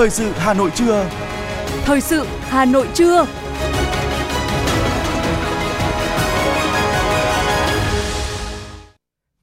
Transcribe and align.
Thời 0.00 0.10
sự 0.10 0.30
Hà 0.36 0.54
Nội 0.54 0.70
trưa. 0.74 1.10
Thời 1.84 2.00
sự 2.00 2.24
Hà 2.40 2.64
Nội 2.64 2.86
trưa. 2.94 3.26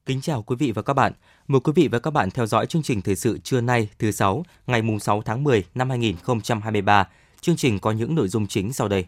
Kính 0.06 0.20
chào 0.20 0.42
quý 0.42 0.56
vị 0.58 0.72
và 0.72 0.82
các 0.82 0.94
bạn. 0.94 1.12
Mời 1.48 1.60
quý 1.60 1.72
vị 1.76 1.88
và 1.88 1.98
các 1.98 2.10
bạn 2.10 2.30
theo 2.30 2.46
dõi 2.46 2.66
chương 2.66 2.82
trình 2.82 3.02
thời 3.02 3.16
sự 3.16 3.38
trưa 3.38 3.60
nay 3.60 3.88
thứ 3.98 4.10
sáu, 4.10 4.44
ngày 4.66 4.82
mùng 4.82 5.00
6 5.00 5.22
tháng 5.22 5.44
10 5.44 5.64
năm 5.74 5.90
2023. 5.90 7.08
Chương 7.40 7.56
trình 7.56 7.78
có 7.78 7.90
những 7.90 8.14
nội 8.14 8.28
dung 8.28 8.46
chính 8.46 8.72
sau 8.72 8.88
đây. 8.88 9.04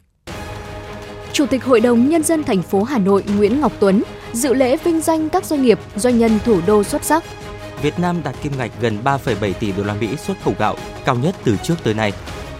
Chủ 1.33 1.47
tịch 1.47 1.65
Hội 1.65 1.81
đồng 1.81 2.09
Nhân 2.09 2.23
dân 2.23 2.45
thành 2.45 2.63
phố 2.63 2.83
Hà 2.83 2.99
Nội 2.99 3.25
Nguyễn 3.37 3.61
Ngọc 3.61 3.73
Tuấn 3.81 4.03
dự 4.33 4.55
lễ 4.55 4.77
vinh 4.77 5.01
danh 5.01 5.29
các 5.29 5.45
doanh 5.45 5.63
nghiệp, 5.63 5.79
doanh 5.97 6.19
nhân 6.19 6.39
thủ 6.45 6.61
đô 6.67 6.85
xuất 6.85 7.05
sắc. 7.05 7.25
Việt 7.83 7.99
Nam 7.99 8.23
đạt 8.23 8.35
kim 8.43 8.53
ngạch 8.59 8.71
gần 8.81 8.99
3,7 9.05 9.53
tỷ 9.53 9.73
đô 9.73 9.85
la 9.85 9.95
Mỹ 9.95 10.17
xuất 10.17 10.37
khẩu 10.43 10.55
gạo, 10.59 10.77
cao 11.05 11.17
nhất 11.17 11.37
từ 11.45 11.57
trước 11.63 11.75
tới 11.85 11.95
nay. 11.95 12.13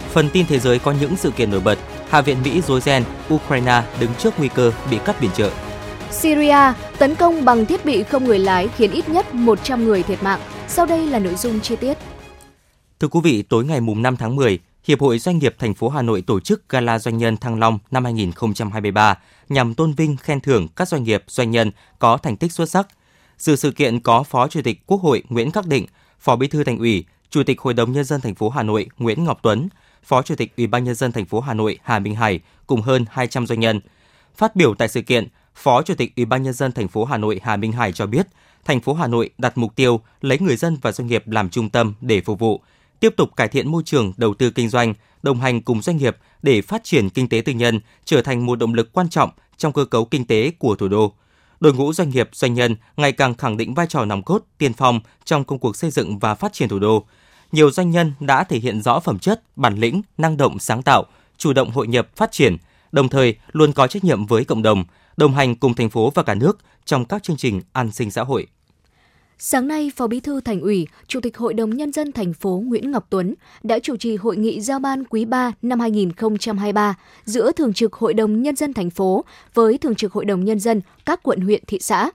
Phần 0.09 0.29
tin 0.33 0.45
thế 0.45 0.59
giới 0.59 0.79
có 0.79 0.93
những 1.01 1.15
sự 1.15 1.31
kiện 1.31 1.51
nổi 1.51 1.59
bật. 1.59 1.79
Hạ 2.09 2.21
viện 2.21 2.37
Mỹ 2.43 2.61
dối 2.61 2.81
ren, 2.81 3.03
Ukraine 3.33 3.83
đứng 3.99 4.11
trước 4.19 4.33
nguy 4.37 4.47
cơ 4.47 4.71
bị 4.91 4.97
cắt 5.05 5.15
biển 5.21 5.31
trợ. 5.31 5.51
Syria 6.11 6.73
tấn 6.97 7.15
công 7.15 7.45
bằng 7.45 7.65
thiết 7.65 7.85
bị 7.85 8.03
không 8.03 8.23
người 8.23 8.39
lái 8.39 8.67
khiến 8.67 8.91
ít 8.91 9.09
nhất 9.09 9.33
100 9.33 9.85
người 9.85 10.03
thiệt 10.03 10.23
mạng. 10.23 10.39
Sau 10.67 10.85
đây 10.85 11.07
là 11.07 11.19
nội 11.19 11.35
dung 11.35 11.59
chi 11.59 11.75
tiết. 11.75 11.97
Thưa 12.99 13.07
quý 13.07 13.19
vị, 13.23 13.41
tối 13.41 13.65
ngày 13.65 13.81
mùng 13.81 14.01
5 14.01 14.17
tháng 14.17 14.35
10, 14.35 14.59
Hiệp 14.87 15.01
hội 15.01 15.19
Doanh 15.19 15.37
nghiệp 15.37 15.55
thành 15.59 15.73
phố 15.73 15.89
Hà 15.89 16.01
Nội 16.01 16.21
tổ 16.21 16.39
chức 16.39 16.69
Gala 16.69 16.99
Doanh 16.99 17.17
nhân 17.17 17.37
Thăng 17.37 17.59
Long 17.59 17.79
năm 17.91 18.03
2023 18.03 19.17
nhằm 19.49 19.73
tôn 19.73 19.93
vinh 19.93 20.17
khen 20.17 20.41
thưởng 20.41 20.67
các 20.75 20.87
doanh 20.87 21.03
nghiệp, 21.03 21.23
doanh 21.27 21.51
nhân 21.51 21.71
có 21.99 22.17
thành 22.17 22.37
tích 22.37 22.51
xuất 22.51 22.69
sắc. 22.69 22.87
Dự 23.41 23.55
sự 23.55 23.71
kiện 23.71 23.99
có 23.99 24.23
Phó 24.23 24.47
Chủ 24.47 24.61
tịch 24.63 24.81
Quốc 24.87 25.01
hội 25.01 25.23
Nguyễn 25.29 25.51
Khắc 25.51 25.67
Định, 25.67 25.85
Phó 26.19 26.35
Bí 26.35 26.47
thư 26.47 26.63
Thành 26.63 26.77
ủy, 26.77 27.05
Chủ 27.29 27.43
tịch 27.43 27.61
Hội 27.61 27.73
đồng 27.73 27.91
nhân 27.91 28.03
dân 28.03 28.21
thành 28.21 28.35
phố 28.35 28.49
Hà 28.49 28.63
Nội 28.63 28.87
Nguyễn 28.97 29.23
Ngọc 29.23 29.39
Tuấn, 29.41 29.69
Phó 30.03 30.21
Chủ 30.21 30.35
tịch 30.35 30.53
Ủy 30.57 30.67
ban 30.67 30.83
nhân 30.83 30.95
dân 30.95 31.11
thành 31.11 31.25
phố 31.25 31.39
Hà 31.39 31.53
Nội 31.53 31.79
Hà 31.83 31.99
Minh 31.99 32.15
Hải 32.15 32.39
cùng 32.67 32.81
hơn 32.81 33.05
200 33.09 33.47
doanh 33.47 33.59
nhân. 33.59 33.79
Phát 34.35 34.55
biểu 34.55 34.75
tại 34.75 34.87
sự 34.87 35.01
kiện, 35.01 35.27
Phó 35.55 35.81
Chủ 35.81 35.95
tịch 35.95 36.15
Ủy 36.15 36.25
ban 36.25 36.43
nhân 36.43 36.53
dân 36.53 36.71
thành 36.71 36.87
phố 36.87 37.05
Hà 37.05 37.17
Nội 37.17 37.39
Hà 37.43 37.57
Minh 37.57 37.71
Hải 37.71 37.93
cho 37.93 38.05
biết, 38.05 38.27
thành 38.65 38.79
phố 38.79 38.93
Hà 38.93 39.07
Nội 39.07 39.29
đặt 39.37 39.57
mục 39.57 39.75
tiêu 39.75 40.01
lấy 40.21 40.39
người 40.39 40.55
dân 40.55 40.77
và 40.81 40.91
doanh 40.91 41.07
nghiệp 41.07 41.27
làm 41.27 41.49
trung 41.49 41.69
tâm 41.69 41.93
để 42.01 42.21
phục 42.21 42.39
vụ, 42.39 42.61
tiếp 42.99 43.13
tục 43.17 43.35
cải 43.35 43.47
thiện 43.47 43.71
môi 43.71 43.83
trường 43.85 44.13
đầu 44.17 44.33
tư 44.33 44.49
kinh 44.49 44.69
doanh, 44.69 44.93
đồng 45.23 45.39
hành 45.39 45.61
cùng 45.61 45.81
doanh 45.81 45.97
nghiệp 45.97 46.17
để 46.41 46.61
phát 46.61 46.83
triển 46.83 47.09
kinh 47.09 47.29
tế 47.29 47.41
tư 47.45 47.53
nhân 47.53 47.79
trở 48.05 48.21
thành 48.21 48.45
một 48.45 48.59
động 48.59 48.73
lực 48.73 48.93
quan 48.93 49.09
trọng 49.09 49.29
trong 49.57 49.73
cơ 49.73 49.85
cấu 49.85 50.05
kinh 50.05 50.25
tế 50.25 50.51
của 50.59 50.75
thủ 50.75 50.87
đô. 50.87 51.13
Đội 51.61 51.73
ngũ 51.73 51.93
doanh 51.93 52.09
nghiệp, 52.09 52.29
doanh 52.33 52.53
nhân 52.53 52.75
ngày 52.97 53.11
càng 53.11 53.33
khẳng 53.33 53.57
định 53.57 53.73
vai 53.73 53.87
trò 53.87 54.05
nòng 54.05 54.23
cốt, 54.23 54.43
tiên 54.57 54.73
phong 54.73 54.99
trong 55.25 55.43
công 55.43 55.59
cuộc 55.59 55.75
xây 55.75 55.91
dựng 55.91 56.19
và 56.19 56.35
phát 56.35 56.53
triển 56.53 56.69
thủ 56.69 56.79
đô. 56.79 57.05
Nhiều 57.51 57.71
doanh 57.71 57.91
nhân 57.91 58.13
đã 58.19 58.43
thể 58.43 58.59
hiện 58.59 58.81
rõ 58.81 58.99
phẩm 58.99 59.19
chất, 59.19 59.43
bản 59.55 59.75
lĩnh, 59.75 60.01
năng 60.17 60.37
động 60.37 60.59
sáng 60.59 60.83
tạo, 60.83 61.05
chủ 61.37 61.53
động 61.53 61.71
hội 61.71 61.87
nhập 61.87 62.07
phát 62.15 62.31
triển, 62.31 62.57
đồng 62.91 63.09
thời 63.09 63.35
luôn 63.51 63.73
có 63.73 63.87
trách 63.87 64.03
nhiệm 64.03 64.25
với 64.25 64.45
cộng 64.45 64.61
đồng, 64.61 64.83
đồng 65.17 65.33
hành 65.33 65.55
cùng 65.55 65.73
thành 65.73 65.89
phố 65.89 66.11
và 66.15 66.23
cả 66.23 66.33
nước 66.33 66.57
trong 66.85 67.05
các 67.05 67.23
chương 67.23 67.37
trình 67.37 67.61
an 67.73 67.91
sinh 67.91 68.11
xã 68.11 68.23
hội. 68.23 68.47
Sáng 69.43 69.67
nay, 69.67 69.91
Phó 69.95 70.07
Bí 70.07 70.19
thư 70.19 70.41
Thành 70.41 70.61
ủy, 70.61 70.87
Chủ 71.07 71.19
tịch 71.19 71.37
Hội 71.37 71.53
đồng 71.53 71.69
Nhân 71.69 71.91
dân 71.91 72.11
thành 72.11 72.33
phố 72.33 72.63
Nguyễn 72.65 72.91
Ngọc 72.91 73.05
Tuấn 73.09 73.35
đã 73.63 73.79
chủ 73.79 73.97
trì 73.97 74.15
hội 74.15 74.37
nghị 74.37 74.61
giao 74.61 74.79
ban 74.79 75.03
quý 75.03 75.25
3 75.25 75.51
năm 75.61 75.79
2023 75.79 76.95
giữa 77.25 77.51
Thường 77.51 77.73
trực 77.73 77.93
Hội 77.93 78.13
đồng 78.13 78.41
Nhân 78.41 78.55
dân 78.55 78.73
thành 78.73 78.89
phố 78.89 79.25
với 79.53 79.77
Thường 79.77 79.95
trực 79.95 80.13
Hội 80.13 80.25
đồng 80.25 80.45
Nhân 80.45 80.59
dân 80.59 80.81
các 81.05 81.23
quận 81.23 81.41
huyện 81.41 81.63
thị 81.67 81.79
xã. 81.81 82.11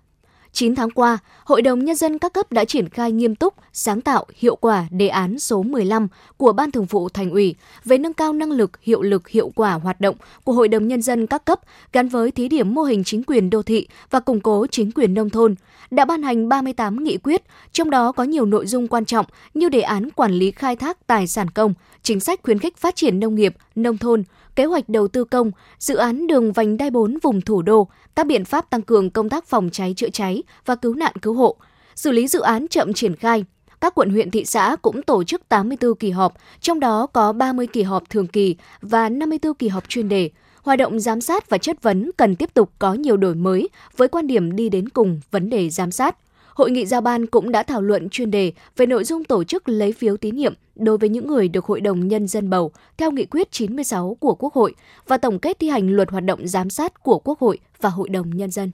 9 0.52 0.74
tháng 0.74 0.90
qua, 0.90 1.18
Hội 1.44 1.62
đồng 1.62 1.84
Nhân 1.84 1.96
dân 1.96 2.18
các 2.18 2.32
cấp 2.32 2.52
đã 2.52 2.64
triển 2.64 2.88
khai 2.88 3.12
nghiêm 3.12 3.34
túc, 3.34 3.54
sáng 3.72 4.00
tạo, 4.00 4.26
hiệu 4.36 4.56
quả 4.56 4.86
đề 4.90 5.08
án 5.08 5.38
số 5.38 5.62
15 5.62 6.08
của 6.36 6.52
Ban 6.52 6.70
Thường 6.70 6.86
vụ 6.86 7.08
Thành 7.08 7.30
ủy 7.30 7.54
về 7.84 7.98
nâng 7.98 8.12
cao 8.12 8.32
năng 8.32 8.50
lực, 8.50 8.82
hiệu 8.82 9.02
lực, 9.02 9.28
hiệu 9.28 9.52
quả 9.54 9.72
hoạt 9.72 10.00
động 10.00 10.16
của 10.44 10.52
Hội 10.52 10.68
đồng 10.68 10.88
Nhân 10.88 11.02
dân 11.02 11.26
các 11.26 11.44
cấp 11.44 11.60
gắn 11.92 12.08
với 12.08 12.30
thí 12.30 12.48
điểm 12.48 12.74
mô 12.74 12.82
hình 12.82 13.04
chính 13.04 13.22
quyền 13.22 13.50
đô 13.50 13.62
thị 13.62 13.86
và 14.10 14.20
củng 14.20 14.40
cố 14.40 14.66
chính 14.70 14.92
quyền 14.92 15.14
nông 15.14 15.30
thôn, 15.30 15.54
đã 15.90 16.04
ban 16.04 16.22
hành 16.22 16.48
38 16.48 17.04
nghị 17.04 17.16
quyết, 17.16 17.42
trong 17.72 17.90
đó 17.90 18.12
có 18.12 18.24
nhiều 18.24 18.46
nội 18.46 18.66
dung 18.66 18.88
quan 18.88 19.04
trọng 19.04 19.26
như 19.54 19.68
đề 19.68 19.80
án 19.80 20.10
quản 20.10 20.32
lý 20.32 20.50
khai 20.50 20.76
thác 20.76 21.06
tài 21.06 21.26
sản 21.26 21.50
công, 21.50 21.74
chính 22.02 22.20
sách 22.20 22.40
khuyến 22.42 22.58
khích 22.58 22.76
phát 22.76 22.96
triển 22.96 23.20
nông 23.20 23.34
nghiệp, 23.34 23.54
nông 23.74 23.98
thôn, 23.98 24.22
kế 24.56 24.64
hoạch 24.64 24.88
đầu 24.88 25.08
tư 25.08 25.24
công, 25.24 25.50
dự 25.78 25.96
án 25.96 26.26
đường 26.26 26.52
vành 26.52 26.76
đai 26.76 26.90
4 26.90 27.18
vùng 27.22 27.40
thủ 27.40 27.62
đô, 27.62 27.88
các 28.16 28.26
biện 28.26 28.44
pháp 28.44 28.70
tăng 28.70 28.82
cường 28.82 29.10
công 29.10 29.28
tác 29.28 29.46
phòng 29.46 29.68
cháy 29.72 29.94
chữa 29.96 30.08
cháy 30.08 30.42
và 30.66 30.74
cứu 30.74 30.94
nạn 30.94 31.12
cứu 31.22 31.34
hộ, 31.34 31.56
xử 31.94 32.12
lý 32.12 32.28
dự 32.28 32.40
án 32.40 32.68
chậm 32.68 32.92
triển 32.92 33.16
khai. 33.16 33.44
Các 33.80 33.94
quận 33.94 34.10
huyện 34.10 34.30
thị 34.30 34.44
xã 34.44 34.76
cũng 34.82 35.02
tổ 35.02 35.24
chức 35.24 35.48
84 35.48 35.94
kỳ 35.94 36.10
họp, 36.10 36.34
trong 36.60 36.80
đó 36.80 37.06
có 37.06 37.32
30 37.32 37.66
kỳ 37.66 37.82
họp 37.82 38.10
thường 38.10 38.26
kỳ 38.26 38.56
và 38.80 39.08
54 39.08 39.54
kỳ 39.54 39.68
họp 39.68 39.88
chuyên 39.88 40.08
đề. 40.08 40.30
Hoạt 40.66 40.78
động 40.78 41.00
giám 41.00 41.20
sát 41.20 41.50
và 41.50 41.58
chất 41.58 41.82
vấn 41.82 42.10
cần 42.16 42.36
tiếp 42.36 42.54
tục 42.54 42.70
có 42.78 42.94
nhiều 42.94 43.16
đổi 43.16 43.34
mới 43.34 43.68
với 43.96 44.08
quan 44.08 44.26
điểm 44.26 44.56
đi 44.56 44.68
đến 44.68 44.88
cùng 44.88 45.20
vấn 45.30 45.50
đề 45.50 45.70
giám 45.70 45.90
sát. 45.90 46.16
Hội 46.54 46.70
nghị 46.70 46.86
giao 46.86 47.00
ban 47.00 47.26
cũng 47.26 47.52
đã 47.52 47.62
thảo 47.62 47.82
luận 47.82 48.08
chuyên 48.10 48.30
đề 48.30 48.52
về 48.76 48.86
nội 48.86 49.04
dung 49.04 49.24
tổ 49.24 49.44
chức 49.44 49.68
lấy 49.68 49.92
phiếu 49.92 50.16
tín 50.16 50.36
nhiệm 50.36 50.54
đối 50.76 50.98
với 50.98 51.08
những 51.08 51.26
người 51.26 51.48
được 51.48 51.64
Hội 51.64 51.80
đồng 51.80 52.08
Nhân 52.08 52.26
dân 52.28 52.50
bầu 52.50 52.72
theo 52.96 53.10
nghị 53.10 53.24
quyết 53.24 53.52
96 53.52 54.16
của 54.20 54.34
Quốc 54.34 54.54
hội 54.54 54.74
và 55.06 55.16
tổng 55.16 55.38
kết 55.38 55.58
thi 55.58 55.68
hành 55.68 55.88
luật 55.88 56.10
hoạt 56.10 56.24
động 56.24 56.48
giám 56.48 56.70
sát 56.70 57.02
của 57.02 57.18
Quốc 57.18 57.38
hội 57.38 57.58
và 57.80 57.88
Hội 57.88 58.08
đồng 58.08 58.36
Nhân 58.36 58.50
dân. 58.50 58.70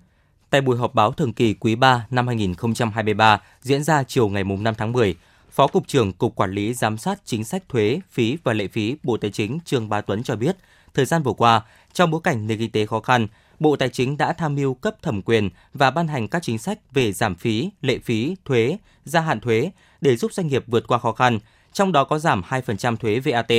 Tại 0.51 0.61
buổi 0.61 0.77
họp 0.77 0.95
báo 0.95 1.13
thường 1.13 1.33
kỳ 1.33 1.55
quý 1.55 1.75
3 1.75 2.07
năm 2.11 2.27
2023 2.27 3.41
diễn 3.61 3.85
ra 3.85 4.03
chiều 4.03 4.29
ngày 4.29 4.45
5 4.45 4.75
tháng 4.79 4.93
10, 4.93 5.17
Phó 5.51 5.67
Cục 5.67 5.89
trưởng 5.89 6.13
Cục 6.13 6.37
Quản 6.37 6.53
lý 6.53 6.75
Giám 6.75 6.99
sát 6.99 7.21
Chính 7.25 7.45
sách 7.45 7.69
Thuế, 7.69 8.01
Phí 8.11 8.37
và 8.45 8.53
Lệ 8.53 8.69
phí 8.69 8.97
Bộ 9.03 9.17
Tài 9.17 9.31
chính 9.31 9.59
Trương 9.65 9.89
Bá 9.89 10.01
Tuấn 10.01 10.23
cho 10.23 10.37
biết, 10.37 10.57
thời 10.95 11.05
gian 11.05 11.23
vừa 11.23 11.33
qua, 11.33 11.63
trong 11.93 12.11
bối 12.11 12.21
cảnh 12.25 12.47
nền 12.47 12.59
kinh 12.59 12.71
tế 12.71 12.87
khó 12.87 13.01
khăn, 13.01 13.27
Bộ 13.59 13.77
Tài 13.77 13.89
chính 13.89 14.17
đã 14.17 14.33
tham 14.33 14.55
mưu 14.55 14.75
cấp 14.75 15.03
thẩm 15.03 15.23
quyền 15.23 15.51
và 15.75 15.91
ban 15.91 16.09
hành 16.09 16.29
các 16.29 16.43
chính 16.43 16.59
sách 16.59 16.79
về 16.93 17.13
giảm 17.13 17.35
phí, 17.35 17.71
lệ 17.81 17.99
phí, 17.99 18.37
thuế, 18.45 18.77
gia 19.05 19.21
hạn 19.21 19.41
thuế 19.41 19.71
để 20.01 20.17
giúp 20.17 20.33
doanh 20.33 20.47
nghiệp 20.47 20.65
vượt 20.67 20.87
qua 20.87 20.99
khó 20.99 21.13
khăn, 21.13 21.39
trong 21.73 21.93
đó 21.93 22.05
có 22.05 22.19
giảm 22.19 22.43
2% 22.49 22.97
thuế 22.97 23.21
VAT. 23.21 23.53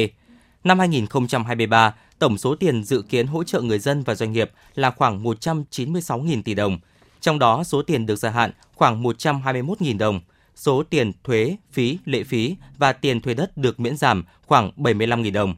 Năm 0.64 0.80
2023, 0.80 1.96
tổng 2.20 2.38
số 2.38 2.56
tiền 2.56 2.84
dự 2.84 3.02
kiến 3.02 3.28
hỗ 3.28 3.44
trợ 3.44 3.62
người 3.62 3.80
dân 3.80 4.04
và 4.04 4.16
doanh 4.16 4.32
nghiệp 4.32 4.52
là 4.76 4.92
khoảng 4.92 5.24
196.000 5.24 6.42
tỷ 6.44 6.54
đồng, 6.54 6.80
trong 7.22 7.40
đó 7.40 7.64
số 7.64 7.82
tiền 7.82 8.06
được 8.06 8.16
gia 8.16 8.30
hạn 8.30 8.52
khoảng 8.76 9.04
121.000 9.04 9.98
đồng, 9.98 10.22
số 10.56 10.84
tiền 10.84 11.12
thuế, 11.24 11.58
phí, 11.72 11.98
lệ 12.06 12.24
phí 12.24 12.56
và 12.78 12.94
tiền 12.94 13.22
thuê 13.22 13.34
đất 13.34 13.58
được 13.58 13.80
miễn 13.80 13.98
giảm 13.98 14.24
khoảng 14.46 14.72
75.000 14.78 15.34
đồng. 15.34 15.56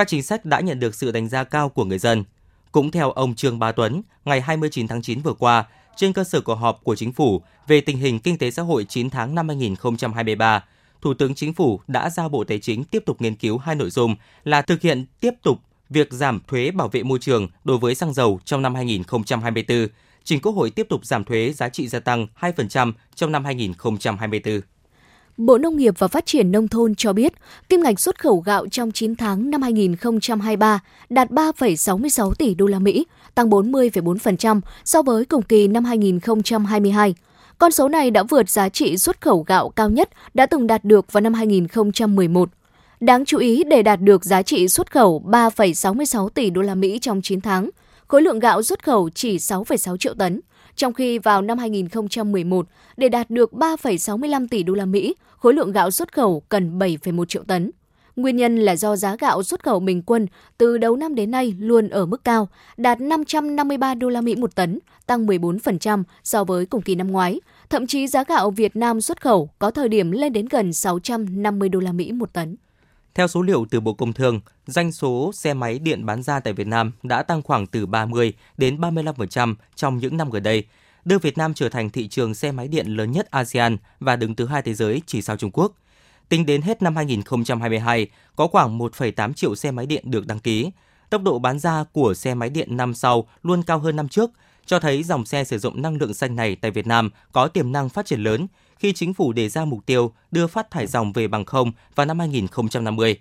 Các 0.00 0.08
chính 0.08 0.22
sách 0.22 0.44
đã 0.44 0.60
nhận 0.60 0.80
được 0.80 0.94
sự 0.94 1.12
đánh 1.12 1.28
giá 1.28 1.44
cao 1.44 1.68
của 1.68 1.84
người 1.84 1.98
dân. 1.98 2.24
Cũng 2.72 2.90
theo 2.90 3.10
ông 3.10 3.34
Trương 3.34 3.58
Bá 3.58 3.72
Tuấn, 3.72 4.02
ngày 4.24 4.40
29 4.40 4.88
tháng 4.88 5.02
9 5.02 5.20
vừa 5.20 5.32
qua, 5.32 5.64
trên 5.96 6.12
cơ 6.12 6.24
sở 6.24 6.40
cuộc 6.40 6.54
họp 6.54 6.80
của 6.84 6.96
chính 6.96 7.12
phủ 7.12 7.42
về 7.66 7.80
tình 7.80 7.98
hình 7.98 8.18
kinh 8.18 8.38
tế 8.38 8.50
xã 8.50 8.62
hội 8.62 8.84
9 8.88 9.10
tháng 9.10 9.34
năm 9.34 9.48
2023, 9.48 10.64
Thủ 11.02 11.14
tướng 11.14 11.34
Chính 11.34 11.52
phủ 11.52 11.80
đã 11.88 12.10
giao 12.10 12.28
Bộ 12.28 12.44
Tài 12.44 12.58
chính 12.58 12.84
tiếp 12.84 13.02
tục 13.06 13.22
nghiên 13.22 13.36
cứu 13.36 13.58
hai 13.58 13.74
nội 13.74 13.90
dung 13.90 14.16
là 14.44 14.62
thực 14.62 14.80
hiện 14.80 15.06
tiếp 15.20 15.34
tục 15.42 15.58
việc 15.90 16.12
giảm 16.12 16.40
thuế 16.46 16.70
bảo 16.70 16.88
vệ 16.88 17.02
môi 17.02 17.18
trường 17.18 17.48
đối 17.64 17.78
với 17.78 17.94
xăng 17.94 18.14
dầu 18.14 18.40
trong 18.44 18.62
năm 18.62 18.74
2024, 18.74 19.88
trình 20.24 20.40
Quốc 20.40 20.52
hội 20.52 20.70
tiếp 20.70 20.86
tục 20.88 21.06
giảm 21.06 21.24
thuế 21.24 21.52
giá 21.52 21.68
trị 21.68 21.88
gia 21.88 22.00
tăng 22.00 22.26
2% 22.40 22.92
trong 23.14 23.32
năm 23.32 23.44
2024. 23.44 24.60
Bộ 25.40 25.58
Nông 25.58 25.76
nghiệp 25.76 25.94
và 25.98 26.08
Phát 26.08 26.26
triển 26.26 26.52
Nông 26.52 26.68
thôn 26.68 26.94
cho 26.94 27.12
biết, 27.12 27.32
kim 27.68 27.80
ngạch 27.82 28.00
xuất 28.00 28.18
khẩu 28.18 28.40
gạo 28.40 28.66
trong 28.70 28.92
9 28.92 29.16
tháng 29.16 29.50
năm 29.50 29.62
2023 29.62 30.80
đạt 31.10 31.30
3,66 31.30 32.32
tỷ 32.32 32.54
đô 32.54 32.66
la 32.66 32.78
Mỹ, 32.78 33.06
tăng 33.34 33.50
40,4% 33.50 34.60
so 34.84 35.02
với 35.02 35.24
cùng 35.24 35.42
kỳ 35.42 35.68
năm 35.68 35.84
2022. 35.84 37.14
Con 37.58 37.72
số 37.72 37.88
này 37.88 38.10
đã 38.10 38.22
vượt 38.22 38.50
giá 38.50 38.68
trị 38.68 38.96
xuất 38.96 39.20
khẩu 39.20 39.44
gạo 39.46 39.68
cao 39.68 39.90
nhất 39.90 40.08
đã 40.34 40.46
từng 40.46 40.66
đạt 40.66 40.84
được 40.84 41.12
vào 41.12 41.20
năm 41.20 41.34
2011. 41.34 42.48
Đáng 43.00 43.24
chú 43.24 43.38
ý 43.38 43.64
để 43.64 43.82
đạt 43.82 44.00
được 44.00 44.24
giá 44.24 44.42
trị 44.42 44.68
xuất 44.68 44.92
khẩu 44.92 45.22
3,66 45.26 46.28
tỷ 46.28 46.50
đô 46.50 46.62
la 46.62 46.74
Mỹ 46.74 46.98
trong 46.98 47.22
9 47.22 47.40
tháng, 47.40 47.70
khối 48.08 48.22
lượng 48.22 48.38
gạo 48.38 48.62
xuất 48.62 48.84
khẩu 48.84 49.10
chỉ 49.14 49.36
6,6 49.36 49.96
triệu 49.96 50.14
tấn, 50.14 50.40
trong 50.80 50.92
khi 50.92 51.18
vào 51.18 51.42
năm 51.42 51.58
2011 51.58 52.66
để 52.96 53.08
đạt 53.08 53.30
được 53.30 53.52
3,65 53.52 54.46
tỷ 54.50 54.62
đô 54.62 54.74
la 54.74 54.84
Mỹ, 54.84 55.14
khối 55.36 55.54
lượng 55.54 55.72
gạo 55.72 55.90
xuất 55.90 56.12
khẩu 56.12 56.42
cần 56.48 56.78
7,1 56.78 57.24
triệu 57.24 57.42
tấn. 57.42 57.70
Nguyên 58.16 58.36
nhân 58.36 58.56
là 58.56 58.76
do 58.76 58.96
giá 58.96 59.16
gạo 59.16 59.42
xuất 59.42 59.62
khẩu 59.62 59.80
bình 59.80 60.02
quân 60.02 60.26
từ 60.58 60.78
đầu 60.78 60.96
năm 60.96 61.14
đến 61.14 61.30
nay 61.30 61.54
luôn 61.58 61.88
ở 61.88 62.06
mức 62.06 62.24
cao, 62.24 62.48
đạt 62.76 63.00
553 63.00 63.94
đô 63.94 64.08
la 64.08 64.20
Mỹ 64.20 64.36
một 64.36 64.54
tấn, 64.54 64.78
tăng 65.06 65.26
14% 65.26 66.02
so 66.24 66.44
với 66.44 66.66
cùng 66.66 66.82
kỳ 66.82 66.94
năm 66.94 67.12
ngoái. 67.12 67.40
Thậm 67.70 67.86
chí 67.86 68.06
giá 68.06 68.24
gạo 68.24 68.50
Việt 68.50 68.76
Nam 68.76 69.00
xuất 69.00 69.20
khẩu 69.20 69.50
có 69.58 69.70
thời 69.70 69.88
điểm 69.88 70.10
lên 70.10 70.32
đến 70.32 70.46
gần 70.50 70.72
650 70.72 71.68
đô 71.68 71.80
la 71.80 71.92
Mỹ 71.92 72.12
một 72.12 72.32
tấn. 72.32 72.56
Theo 73.20 73.28
số 73.28 73.42
liệu 73.42 73.66
từ 73.70 73.80
Bộ 73.80 73.92
Công 73.92 74.12
Thương, 74.12 74.40
doanh 74.66 74.92
số 74.92 75.30
xe 75.34 75.54
máy 75.54 75.78
điện 75.78 76.06
bán 76.06 76.22
ra 76.22 76.40
tại 76.40 76.52
Việt 76.52 76.66
Nam 76.66 76.92
đã 77.02 77.22
tăng 77.22 77.42
khoảng 77.42 77.66
từ 77.66 77.86
30 77.86 78.32
đến 78.56 78.80
35% 78.80 79.54
trong 79.74 79.98
những 79.98 80.16
năm 80.16 80.30
gần 80.30 80.42
đây, 80.42 80.64
đưa 81.04 81.18
Việt 81.18 81.38
Nam 81.38 81.54
trở 81.54 81.68
thành 81.68 81.90
thị 81.90 82.08
trường 82.08 82.34
xe 82.34 82.52
máy 82.52 82.68
điện 82.68 82.86
lớn 82.86 83.12
nhất 83.12 83.30
ASEAN 83.30 83.76
và 84.00 84.16
đứng 84.16 84.34
thứ 84.34 84.46
hai 84.46 84.62
thế 84.62 84.74
giới 84.74 85.02
chỉ 85.06 85.22
sau 85.22 85.36
Trung 85.36 85.50
Quốc– 85.50 85.72
Tính 86.28 86.46
đến 86.46 86.62
hết 86.62 86.82
năm 86.82 86.96
2022, 86.96 88.06
có 88.36 88.46
khoảng 88.46 88.78
1,8 88.78 89.32
triệu 89.32 89.54
xe 89.54 89.70
máy 89.70 89.86
điện 89.86 90.10
được 90.10 90.26
đăng 90.26 90.38
ký. 90.38 90.70
Tốc 91.10 91.22
độ 91.22 91.38
bán 91.38 91.58
ra 91.58 91.84
của 91.92 92.14
xe 92.14 92.34
máy 92.34 92.50
điện 92.50 92.76
năm 92.76 92.94
sau 92.94 93.28
luôn 93.42 93.62
cao 93.62 93.78
hơn 93.78 93.96
năm 93.96 94.08
trước, 94.08 94.30
cho 94.66 94.78
thấy 94.78 95.02
dòng 95.02 95.24
xe 95.24 95.44
sử 95.44 95.58
dụng 95.58 95.82
năng 95.82 95.96
lượng 95.96 96.14
xanh 96.14 96.36
này 96.36 96.56
tại 96.56 96.70
Việt 96.70 96.86
Nam 96.86 97.10
có 97.32 97.48
tiềm 97.48 97.72
năng 97.72 97.88
phát 97.88 98.06
triển 98.06 98.22
lớn 98.22 98.46
khi 98.80 98.92
chính 98.92 99.14
phủ 99.14 99.32
đề 99.32 99.48
ra 99.48 99.64
mục 99.64 99.86
tiêu 99.86 100.12
đưa 100.30 100.46
phát 100.46 100.70
thải 100.70 100.86
dòng 100.86 101.12
về 101.12 101.28
bằng 101.28 101.44
không 101.44 101.72
vào 101.94 102.06
năm 102.06 102.18
2050. 102.18 103.20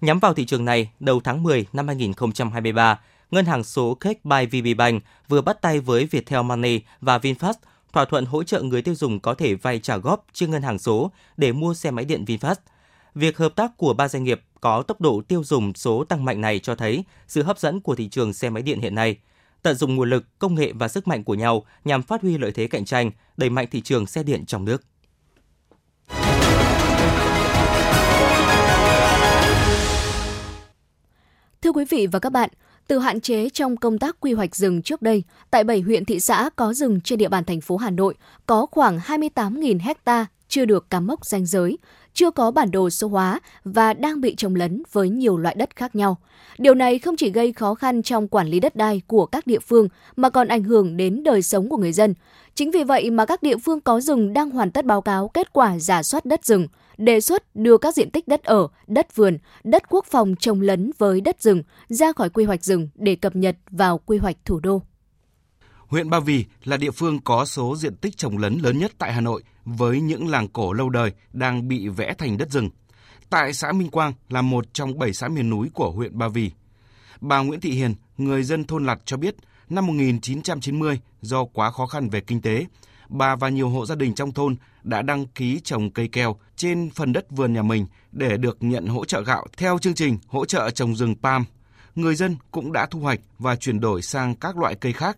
Nhắm 0.00 0.18
vào 0.18 0.34
thị 0.34 0.46
trường 0.46 0.64
này, 0.64 0.90
đầu 1.00 1.20
tháng 1.24 1.42
10 1.42 1.66
năm 1.72 1.86
2023, 1.86 3.00
ngân 3.30 3.46
hàng 3.46 3.64
số 3.64 3.94
Cake 3.94 4.20
by 4.24 4.46
VPBank 4.46 5.02
vừa 5.28 5.40
bắt 5.40 5.62
tay 5.62 5.80
với 5.80 6.04
Viettel 6.06 6.42
Money 6.42 6.80
và 7.00 7.18
VinFast 7.18 7.54
thỏa 7.92 8.04
thuận 8.04 8.24
hỗ 8.24 8.42
trợ 8.42 8.62
người 8.62 8.82
tiêu 8.82 8.94
dùng 8.94 9.20
có 9.20 9.34
thể 9.34 9.54
vay 9.54 9.78
trả 9.78 9.96
góp 9.96 10.26
trên 10.32 10.50
ngân 10.50 10.62
hàng 10.62 10.78
số 10.78 11.10
để 11.36 11.52
mua 11.52 11.74
xe 11.74 11.90
máy 11.90 12.04
điện 12.04 12.24
VinFast. 12.26 12.54
Việc 13.14 13.38
hợp 13.38 13.56
tác 13.56 13.76
của 13.76 13.94
ba 13.94 14.08
doanh 14.08 14.24
nghiệp 14.24 14.42
có 14.60 14.82
tốc 14.82 15.00
độ 15.00 15.22
tiêu 15.28 15.44
dùng 15.44 15.74
số 15.74 16.04
tăng 16.04 16.24
mạnh 16.24 16.40
này 16.40 16.58
cho 16.58 16.74
thấy 16.74 17.04
sự 17.28 17.42
hấp 17.42 17.58
dẫn 17.58 17.80
của 17.80 17.94
thị 17.94 18.08
trường 18.08 18.32
xe 18.32 18.50
máy 18.50 18.62
điện 18.62 18.80
hiện 18.80 18.94
nay. 18.94 19.16
Tận 19.62 19.76
dụng 19.76 19.96
nguồn 19.96 20.10
lực, 20.10 20.38
công 20.38 20.54
nghệ 20.54 20.72
và 20.72 20.88
sức 20.88 21.08
mạnh 21.08 21.24
của 21.24 21.34
nhau 21.34 21.64
nhằm 21.84 22.02
phát 22.02 22.22
huy 22.22 22.38
lợi 22.38 22.52
thế 22.52 22.66
cạnh 22.66 22.84
tranh, 22.84 23.10
đẩy 23.36 23.50
mạnh 23.50 23.66
thị 23.70 23.80
trường 23.80 24.06
xe 24.06 24.22
điện 24.22 24.46
trong 24.46 24.64
nước. 24.64 24.82
Thưa 31.62 31.72
quý 31.72 31.84
vị 31.84 32.06
và 32.06 32.18
các 32.18 32.30
bạn, 32.30 32.50
từ 32.86 32.98
hạn 32.98 33.20
chế 33.20 33.48
trong 33.48 33.76
công 33.76 33.98
tác 33.98 34.16
quy 34.20 34.32
hoạch 34.32 34.56
rừng 34.56 34.82
trước 34.82 35.02
đây, 35.02 35.22
tại 35.50 35.64
7 35.64 35.80
huyện 35.80 36.04
thị 36.04 36.20
xã 36.20 36.50
có 36.56 36.72
rừng 36.72 37.00
trên 37.00 37.18
địa 37.18 37.28
bàn 37.28 37.44
thành 37.44 37.60
phố 37.60 37.76
Hà 37.76 37.90
Nội 37.90 38.14
có 38.46 38.66
khoảng 38.70 38.98
28.000 38.98 39.78
hecta 39.80 40.26
chưa 40.48 40.64
được 40.64 40.90
cắm 40.90 41.06
mốc 41.06 41.26
danh 41.26 41.46
giới, 41.46 41.78
chưa 42.14 42.30
có 42.30 42.50
bản 42.50 42.70
đồ 42.70 42.90
số 42.90 43.08
hóa 43.08 43.40
và 43.64 43.94
đang 43.94 44.20
bị 44.20 44.34
trồng 44.34 44.54
lấn 44.54 44.82
với 44.92 45.08
nhiều 45.08 45.36
loại 45.36 45.54
đất 45.54 45.76
khác 45.76 45.96
nhau. 45.96 46.16
Điều 46.58 46.74
này 46.74 46.98
không 46.98 47.16
chỉ 47.16 47.30
gây 47.30 47.52
khó 47.52 47.74
khăn 47.74 48.02
trong 48.02 48.28
quản 48.28 48.48
lý 48.48 48.60
đất 48.60 48.76
đai 48.76 49.02
của 49.06 49.26
các 49.26 49.46
địa 49.46 49.58
phương 49.58 49.88
mà 50.16 50.30
còn 50.30 50.48
ảnh 50.48 50.62
hưởng 50.64 50.96
đến 50.96 51.22
đời 51.24 51.42
sống 51.42 51.68
của 51.68 51.76
người 51.76 51.92
dân. 51.92 52.14
Chính 52.54 52.70
vì 52.70 52.84
vậy 52.84 53.10
mà 53.10 53.24
các 53.24 53.42
địa 53.42 53.56
phương 53.56 53.80
có 53.80 54.00
rừng 54.00 54.32
đang 54.32 54.50
hoàn 54.50 54.70
tất 54.70 54.84
báo 54.84 55.00
cáo 55.00 55.28
kết 55.28 55.52
quả 55.52 55.78
giả 55.78 56.02
soát 56.02 56.24
đất 56.24 56.44
rừng, 56.44 56.68
đề 56.98 57.20
xuất 57.20 57.56
đưa 57.56 57.78
các 57.78 57.94
diện 57.94 58.10
tích 58.10 58.28
đất 58.28 58.42
ở, 58.42 58.68
đất 58.86 59.16
vườn, 59.16 59.38
đất 59.64 59.82
quốc 59.88 60.06
phòng 60.10 60.34
trồng 60.40 60.60
lấn 60.60 60.90
với 60.98 61.20
đất 61.20 61.42
rừng 61.42 61.62
ra 61.88 62.12
khỏi 62.12 62.30
quy 62.30 62.44
hoạch 62.44 62.64
rừng 62.64 62.88
để 62.94 63.16
cập 63.16 63.36
nhật 63.36 63.56
vào 63.70 63.98
quy 63.98 64.18
hoạch 64.18 64.36
thủ 64.44 64.60
đô. 64.60 64.82
Huyện 65.86 66.10
Ba 66.10 66.20
Vì 66.20 66.44
là 66.64 66.76
địa 66.76 66.90
phương 66.90 67.20
có 67.20 67.44
số 67.44 67.76
diện 67.76 67.96
tích 67.96 68.16
trồng 68.16 68.38
lấn 68.38 68.58
lớn 68.58 68.78
nhất 68.78 68.92
tại 68.98 69.12
Hà 69.12 69.20
Nội 69.20 69.42
với 69.64 70.00
những 70.00 70.28
làng 70.28 70.48
cổ 70.48 70.72
lâu 70.72 70.90
đời 70.90 71.12
đang 71.32 71.68
bị 71.68 71.88
vẽ 71.88 72.14
thành 72.18 72.38
đất 72.38 72.50
rừng. 72.50 72.70
Tại 73.30 73.52
xã 73.52 73.72
Minh 73.72 73.90
Quang 73.90 74.12
là 74.28 74.42
một 74.42 74.74
trong 74.74 74.98
bảy 74.98 75.12
xã 75.12 75.28
miền 75.28 75.50
núi 75.50 75.70
của 75.74 75.90
huyện 75.90 76.18
Ba 76.18 76.28
Vì. 76.28 76.50
Bà 77.20 77.38
Nguyễn 77.38 77.60
Thị 77.60 77.70
Hiền, 77.70 77.94
người 78.18 78.42
dân 78.42 78.64
thôn 78.64 78.86
Lặt 78.86 79.00
cho 79.04 79.16
biết, 79.16 79.36
năm 79.68 79.86
1990 79.86 81.00
do 81.20 81.44
quá 81.44 81.70
khó 81.70 81.86
khăn 81.86 82.08
về 82.08 82.20
kinh 82.20 82.42
tế, 82.42 82.66
bà 83.08 83.36
và 83.36 83.48
nhiều 83.48 83.68
hộ 83.68 83.86
gia 83.86 83.94
đình 83.94 84.14
trong 84.14 84.32
thôn 84.32 84.56
đã 84.82 85.02
đăng 85.02 85.26
ký 85.26 85.60
trồng 85.60 85.90
cây 85.90 86.08
keo 86.08 86.36
trên 86.56 86.90
phần 86.90 87.12
đất 87.12 87.30
vườn 87.30 87.52
nhà 87.52 87.62
mình 87.62 87.86
để 88.12 88.36
được 88.36 88.56
nhận 88.60 88.86
hỗ 88.86 89.04
trợ 89.04 89.20
gạo 89.20 89.46
theo 89.56 89.78
chương 89.78 89.94
trình 89.94 90.18
hỗ 90.26 90.44
trợ 90.44 90.70
trồng 90.70 90.96
rừng 90.96 91.14
PAM. 91.22 91.44
Người 91.94 92.14
dân 92.14 92.36
cũng 92.50 92.72
đã 92.72 92.86
thu 92.90 93.00
hoạch 93.00 93.20
và 93.38 93.56
chuyển 93.56 93.80
đổi 93.80 94.02
sang 94.02 94.34
các 94.34 94.56
loại 94.56 94.74
cây 94.74 94.92
khác. 94.92 95.16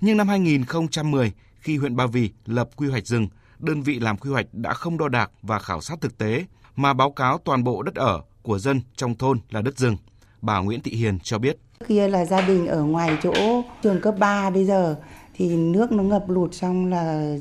Nhưng 0.00 0.16
năm 0.16 0.28
2010, 0.28 1.32
khi 1.60 1.76
huyện 1.76 1.96
Ba 1.96 2.06
Vì 2.06 2.30
lập 2.46 2.68
quy 2.76 2.88
hoạch 2.88 3.06
rừng, 3.06 3.28
đơn 3.58 3.82
vị 3.82 4.00
làm 4.00 4.16
quy 4.16 4.30
hoạch 4.30 4.46
đã 4.52 4.72
không 4.72 4.98
đo 4.98 5.08
đạc 5.08 5.30
và 5.42 5.58
khảo 5.58 5.80
sát 5.80 6.00
thực 6.00 6.18
tế, 6.18 6.44
mà 6.76 6.92
báo 6.92 7.10
cáo 7.10 7.38
toàn 7.38 7.64
bộ 7.64 7.82
đất 7.82 7.94
ở 7.94 8.22
của 8.42 8.58
dân 8.58 8.80
trong 8.96 9.14
thôn 9.14 9.40
là 9.50 9.62
đất 9.62 9.78
rừng. 9.78 9.96
Bà 10.42 10.58
Nguyễn 10.58 10.80
Thị 10.80 10.96
Hiền 10.96 11.18
cho 11.22 11.38
biết. 11.38 11.56
Kia 11.88 12.08
là 12.08 12.24
gia 12.24 12.40
đình 12.40 12.66
ở 12.66 12.82
ngoài 12.82 13.18
chỗ 13.22 13.62
trường 13.82 14.00
cấp 14.00 14.14
3 14.18 14.50
bây 14.50 14.64
giờ 14.64 14.96
thì 15.38 15.56
nước 15.56 15.92
nó 15.92 16.02
ngập 16.02 16.28
lụt 16.28 16.54
xong 16.54 16.86
là 16.86 17.36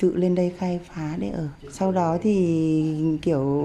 tự 0.00 0.14
lên 0.16 0.34
đây 0.34 0.52
khai 0.58 0.80
phá 0.84 1.16
để 1.18 1.28
ở. 1.28 1.48
Sau 1.72 1.92
đó 1.92 2.18
thì, 2.22 3.18
kiểu, 3.22 3.64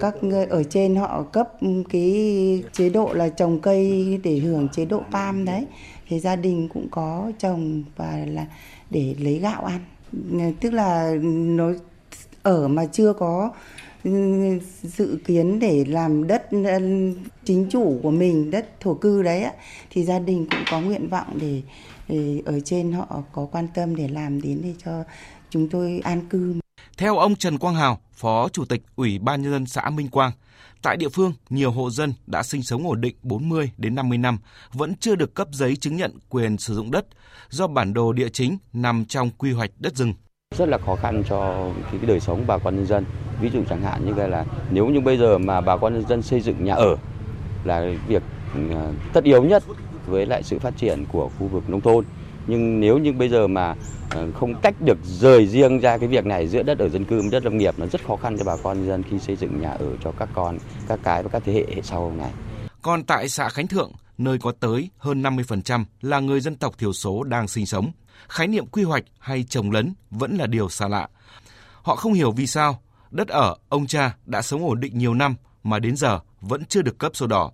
các 0.00 0.24
người 0.24 0.44
ở 0.44 0.62
trên 0.62 0.96
họ 0.96 1.22
cấp 1.22 1.52
cái 1.88 2.62
chế 2.72 2.90
độ 2.90 3.12
là 3.12 3.28
trồng 3.28 3.60
cây 3.60 4.20
để 4.22 4.38
hưởng 4.38 4.68
chế 4.68 4.84
độ 4.84 5.02
PAM 5.12 5.44
đấy. 5.44 5.66
Thì 6.08 6.20
gia 6.20 6.36
đình 6.36 6.68
cũng 6.74 6.86
có 6.90 7.32
trồng 7.38 7.82
và 7.96 8.24
là 8.26 8.46
để 8.90 9.14
lấy 9.18 9.38
gạo 9.38 9.64
ăn. 9.64 9.80
Tức 10.60 10.72
là 10.72 11.14
nó 11.22 11.72
ở 12.42 12.68
mà 12.68 12.86
chưa 12.86 13.12
có 13.12 13.50
dự 14.82 15.18
kiến 15.26 15.58
để 15.58 15.84
làm 15.88 16.26
đất 16.26 16.48
ờ, 16.50 16.80
chính 17.44 17.66
chủ 17.70 18.00
của 18.02 18.10
mình, 18.10 18.50
đất 18.50 18.80
thổ 18.80 18.94
cư 18.94 19.22
đấy 19.22 19.46
thì 19.90 20.04
gia 20.04 20.18
đình 20.18 20.46
cũng 20.50 20.64
có 20.70 20.80
nguyện 20.80 21.08
vọng 21.08 21.38
để, 21.40 21.62
để 22.08 22.42
ở 22.44 22.60
trên 22.60 22.92
họ 22.92 23.22
có 23.32 23.46
quan 23.52 23.68
tâm 23.74 23.96
để 23.96 24.08
làm 24.08 24.42
đến 24.42 24.60
để 24.64 24.74
cho 24.84 25.04
chúng 25.50 25.68
tôi 25.68 26.00
an 26.04 26.28
cư. 26.28 26.54
Theo 26.98 27.16
ông 27.18 27.36
Trần 27.36 27.58
Quang 27.58 27.74
Hào, 27.74 28.00
Phó 28.12 28.48
Chủ 28.48 28.64
tịch 28.64 28.82
Ủy 28.96 29.18
ban 29.18 29.42
nhân 29.42 29.52
dân 29.52 29.66
xã 29.66 29.90
Minh 29.90 30.08
Quang, 30.08 30.32
tại 30.82 30.96
địa 30.96 31.08
phương 31.08 31.32
nhiều 31.50 31.70
hộ 31.70 31.90
dân 31.90 32.14
đã 32.26 32.42
sinh 32.42 32.62
sống 32.62 32.86
ổn 32.86 33.00
định 33.00 33.16
40 33.22 33.70
đến 33.76 33.94
50 33.94 34.18
năm 34.18 34.38
vẫn 34.72 34.94
chưa 35.00 35.14
được 35.14 35.34
cấp 35.34 35.48
giấy 35.52 35.76
chứng 35.76 35.96
nhận 35.96 36.18
quyền 36.28 36.58
sử 36.58 36.74
dụng 36.74 36.90
đất 36.90 37.06
do 37.48 37.66
bản 37.66 37.94
đồ 37.94 38.12
địa 38.12 38.28
chính 38.28 38.58
nằm 38.72 39.04
trong 39.04 39.30
quy 39.30 39.52
hoạch 39.52 39.70
đất 39.78 39.96
rừng. 39.96 40.14
Rất 40.58 40.68
là 40.68 40.78
khó 40.78 40.96
khăn 40.96 41.22
cho 41.28 41.70
cái 41.90 42.00
đời 42.06 42.20
sống 42.20 42.44
bà 42.46 42.58
con 42.58 42.76
nhân 42.76 42.86
dân. 42.86 43.04
Ví 43.40 43.50
dụ 43.50 43.62
chẳng 43.68 43.82
hạn 43.82 44.06
như 44.06 44.26
là 44.26 44.44
nếu 44.70 44.86
như 44.86 45.00
bây 45.00 45.18
giờ 45.18 45.38
mà 45.38 45.60
bà 45.60 45.76
con 45.76 45.94
nhân 45.94 46.08
dân 46.08 46.22
xây 46.22 46.40
dựng 46.40 46.64
nhà 46.64 46.74
ở 46.74 46.96
là 47.64 47.86
việc 48.08 48.22
ờ, 48.70 48.92
tất 49.12 49.24
yếu 49.24 49.44
nhất 49.44 49.62
với 50.06 50.26
lại 50.26 50.42
sự 50.42 50.58
phát 50.58 50.76
triển 50.76 51.04
của 51.12 51.30
khu 51.38 51.46
vực 51.46 51.70
nông 51.70 51.80
thôn 51.80 52.04
nhưng 52.46 52.80
nếu 52.80 52.98
như 52.98 53.12
bây 53.12 53.28
giờ 53.28 53.46
mà 53.46 53.74
ờ, 54.10 54.32
không 54.32 54.54
tách 54.62 54.74
được 54.80 54.98
rời 55.04 55.46
riêng 55.46 55.80
ra 55.80 55.98
cái 55.98 56.08
việc 56.08 56.26
này 56.26 56.48
giữa 56.48 56.62
đất 56.62 56.78
ở 56.78 56.88
dân 56.88 57.04
cư 57.04 57.22
và 57.22 57.28
đất 57.32 57.44
lâm 57.44 57.58
nghiệp 57.58 57.74
nó 57.78 57.86
rất 57.86 58.04
khó 58.06 58.16
khăn 58.16 58.38
cho 58.38 58.44
bà 58.44 58.56
con 58.62 58.78
nhân 58.78 58.86
dân 58.86 59.02
khi 59.10 59.18
xây 59.18 59.36
dựng 59.36 59.60
nhà 59.60 59.70
ở 59.70 59.96
cho 60.04 60.12
các 60.18 60.28
con, 60.34 60.58
các 60.88 61.00
cái 61.02 61.22
và 61.22 61.28
các 61.28 61.42
thế 61.44 61.52
hệ 61.52 61.82
sau 61.82 62.12
này. 62.18 62.30
Còn 62.82 63.04
tại 63.04 63.28
xã 63.28 63.48
Khánh 63.48 63.66
Thượng, 63.66 63.92
nơi 64.18 64.38
có 64.38 64.52
tới 64.60 64.90
hơn 64.98 65.22
50% 65.22 65.84
là 66.00 66.20
người 66.20 66.40
dân 66.40 66.56
tộc 66.56 66.78
thiểu 66.78 66.92
số 66.92 67.22
đang 67.22 67.48
sinh 67.48 67.66
sống, 67.66 67.90
khái 68.28 68.46
niệm 68.46 68.66
quy 68.66 68.82
hoạch 68.82 69.04
hay 69.18 69.42
trồng 69.42 69.70
lấn 69.70 69.94
vẫn 70.10 70.36
là 70.36 70.46
điều 70.46 70.68
xa 70.68 70.88
lạ. 70.88 71.08
Họ 71.82 71.96
không 71.96 72.12
hiểu 72.12 72.32
vì 72.32 72.46
sao 72.46 72.82
đất 73.10 73.28
ở 73.28 73.56
ông 73.68 73.86
cha 73.86 74.16
đã 74.26 74.42
sống 74.42 74.66
ổn 74.68 74.80
định 74.80 74.98
nhiều 74.98 75.14
năm 75.14 75.34
mà 75.62 75.78
đến 75.78 75.96
giờ 75.96 76.20
vẫn 76.40 76.64
chưa 76.64 76.82
được 76.82 76.98
cấp 76.98 77.12
sổ 77.14 77.26
đỏ. 77.26 77.50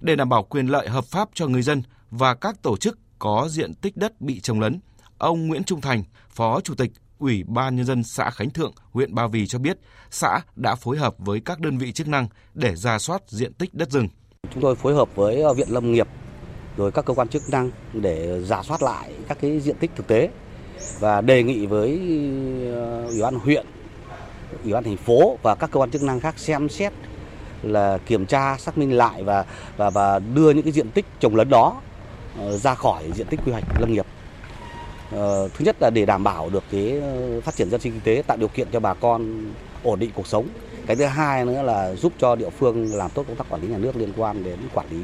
Để 0.00 0.16
đảm 0.16 0.28
bảo 0.28 0.42
quyền 0.42 0.66
lợi 0.66 0.88
hợp 0.88 1.04
pháp 1.04 1.28
cho 1.34 1.46
người 1.46 1.62
dân 1.62 1.82
và 2.10 2.34
các 2.34 2.62
tổ 2.62 2.76
chức 2.76 2.98
có 3.18 3.48
diện 3.50 3.74
tích 3.74 3.96
đất 3.96 4.20
bị 4.20 4.40
trồng 4.40 4.60
lấn. 4.60 4.80
Ông 5.18 5.46
Nguyễn 5.46 5.64
Trung 5.64 5.80
Thành, 5.80 6.04
Phó 6.28 6.60
Chủ 6.60 6.74
tịch 6.74 6.92
Ủy 7.18 7.44
ban 7.46 7.76
Nhân 7.76 7.86
dân 7.86 8.04
xã 8.04 8.30
Khánh 8.30 8.50
Thượng, 8.50 8.72
huyện 8.92 9.14
Ba 9.14 9.26
Vì 9.26 9.46
cho 9.46 9.58
biết, 9.58 9.78
xã 10.10 10.40
đã 10.56 10.74
phối 10.74 10.98
hợp 10.98 11.14
với 11.18 11.40
các 11.40 11.60
đơn 11.60 11.78
vị 11.78 11.92
chức 11.92 12.08
năng 12.08 12.28
để 12.54 12.76
ra 12.76 12.98
soát 12.98 13.22
diện 13.26 13.52
tích 13.52 13.74
đất 13.74 13.90
rừng. 13.90 14.08
Chúng 14.52 14.62
tôi 14.62 14.76
phối 14.76 14.94
hợp 14.94 15.08
với 15.14 15.42
Viện 15.56 15.68
Lâm 15.70 15.92
nghiệp, 15.92 16.08
rồi 16.76 16.92
các 16.92 17.04
cơ 17.04 17.14
quan 17.14 17.28
chức 17.28 17.50
năng 17.50 17.70
để 17.92 18.40
giả 18.42 18.62
soát 18.62 18.82
lại 18.82 19.10
các 19.28 19.38
cái 19.40 19.60
diện 19.60 19.76
tích 19.76 19.90
thực 19.96 20.06
tế 20.06 20.28
và 21.00 21.20
đề 21.20 21.42
nghị 21.42 21.66
với 21.66 22.00
ờ, 22.74 23.06
Ủy 23.06 23.22
ban 23.22 23.34
huyện, 23.34 23.66
Ủy 24.64 24.72
ban 24.72 24.84
thành 24.84 24.96
phố 24.96 25.38
và 25.42 25.54
các 25.54 25.70
cơ 25.70 25.80
quan 25.80 25.90
chức 25.90 26.02
năng 26.02 26.20
khác 26.20 26.38
xem 26.38 26.68
xét 26.68 26.92
là 27.62 27.98
kiểm 28.06 28.26
tra 28.26 28.56
xác 28.58 28.78
minh 28.78 28.92
lại 28.96 29.22
và 29.24 29.44
và 29.76 29.90
và 29.90 30.18
đưa 30.18 30.50
những 30.50 30.64
cái 30.64 30.72
diện 30.72 30.90
tích 30.90 31.06
trồng 31.20 31.36
lấn 31.36 31.48
đó 31.50 31.82
ờ, 32.38 32.56
ra 32.56 32.74
khỏi 32.74 33.12
diện 33.12 33.26
tích 33.26 33.40
quy 33.44 33.52
hoạch 33.52 33.64
lâm 33.78 33.92
nghiệp. 33.92 34.06
Ờ, 35.10 35.48
thứ 35.54 35.64
nhất 35.64 35.76
là 35.80 35.90
để 35.90 36.06
đảm 36.06 36.24
bảo 36.24 36.50
được 36.50 36.64
cái 36.70 37.00
phát 37.44 37.56
triển 37.56 37.70
dân 37.70 37.80
sinh 37.80 37.92
kinh 37.92 38.02
tế, 38.02 38.22
tạo 38.26 38.36
điều 38.36 38.48
kiện 38.48 38.68
cho 38.72 38.80
bà 38.80 38.94
con 38.94 39.52
ổn 39.82 39.98
định 39.98 40.10
cuộc 40.14 40.26
sống. 40.26 40.48
Cái 40.86 40.96
thứ 40.96 41.04
hai 41.04 41.44
nữa 41.44 41.62
là 41.62 41.94
giúp 41.94 42.12
cho 42.18 42.36
địa 42.36 42.50
phương 42.50 42.94
làm 42.94 43.10
tốt 43.10 43.24
công 43.28 43.36
tác 43.36 43.48
quản 43.48 43.62
lý 43.62 43.68
nhà 43.68 43.78
nước 43.78 43.96
liên 43.96 44.12
quan 44.16 44.44
đến 44.44 44.58
quản 44.74 44.86
lý, 44.90 45.02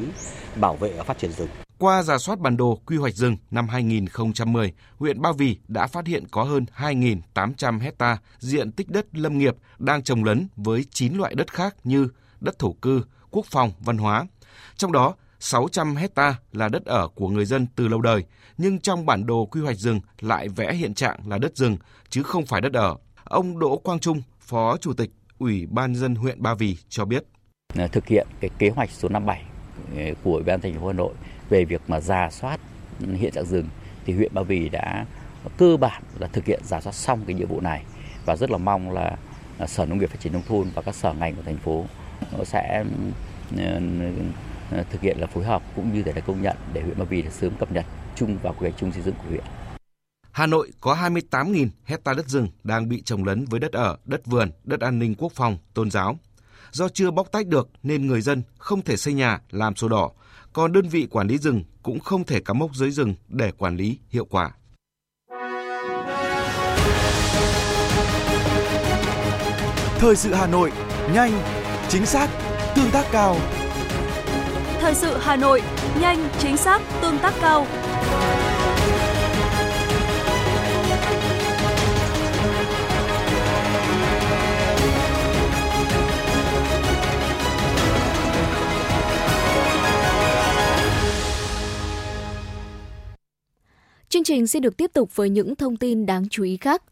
bảo 0.57 0.77
vệ 0.77 0.93
và 0.93 1.05
phát 1.05 1.19
triển 1.19 1.33
rừng. 1.33 1.49
Qua 1.79 2.03
giả 2.03 2.19
soát 2.19 2.39
bản 2.39 2.57
đồ 2.57 2.81
quy 2.87 2.97
hoạch 2.97 3.15
rừng 3.15 3.37
năm 3.51 3.69
2010, 3.69 4.73
huyện 4.99 5.23
Ba 5.23 5.33
Vì 5.33 5.59
đã 5.69 5.87
phát 5.87 6.07
hiện 6.07 6.25
có 6.31 6.43
hơn 6.43 6.67
2.800 6.77 7.81
hecta 7.81 8.19
diện 8.39 8.73
tích 8.73 8.91
đất 8.91 9.07
lâm 9.13 9.39
nghiệp 9.39 9.57
đang 9.79 10.03
trồng 10.03 10.25
lấn 10.25 10.49
với 10.57 10.85
9 10.91 11.15
loại 11.15 11.35
đất 11.35 11.53
khác 11.53 11.77
như 11.85 12.09
đất 12.41 12.59
thổ 12.59 12.73
cư, 12.73 13.03
quốc 13.31 13.47
phòng, 13.51 13.73
văn 13.81 13.99
hóa. 13.99 14.27
Trong 14.77 14.93
đó, 14.93 15.15
600 15.41 15.97
hecta 15.97 16.35
là 16.53 16.69
đất 16.69 16.85
ở 16.85 17.09
của 17.09 17.29
người 17.29 17.45
dân 17.45 17.67
từ 17.77 17.89
lâu 17.89 18.01
đời, 18.01 18.25
nhưng 18.59 18.81
trong 18.81 19.07
bản 19.07 19.27
đồ 19.27 19.47
quy 19.47 19.61
hoạch 19.61 19.77
rừng 19.77 20.01
lại 20.21 20.49
vẽ 20.49 20.75
hiện 20.75 20.95
trạng 20.95 21.29
là 21.29 21.39
đất 21.39 21.57
rừng 21.57 21.77
chứ 22.09 22.23
không 22.23 22.47
phải 22.47 22.61
đất 22.61 22.73
ở. 22.73 22.97
Ông 23.25 23.59
Đỗ 23.59 23.77
Quang 23.77 23.99
Trung, 23.99 24.23
Phó 24.41 24.77
Chủ 24.77 24.93
tịch 24.93 25.11
Ủy 25.41 25.67
ban 25.71 25.95
dân 25.95 26.15
huyện 26.15 26.43
Ba 26.43 26.55
Vì 26.55 26.77
cho 26.89 27.05
biết. 27.05 27.25
Thực 27.93 28.07
hiện 28.07 28.27
cái 28.41 28.51
kế 28.59 28.69
hoạch 28.71 28.91
số 28.91 29.09
57 29.09 29.43
ờ, 29.97 30.15
của 30.25 30.35
Ủy 30.35 30.43
ban 30.43 30.61
thành 30.61 30.81
phố 30.81 30.87
Hà 30.87 30.93
Nội 30.93 31.13
về 31.49 31.65
việc 31.65 31.81
mà 31.89 32.01
ra 32.01 32.31
soát 32.31 32.61
hiện 33.15 33.33
trạng 33.33 33.47
rừng, 33.47 33.69
thì 34.05 34.13
huyện 34.13 34.35
Ba 34.35 34.43
Vì 34.43 34.69
đã 34.69 35.07
cơ 35.57 35.77
bản 35.77 36.03
là 36.19 36.27
thực 36.27 36.45
hiện 36.45 36.61
giả 36.65 36.81
soát 36.81 36.93
xong 36.93 37.25
cái 37.27 37.35
nhiệm 37.35 37.49
vụ 37.49 37.61
này 37.61 37.83
và 38.27 38.37
rất 38.37 38.51
là 38.51 38.59
mong 38.59 38.91
là 38.91 39.17
ờ, 39.59 39.67
Sở 39.67 39.87
Nông 39.87 39.99
nghiệp 39.99 40.11
Phát 40.11 40.21
triển 40.21 40.33
Nông 40.33 40.43
thôn 40.49 40.71
và 40.75 40.83
các 40.83 40.95
sở 40.95 41.13
ngành 41.13 41.35
của 41.35 41.43
thành 41.43 41.59
phố 41.59 41.85
ờ, 42.33 42.45
sẽ 42.45 42.85
thực 44.91 45.01
hiện 45.01 45.19
là 45.21 45.27
phối 45.27 45.45
hợp 45.45 45.63
cũng 45.77 45.95
như 45.95 46.03
để 46.03 46.13
là 46.13 46.21
công 46.21 46.43
nhận 46.43 46.57
để 46.73 46.81
huyện 46.81 46.99
Ba 46.99 47.05
Vì 47.05 47.25
sớm 47.31 47.53
cập 47.59 47.73
nhật 47.73 47.85
chung 48.17 48.39
vào 48.43 48.53
quy 48.53 48.61
hoạch 48.61 48.75
chung 48.81 48.93
xây 48.93 49.03
dựng 49.03 49.15
của 49.15 49.29
huyện. 49.29 49.45
Hà 50.33 50.47
Nội 50.47 50.73
có 50.81 50.95
28.000 50.95 51.69
hecta 51.85 52.15
đất 52.15 52.29
rừng 52.29 52.49
đang 52.65 52.89
bị 52.89 53.03
trồng 53.03 53.25
lấn 53.25 53.45
với 53.45 53.61
đất 53.61 53.73
ở, 53.73 53.97
đất 54.05 54.27
vườn, 54.27 54.51
đất 54.65 54.81
an 54.81 54.99
ninh 54.99 55.15
quốc 55.15 55.33
phòng, 55.35 55.59
tôn 55.75 55.91
giáo. 55.91 56.19
Do 56.71 56.89
chưa 56.89 57.11
bóc 57.11 57.33
tách 57.33 57.47
được 57.47 57.69
nên 57.83 58.07
người 58.07 58.21
dân 58.21 58.43
không 58.59 58.83
thể 58.83 58.97
xây 58.97 59.15
nhà, 59.15 59.41
làm 59.51 59.77
sổ 59.77 59.89
đỏ, 59.89 60.11
còn 60.53 60.73
đơn 60.73 60.89
vị 60.89 61.07
quản 61.11 61.27
lý 61.27 61.39
rừng 61.39 61.65
cũng 61.83 62.01
không 62.01 62.25
thể 62.25 62.41
cắm 62.41 62.59
mốc 62.59 62.75
dưới 62.75 62.91
rừng 62.91 63.15
để 63.29 63.53
quản 63.53 63.77
lý 63.77 63.99
hiệu 64.09 64.25
quả. 64.25 64.51
Thời 69.99 70.17
sự 70.17 70.35
Hà 70.35 70.47
Nội, 70.47 70.73
nhanh, 71.15 71.43
chính 71.89 72.07
xác, 72.07 72.31
tương 72.77 72.91
tác 72.91 73.07
cao. 73.13 73.37
Thời 74.81 74.95
sự 74.95 75.17
Hà 75.21 75.37
Nội, 75.37 75.63
nhanh, 76.01 76.29
chính 76.39 76.57
xác, 76.57 76.83
tương 77.03 77.19
tác 77.19 77.35
cao. 77.41 77.67
Chương 94.21 94.25
trình 94.25 94.47
sẽ 94.47 94.61
được 94.61 94.77
tiếp 94.77 94.91
tục 94.95 95.17
với 95.17 95.31
những 95.31 95.57
thông 95.57 95.77
tin 95.77 96.07
đáng 96.07 96.29
chú 96.29 96.43
ý 96.43 96.57
khác. 96.57 96.83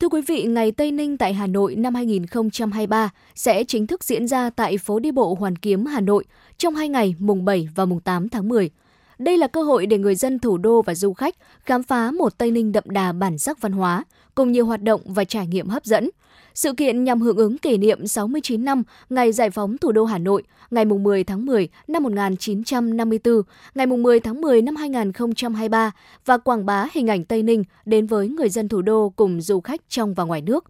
Thưa 0.00 0.08
quý 0.08 0.20
vị, 0.26 0.42
Ngày 0.42 0.72
Tây 0.72 0.92
Ninh 0.92 1.16
tại 1.16 1.34
Hà 1.34 1.46
Nội 1.46 1.76
năm 1.76 1.94
2023 1.94 3.10
sẽ 3.34 3.64
chính 3.64 3.86
thức 3.86 4.04
diễn 4.04 4.28
ra 4.28 4.50
tại 4.50 4.78
phố 4.78 4.98
đi 4.98 5.10
bộ 5.10 5.36
Hoàn 5.40 5.56
Kiếm, 5.56 5.86
Hà 5.86 6.00
Nội 6.00 6.24
trong 6.58 6.74
hai 6.74 6.88
ngày 6.88 7.14
mùng 7.18 7.44
7 7.44 7.68
và 7.74 7.84
mùng 7.84 8.00
8 8.00 8.28
tháng 8.28 8.48
10. 8.48 8.70
Đây 9.18 9.38
là 9.38 9.46
cơ 9.46 9.62
hội 9.62 9.86
để 9.86 9.98
người 9.98 10.14
dân 10.14 10.38
thủ 10.38 10.58
đô 10.58 10.82
và 10.82 10.94
du 10.94 11.12
khách 11.12 11.34
khám 11.60 11.82
phá 11.82 12.10
một 12.10 12.38
Tây 12.38 12.50
Ninh 12.50 12.72
đậm 12.72 12.84
đà 12.86 13.12
bản 13.12 13.38
sắc 13.38 13.60
văn 13.60 13.72
hóa, 13.72 14.04
cùng 14.34 14.52
nhiều 14.52 14.66
hoạt 14.66 14.82
động 14.82 15.00
và 15.04 15.24
trải 15.24 15.46
nghiệm 15.46 15.68
hấp 15.68 15.84
dẫn– 15.84 16.10
sự 16.54 16.72
kiện 16.72 17.04
nhằm 17.04 17.20
hưởng 17.20 17.36
ứng 17.36 17.58
kỷ 17.58 17.76
niệm 17.76 18.06
69 18.06 18.64
năm 18.64 18.82
ngày 19.10 19.32
giải 19.32 19.50
phóng 19.50 19.78
thủ 19.78 19.92
đô 19.92 20.04
Hà 20.04 20.18
Nội, 20.18 20.42
ngày 20.70 20.84
10 20.84 21.24
tháng 21.24 21.46
10 21.46 21.68
năm 21.88 22.02
1954, 22.02 23.42
ngày 23.74 23.86
10 23.86 24.20
tháng 24.20 24.40
10 24.40 24.62
năm 24.62 24.76
2023 24.76 25.90
và 26.24 26.38
quảng 26.38 26.66
bá 26.66 26.86
hình 26.92 27.06
ảnh 27.06 27.24
Tây 27.24 27.42
Ninh 27.42 27.64
đến 27.84 28.06
với 28.06 28.28
người 28.28 28.48
dân 28.48 28.68
thủ 28.68 28.82
đô 28.82 29.12
cùng 29.16 29.40
du 29.40 29.60
khách 29.60 29.80
trong 29.88 30.14
và 30.14 30.24
ngoài 30.24 30.40
nước. 30.40 30.64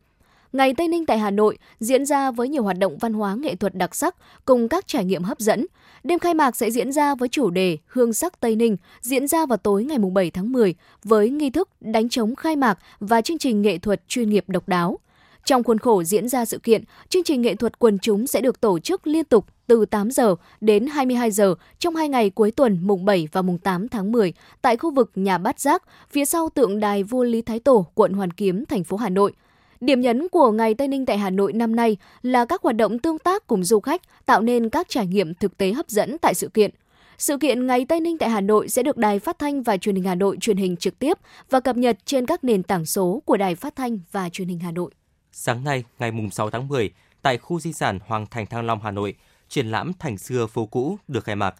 Ngày 0.52 0.74
Tây 0.74 0.88
Ninh 0.88 1.06
tại 1.06 1.18
Hà 1.18 1.30
Nội 1.30 1.58
diễn 1.80 2.06
ra 2.06 2.30
với 2.30 2.48
nhiều 2.48 2.62
hoạt 2.62 2.78
động 2.78 2.98
văn 2.98 3.12
hóa 3.12 3.34
nghệ 3.34 3.54
thuật 3.54 3.74
đặc 3.74 3.94
sắc 3.94 4.16
cùng 4.44 4.68
các 4.68 4.86
trải 4.86 5.04
nghiệm 5.04 5.22
hấp 5.22 5.38
dẫn. 5.38 5.66
Đêm 6.04 6.18
khai 6.18 6.34
mạc 6.34 6.56
sẽ 6.56 6.70
diễn 6.70 6.92
ra 6.92 7.14
với 7.14 7.28
chủ 7.28 7.50
đề 7.50 7.78
Hương 7.86 8.12
sắc 8.12 8.40
Tây 8.40 8.56
Ninh, 8.56 8.76
diễn 9.00 9.28
ra 9.28 9.46
vào 9.46 9.58
tối 9.58 9.84
ngày 9.84 9.98
7 9.98 10.30
tháng 10.30 10.52
10 10.52 10.74
với 11.04 11.30
nghi 11.30 11.50
thức 11.50 11.68
đánh 11.80 12.08
trống 12.08 12.36
khai 12.36 12.56
mạc 12.56 12.78
và 13.00 13.20
chương 13.20 13.38
trình 13.38 13.62
nghệ 13.62 13.78
thuật 13.78 14.08
chuyên 14.08 14.30
nghiệp 14.30 14.44
độc 14.48 14.68
đáo. 14.68 14.98
Trong 15.44 15.64
khuôn 15.64 15.78
khổ 15.78 16.02
diễn 16.02 16.28
ra 16.28 16.44
sự 16.44 16.58
kiện, 16.58 16.84
chương 17.08 17.24
trình 17.24 17.42
nghệ 17.42 17.54
thuật 17.54 17.78
quần 17.78 17.98
chúng 17.98 18.26
sẽ 18.26 18.40
được 18.40 18.60
tổ 18.60 18.78
chức 18.78 19.06
liên 19.06 19.24
tục 19.24 19.46
từ 19.66 19.84
8 19.84 20.10
giờ 20.10 20.34
đến 20.60 20.86
22 20.86 21.30
giờ 21.30 21.54
trong 21.78 21.96
hai 21.96 22.08
ngày 22.08 22.30
cuối 22.30 22.50
tuần 22.50 22.78
mùng 22.82 23.04
7 23.04 23.28
và 23.32 23.42
mùng 23.42 23.58
8 23.58 23.88
tháng 23.88 24.12
10 24.12 24.32
tại 24.62 24.76
khu 24.76 24.90
vực 24.90 25.10
nhà 25.14 25.38
Bát 25.38 25.60
Giác, 25.60 25.82
phía 26.10 26.24
sau 26.24 26.48
tượng 26.48 26.80
đài 26.80 27.02
vua 27.02 27.24
Lý 27.24 27.42
Thái 27.42 27.60
Tổ, 27.60 27.86
quận 27.94 28.12
Hoàn 28.12 28.30
Kiếm, 28.30 28.64
thành 28.64 28.84
phố 28.84 28.96
Hà 28.96 29.08
Nội. 29.08 29.32
Điểm 29.80 30.00
nhấn 30.00 30.28
của 30.28 30.52
Ngày 30.52 30.74
Tây 30.74 30.88
Ninh 30.88 31.06
tại 31.06 31.18
Hà 31.18 31.30
Nội 31.30 31.52
năm 31.52 31.76
nay 31.76 31.96
là 32.22 32.44
các 32.44 32.62
hoạt 32.62 32.76
động 32.76 32.98
tương 32.98 33.18
tác 33.18 33.46
cùng 33.46 33.64
du 33.64 33.80
khách 33.80 34.02
tạo 34.26 34.42
nên 34.42 34.68
các 34.70 34.88
trải 34.88 35.06
nghiệm 35.06 35.34
thực 35.34 35.56
tế 35.56 35.72
hấp 35.72 35.88
dẫn 35.88 36.18
tại 36.18 36.34
sự 36.34 36.48
kiện. 36.48 36.70
Sự 37.18 37.36
kiện 37.36 37.66
Ngày 37.66 37.84
Tây 37.84 38.00
Ninh 38.00 38.18
tại 38.18 38.30
Hà 38.30 38.40
Nội 38.40 38.68
sẽ 38.68 38.82
được 38.82 38.96
Đài 38.96 39.18
Phát 39.18 39.38
thanh 39.38 39.62
và 39.62 39.76
Truyền 39.76 39.94
hình 39.94 40.04
Hà 40.04 40.14
Nội 40.14 40.36
truyền 40.40 40.56
hình 40.56 40.76
trực 40.76 40.98
tiếp 40.98 41.18
và 41.50 41.60
cập 41.60 41.76
nhật 41.76 41.98
trên 42.04 42.26
các 42.26 42.44
nền 42.44 42.62
tảng 42.62 42.86
số 42.86 43.22
của 43.24 43.36
Đài 43.36 43.54
Phát 43.54 43.76
thanh 43.76 43.98
và 44.12 44.28
Truyền 44.28 44.48
hình 44.48 44.58
Hà 44.58 44.70
Nội. 44.70 44.90
Sáng 45.36 45.64
nay, 45.64 45.84
ngày 45.98 46.12
6 46.32 46.50
tháng 46.50 46.68
10, 46.68 46.90
tại 47.22 47.38
khu 47.38 47.60
di 47.60 47.72
sản 47.72 47.98
Hoàng 48.06 48.26
Thành 48.26 48.46
Thăng 48.46 48.66
Long, 48.66 48.80
Hà 48.82 48.90
Nội, 48.90 49.14
triển 49.48 49.70
lãm 49.70 49.92
Thành 49.98 50.18
xưa 50.18 50.46
phố 50.46 50.66
cũ 50.66 50.98
được 51.08 51.24
khai 51.24 51.36
mạc. 51.36 51.54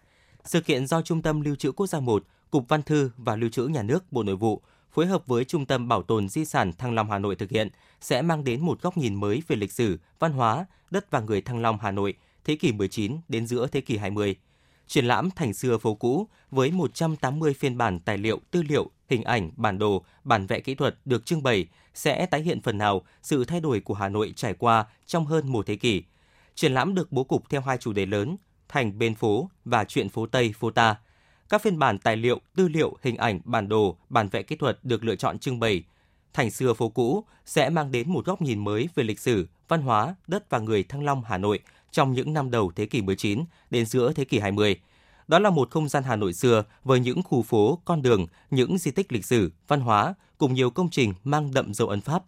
Sự 0.45 0.61
kiện 0.61 0.87
do 0.87 1.03
Trung 1.03 1.23
tâm 1.23 1.41
Lưu 1.41 1.57
trữ 1.57 1.73
Quốc 1.73 1.87
gia 1.87 2.01
1, 2.01 2.25
Cục 2.51 2.69
Văn 2.69 2.83
thư 2.83 3.11
và 3.17 3.37
Lưu 3.37 3.51
trữ 3.51 3.67
Nhà 3.67 3.83
nước 3.83 4.13
Bộ 4.13 4.23
Nội 4.23 4.37
vụ 4.37 4.63
phối 4.93 5.07
hợp 5.07 5.27
với 5.27 5.45
Trung 5.45 5.67
tâm 5.67 5.89
Bảo 5.89 6.03
tồn 6.03 6.29
Di 6.29 6.45
sản 6.45 6.73
Thăng 6.73 6.95
Long 6.95 7.11
Hà 7.11 7.19
Nội 7.19 7.37
thực 7.37 7.51
hiện 7.51 7.69
sẽ 8.01 8.23
mang 8.23 8.45
đến 8.45 8.61
một 8.61 8.83
góc 8.83 8.97
nhìn 8.97 9.15
mới 9.15 9.43
về 9.49 9.57
lịch 9.57 9.73
sử, 9.73 9.99
văn 10.19 10.33
hóa, 10.33 10.67
đất 10.91 11.11
và 11.11 11.21
người 11.21 11.41
Thăng 11.41 11.59
Long 11.59 11.79
Hà 11.83 11.91
Nội 11.91 12.15
thế 12.45 12.57
kỷ 12.57 12.73
19 12.73 13.17
đến 13.29 13.47
giữa 13.47 13.67
thế 13.67 13.81
kỷ 13.81 13.97
20. 13.97 14.37
Triển 14.87 15.05
lãm 15.05 15.31
Thành 15.31 15.55
xưa 15.55 15.79
phố 15.79 15.95
cũ 15.95 16.29
với 16.51 16.71
180 16.71 17.55
phiên 17.55 17.79
bản 17.79 18.01
tài 18.01 18.19
liệu, 18.19 18.41
tư 18.51 18.63
liệu, 18.63 18.91
hình 19.09 19.25
ảnh, 19.25 19.51
bản 19.57 19.79
đồ, 19.79 20.05
bản 20.25 20.47
vẽ 20.47 20.61
kỹ 20.61 20.75
thuật 20.75 20.97
được 21.05 21.27
trưng 21.27 21.43
bày 21.43 21.67
sẽ 21.95 22.27
tái 22.27 22.43
hiện 22.43 22.61
phần 22.61 22.79
nào 22.79 23.03
sự 23.23 23.45
thay 23.45 23.61
đổi 23.61 23.81
của 23.81 23.95
Hà 23.95 24.09
Nội 24.09 24.33
trải 24.37 24.55
qua 24.55 24.87
trong 25.07 25.27
hơn 25.27 25.53
một 25.53 25.67
thế 25.67 25.77
kỷ. 25.77 26.03
Triển 26.55 26.75
lãm 26.75 26.95
được 26.95 27.13
bố 27.13 27.25
cục 27.25 27.51
theo 27.51 27.61
hai 27.61 27.79
chủ 27.79 27.93
đề 27.93 28.07
lớn, 28.07 28.37
thành 28.69 28.99
bên 28.99 29.15
phố 29.15 29.51
và 29.65 29.85
chuyện 29.85 30.09
phố 30.09 30.27
Tây, 30.27 30.55
phố 30.59 30.71
ta. 30.71 30.97
Các 31.49 31.63
phiên 31.63 31.79
bản 31.79 31.99
tài 31.99 32.17
liệu, 32.17 32.41
tư 32.57 32.69
liệu, 32.69 32.97
hình 33.03 33.17
ảnh, 33.17 33.41
bản 33.45 33.69
đồ, 33.69 33.99
bản 34.09 34.29
vẽ 34.29 34.43
kỹ 34.43 34.57
thuật 34.57 34.79
được 34.83 35.05
lựa 35.05 35.17
chọn 35.17 35.39
trưng 35.39 35.61
bày. 35.61 35.83
Thành 36.33 36.51
xưa 36.51 36.75
phố 36.75 36.89
cũ 36.89 37.25
sẽ 37.47 37.71
mang 37.71 37.93
đến 37.93 38.13
một 38.13 38.25
góc 38.25 38.43
nhìn 38.43 38.65
mới 38.65 38.89
về 38.95 39.05
lịch 39.05 39.21
sử, 39.21 39.49
văn 39.69 39.83
hóa, 39.83 40.15
đất 40.27 40.51
và 40.51 40.59
người 40.59 40.83
Thăng 40.83 41.05
Long, 41.05 41.23
Hà 41.25 41.39
Nội 41.39 41.61
trong 41.91 42.13
những 42.13 42.33
năm 42.33 42.51
đầu 42.51 42.73
thế 42.77 42.87
kỷ 42.87 43.03
19 43.03 43.45
đến 43.71 43.87
giữa 43.87 44.13
thế 44.13 44.25
kỷ 44.25 44.39
20 44.39 44.81
đó 45.29 45.39
là 45.39 45.51
một 45.51 45.71
không 45.71 45.89
gian 45.89 46.03
Hà 46.03 46.17
Nội 46.17 46.33
xưa 46.33 46.65
với 46.85 47.01
những 47.01 47.23
khu 47.23 47.43
phố, 47.43 47.79
con 47.85 48.03
đường, 48.03 48.27
những 48.51 48.79
di 48.79 48.91
tích 48.91 49.13
lịch 49.13 49.25
sử, 49.25 49.53
văn 49.69 49.81
hóa 49.81 50.15
cùng 50.39 50.55
nhiều 50.55 50.71
công 50.71 50.91
trình 50.91 51.15
mang 51.25 51.55
đậm 51.55 51.75
dấu 51.75 51.89
ấn 51.89 52.01
Pháp. 52.01 52.23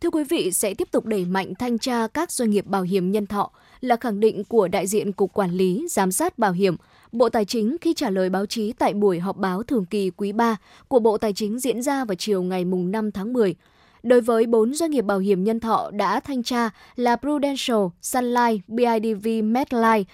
Thưa 0.00 0.10
quý 0.10 0.24
vị, 0.24 0.52
sẽ 0.52 0.74
tiếp 0.74 0.88
tục 0.90 1.06
đẩy 1.06 1.24
mạnh 1.24 1.52
thanh 1.58 1.78
tra 1.78 2.06
các 2.06 2.32
doanh 2.32 2.50
nghiệp 2.50 2.66
bảo 2.66 2.82
hiểm 2.82 3.12
nhân 3.12 3.26
thọ 3.26 3.50
là 3.80 3.96
khẳng 3.96 4.20
định 4.20 4.44
của 4.44 4.68
đại 4.68 4.86
diện 4.86 5.12
Cục 5.12 5.32
Quản 5.32 5.50
lý, 5.50 5.86
Giám 5.90 6.12
sát 6.12 6.38
Bảo 6.38 6.52
hiểm, 6.52 6.76
Bộ 7.12 7.28
Tài 7.28 7.44
chính 7.44 7.76
khi 7.80 7.94
trả 7.94 8.10
lời 8.10 8.30
báo 8.30 8.46
chí 8.46 8.72
tại 8.72 8.94
buổi 8.94 9.18
họp 9.18 9.36
báo 9.36 9.62
thường 9.62 9.84
kỳ 9.84 10.10
quý 10.10 10.32
3 10.32 10.56
của 10.88 10.98
Bộ 10.98 11.18
Tài 11.18 11.32
chính 11.32 11.58
diễn 11.58 11.82
ra 11.82 12.04
vào 12.04 12.14
chiều 12.14 12.42
ngày 12.42 12.64
5 12.64 13.12
tháng 13.12 13.32
10. 13.32 13.54
Đối 14.02 14.20
với 14.20 14.46
4 14.46 14.74
doanh 14.74 14.90
nghiệp 14.90 15.02
bảo 15.02 15.18
hiểm 15.18 15.44
nhân 15.44 15.60
thọ 15.60 15.90
đã 15.90 16.20
thanh 16.20 16.42
tra 16.42 16.70
là 16.96 17.16
Prudential, 17.16 17.86
Sun 18.02 18.24
Life, 18.24 18.58
BIDV, 18.68 19.26
MetLife, 19.26 20.04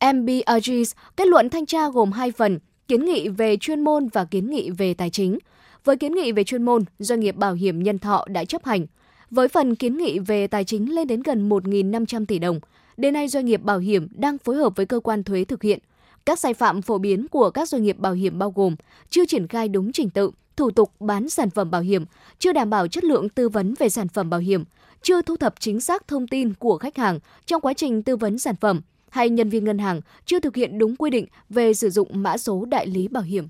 MBRGS 0.00 0.92
kết 1.16 1.26
luận 1.26 1.50
thanh 1.50 1.66
tra 1.66 1.88
gồm 1.88 2.12
hai 2.12 2.32
phần, 2.32 2.58
kiến 2.88 3.04
nghị 3.04 3.28
về 3.28 3.56
chuyên 3.56 3.80
môn 3.80 4.08
và 4.08 4.24
kiến 4.24 4.50
nghị 4.50 4.70
về 4.70 4.94
tài 4.94 5.10
chính. 5.10 5.38
Với 5.84 5.96
kiến 5.96 6.14
nghị 6.14 6.32
về 6.32 6.44
chuyên 6.44 6.62
môn, 6.62 6.84
doanh 6.98 7.20
nghiệp 7.20 7.36
bảo 7.36 7.54
hiểm 7.54 7.82
nhân 7.82 7.98
thọ 7.98 8.24
đã 8.28 8.44
chấp 8.44 8.64
hành. 8.64 8.86
Với 9.30 9.48
phần 9.48 9.74
kiến 9.74 9.96
nghị 9.96 10.18
về 10.18 10.46
tài 10.46 10.64
chính 10.64 10.94
lên 10.94 11.06
đến 11.06 11.22
gần 11.22 11.48
1.500 11.48 12.26
tỷ 12.26 12.38
đồng, 12.38 12.60
đến 12.96 13.14
nay 13.14 13.28
doanh 13.28 13.46
nghiệp 13.46 13.62
bảo 13.62 13.78
hiểm 13.78 14.08
đang 14.14 14.38
phối 14.38 14.56
hợp 14.56 14.76
với 14.76 14.86
cơ 14.86 15.00
quan 15.00 15.24
thuế 15.24 15.44
thực 15.44 15.62
hiện. 15.62 15.78
Các 16.26 16.38
sai 16.38 16.54
phạm 16.54 16.82
phổ 16.82 16.98
biến 16.98 17.28
của 17.28 17.50
các 17.50 17.68
doanh 17.68 17.82
nghiệp 17.82 17.98
bảo 17.98 18.12
hiểm 18.12 18.38
bao 18.38 18.50
gồm 18.50 18.76
chưa 19.10 19.26
triển 19.26 19.48
khai 19.48 19.68
đúng 19.68 19.92
trình 19.92 20.10
tự, 20.10 20.30
thủ 20.56 20.70
tục 20.70 20.92
bán 21.00 21.28
sản 21.28 21.50
phẩm 21.50 21.70
bảo 21.70 21.80
hiểm, 21.80 22.04
chưa 22.38 22.52
đảm 22.52 22.70
bảo 22.70 22.88
chất 22.88 23.04
lượng 23.04 23.28
tư 23.28 23.48
vấn 23.48 23.74
về 23.78 23.88
sản 23.88 24.08
phẩm 24.08 24.30
bảo 24.30 24.40
hiểm, 24.40 24.64
chưa 25.02 25.22
thu 25.22 25.36
thập 25.36 25.54
chính 25.60 25.80
xác 25.80 26.08
thông 26.08 26.26
tin 26.26 26.54
của 26.54 26.78
khách 26.78 26.96
hàng 26.96 27.18
trong 27.46 27.60
quá 27.60 27.72
trình 27.72 28.02
tư 28.02 28.16
vấn 28.16 28.38
sản 28.38 28.54
phẩm, 28.60 28.80
hay 29.10 29.30
nhân 29.30 29.50
viên 29.50 29.64
ngân 29.64 29.78
hàng 29.78 30.00
chưa 30.24 30.40
thực 30.40 30.56
hiện 30.56 30.78
đúng 30.78 30.96
quy 30.96 31.10
định 31.10 31.26
về 31.48 31.74
sử 31.74 31.90
dụng 31.90 32.22
mã 32.22 32.38
số 32.38 32.64
đại 32.64 32.86
lý 32.86 33.08
bảo 33.08 33.22
hiểm. 33.22 33.48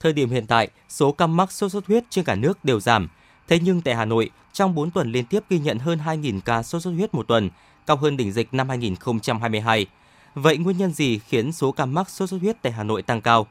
Thời 0.00 0.12
điểm 0.12 0.30
hiện 0.30 0.46
tại, 0.46 0.68
số 0.88 1.12
ca 1.12 1.26
mắc 1.26 1.52
sốt 1.52 1.72
xuất 1.72 1.86
huyết 1.86 2.04
trên 2.10 2.24
cả 2.24 2.34
nước 2.34 2.64
đều 2.64 2.80
giảm. 2.80 3.08
Thế 3.48 3.58
nhưng 3.62 3.80
tại 3.80 3.94
Hà 3.94 4.04
Nội, 4.04 4.30
trong 4.52 4.74
4 4.74 4.90
tuần 4.90 5.12
liên 5.12 5.24
tiếp 5.26 5.42
ghi 5.48 5.58
nhận 5.58 5.78
hơn 5.78 5.98
2.000 6.04 6.40
ca 6.44 6.62
sốt 6.62 6.82
xuất 6.82 6.90
huyết 6.90 7.14
một 7.14 7.28
tuần, 7.28 7.50
cao 7.86 7.96
hơn 7.96 8.16
đỉnh 8.16 8.32
dịch 8.32 8.54
năm 8.54 8.68
2022. 8.68 9.86
Vậy 10.34 10.56
nguyên 10.56 10.78
nhân 10.78 10.92
gì 10.92 11.18
khiến 11.18 11.52
số 11.52 11.72
ca 11.72 11.86
mắc 11.86 12.10
sốt 12.10 12.28
xuất 12.30 12.40
huyết 12.40 12.62
tại 12.62 12.72
Hà 12.72 12.82
Nội 12.82 13.02
tăng 13.02 13.20
cao? 13.20 13.46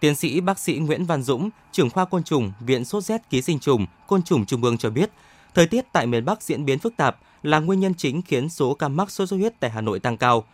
Tiến 0.00 0.14
sĩ 0.14 0.40
bác 0.40 0.58
sĩ 0.58 0.74
Nguyễn 0.74 1.04
Văn 1.04 1.22
Dũng, 1.22 1.50
trưởng 1.72 1.90
khoa 1.90 2.04
côn 2.04 2.22
trùng, 2.22 2.52
Viện 2.60 2.84
Sốt 2.84 3.04
rét 3.04 3.30
ký 3.30 3.42
sinh 3.42 3.58
trùng, 3.58 3.86
côn 4.06 4.22
trùng 4.22 4.46
Trung 4.46 4.62
ương 4.62 4.78
cho 4.78 4.90
biết, 4.90 5.10
thời 5.54 5.66
tiết 5.66 5.84
tại 5.92 6.06
miền 6.06 6.24
Bắc 6.24 6.42
diễn 6.42 6.64
biến 6.64 6.78
phức 6.78 6.96
tạp 6.96 7.16
là 7.42 7.58
nguyên 7.58 7.80
nhân 7.80 7.94
chính 7.94 8.22
khiến 8.22 8.48
số 8.48 8.74
ca 8.74 8.88
mắc 8.88 9.10
sốt 9.10 9.28
xuất 9.28 9.36
huyết 9.36 9.60
tại 9.60 9.70
Hà 9.70 9.80
Nội 9.80 10.00
tăng 10.00 10.16
cao. 10.16 10.44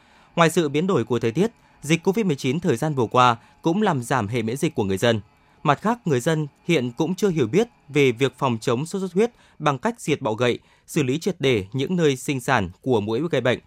Ngoài 0.41 0.51
sự 0.51 0.69
biến 0.69 0.87
đổi 0.87 1.05
của 1.05 1.19
thời 1.19 1.33
tiết, 1.33 1.51
dịch 1.83 2.07
COVID-19 2.07 2.61
thời 2.61 2.77
gian 2.77 2.95
vừa 2.95 3.07
qua 3.07 3.37
cũng 3.63 3.83
làm 3.83 4.03
giảm 4.03 4.29
hệ 4.29 4.43
miễn 4.43 4.57
dịch 4.57 4.75
của 4.75 4.85
người 4.85 4.99
dân. 4.99 5.21
Mặt 5.63 5.81
khác, 5.83 5.99
người 6.05 6.21
dân 6.21 6.47
hiện 6.65 6.91
cũng 6.91 7.15
chưa 7.15 7.29
hiểu 7.29 7.47
biết 7.47 7.69
về 7.89 8.13
việc 8.13 8.39
phòng 8.39 8.59
chống 8.61 8.87
sốt 8.87 9.03
xuất 9.03 9.13
huyết 9.13 9.31
bằng 9.59 9.79
cách 9.79 10.01
diệt 10.01 10.21
bọ 10.21 10.33
gậy, 10.33 10.59
xử 10.87 11.03
lý 11.03 11.19
triệt 11.19 11.37
để 11.39 11.67
những 11.73 11.97
nơi 11.97 12.17
sinh 12.17 12.41
sản 12.41 12.71
của 12.83 13.01
mũi 13.01 13.21
gây 13.31 13.41
bệnh. 13.41 13.59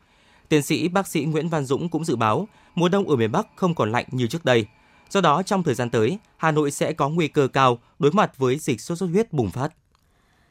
Tiến 0.50 0.62
sĩ 0.62 0.88
bác 0.88 1.08
sĩ 1.08 1.26
Nguyễn 1.26 1.50
Văn 1.50 1.66
Dũng 1.66 1.90
cũng 1.90 2.06
dự 2.06 2.16
báo 2.16 2.48
mùa 2.76 2.90
đông 2.90 3.10
ở 3.10 3.16
miền 3.16 3.32
Bắc 3.32 3.48
không 3.56 3.76
còn 3.76 3.92
lạnh 3.92 4.06
như 4.12 4.28
trước 4.28 4.46
đây. 4.46 4.66
Do 5.10 5.22
đó, 5.22 5.44
trong 5.44 5.64
thời 5.64 5.76
gian 5.76 5.90
tới, 5.90 6.18
Hà 6.38 6.52
Nội 6.52 6.72
sẽ 6.72 6.94
có 6.94 7.10
nguy 7.10 7.28
cơ 7.28 7.48
cao 7.48 7.80
đối 8.00 8.12
mặt 8.12 8.38
với 8.38 8.58
dịch 8.58 8.82
sốt 8.82 8.98
xuất 8.98 9.08
huyết 9.08 9.34
bùng 9.34 9.50
phát. 9.50 9.74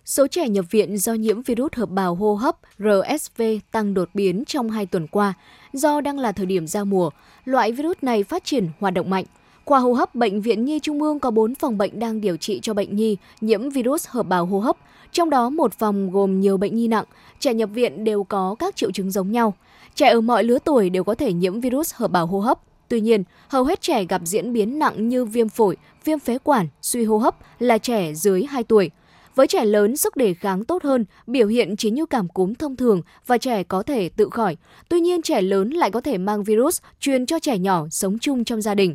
Số 0.05 0.27
trẻ 0.27 0.49
nhập 0.49 0.65
viện 0.71 0.99
do 0.99 1.15
nhiễm 1.15 1.43
virus 1.43 1.73
hợp 1.73 1.91
bào 1.91 2.15
hô 2.15 2.35
hấp 2.35 2.57
RSV 2.79 3.43
tăng 3.73 3.95
đột 3.95 4.09
biến 4.15 4.45
trong 4.47 4.71
2 4.71 4.87
tuần 4.87 5.07
qua, 5.07 5.35
do 5.73 6.01
đang 6.01 6.19
là 6.19 6.33
thời 6.33 6.47
điểm 6.47 6.67
giao 6.67 6.85
mùa. 6.85 7.11
Loại 7.45 7.73
virus 7.73 7.97
này 8.03 8.25
phát 8.25 8.45
triển 8.45 8.69
hoạt 8.81 8.95
động 8.95 9.11
mạnh. 9.11 9.25
Khoa 9.65 9.79
hô 9.79 9.93
hấp 9.93 10.15
Bệnh 10.15 10.41
viện 10.41 10.65
Nhi 10.65 10.79
Trung 10.83 11.03
ương 11.03 11.21
có 11.21 11.31
4 11.31 11.55
phòng 11.55 11.79
bệnh 11.79 11.99
đang 11.99 12.21
điều 12.21 12.37
trị 12.37 12.61
cho 12.63 12.75
bệnh 12.75 12.97
nhi 12.97 13.17
nhiễm 13.41 13.71
virus 13.71 14.09
hợp 14.09 14.23
bào 14.23 14.47
hô 14.47 14.59
hấp, 14.61 14.77
trong 15.13 15.31
đó 15.31 15.51
một 15.51 15.73
phòng 15.73 16.11
gồm 16.11 16.41
nhiều 16.41 16.57
bệnh 16.57 16.77
nhi 16.77 16.89
nặng, 16.89 17.05
trẻ 17.39 17.55
nhập 17.55 17.71
viện 17.73 18.05
đều 18.05 18.25
có 18.25 18.55
các 18.59 18.77
triệu 18.77 18.91
chứng 18.91 19.11
giống 19.11 19.33
nhau. 19.33 19.55
Trẻ 19.95 20.09
ở 20.09 20.21
mọi 20.21 20.45
lứa 20.45 20.59
tuổi 20.65 20.91
đều 20.91 21.05
có 21.05 21.15
thể 21.15 21.33
nhiễm 21.33 21.61
virus 21.61 21.95
hợp 21.95 22.11
bào 22.11 22.27
hô 22.27 22.41
hấp. 22.41 22.61
Tuy 22.89 23.01
nhiên, 23.01 23.25
hầu 23.49 23.65
hết 23.65 23.81
trẻ 23.81 24.05
gặp 24.05 24.23
diễn 24.25 24.53
biến 24.53 24.79
nặng 24.79 25.09
như 25.09 25.25
viêm 25.25 25.49
phổi, 25.49 25.77
viêm 26.05 26.19
phế 26.19 26.39
quản, 26.39 26.67
suy 26.83 27.05
hô 27.05 27.19
hấp 27.19 27.37
là 27.59 27.79
trẻ 27.79 28.15
dưới 28.15 28.45
2 28.45 28.65
tuổi. 28.65 28.91
Với 29.35 29.47
trẻ 29.47 29.65
lớn, 29.65 29.97
sức 29.97 30.17
đề 30.17 30.35
kháng 30.35 30.65
tốt 30.65 30.83
hơn, 30.83 31.05
biểu 31.27 31.47
hiện 31.47 31.77
chỉ 31.77 31.91
như 31.91 32.07
cảm 32.07 32.29
cúm 32.29 32.55
thông 32.55 32.77
thường 32.77 33.03
và 33.27 33.39
trẻ 33.39 33.63
có 33.63 33.83
thể 33.83 34.09
tự 34.09 34.29
khỏi. 34.31 34.57
Tuy 34.89 35.01
nhiên, 35.01 35.23
trẻ 35.23 35.43
lớn 35.43 35.71
lại 35.71 35.91
có 35.91 36.01
thể 36.01 36.19
mang 36.19 36.45
virus 36.45 36.81
truyền 37.01 37.27
cho 37.27 37.39
trẻ 37.39 37.59
nhỏ 37.59 37.87
sống 37.91 38.19
chung 38.19 38.45
trong 38.45 38.63
gia 38.63 38.75
đình. 38.75 38.95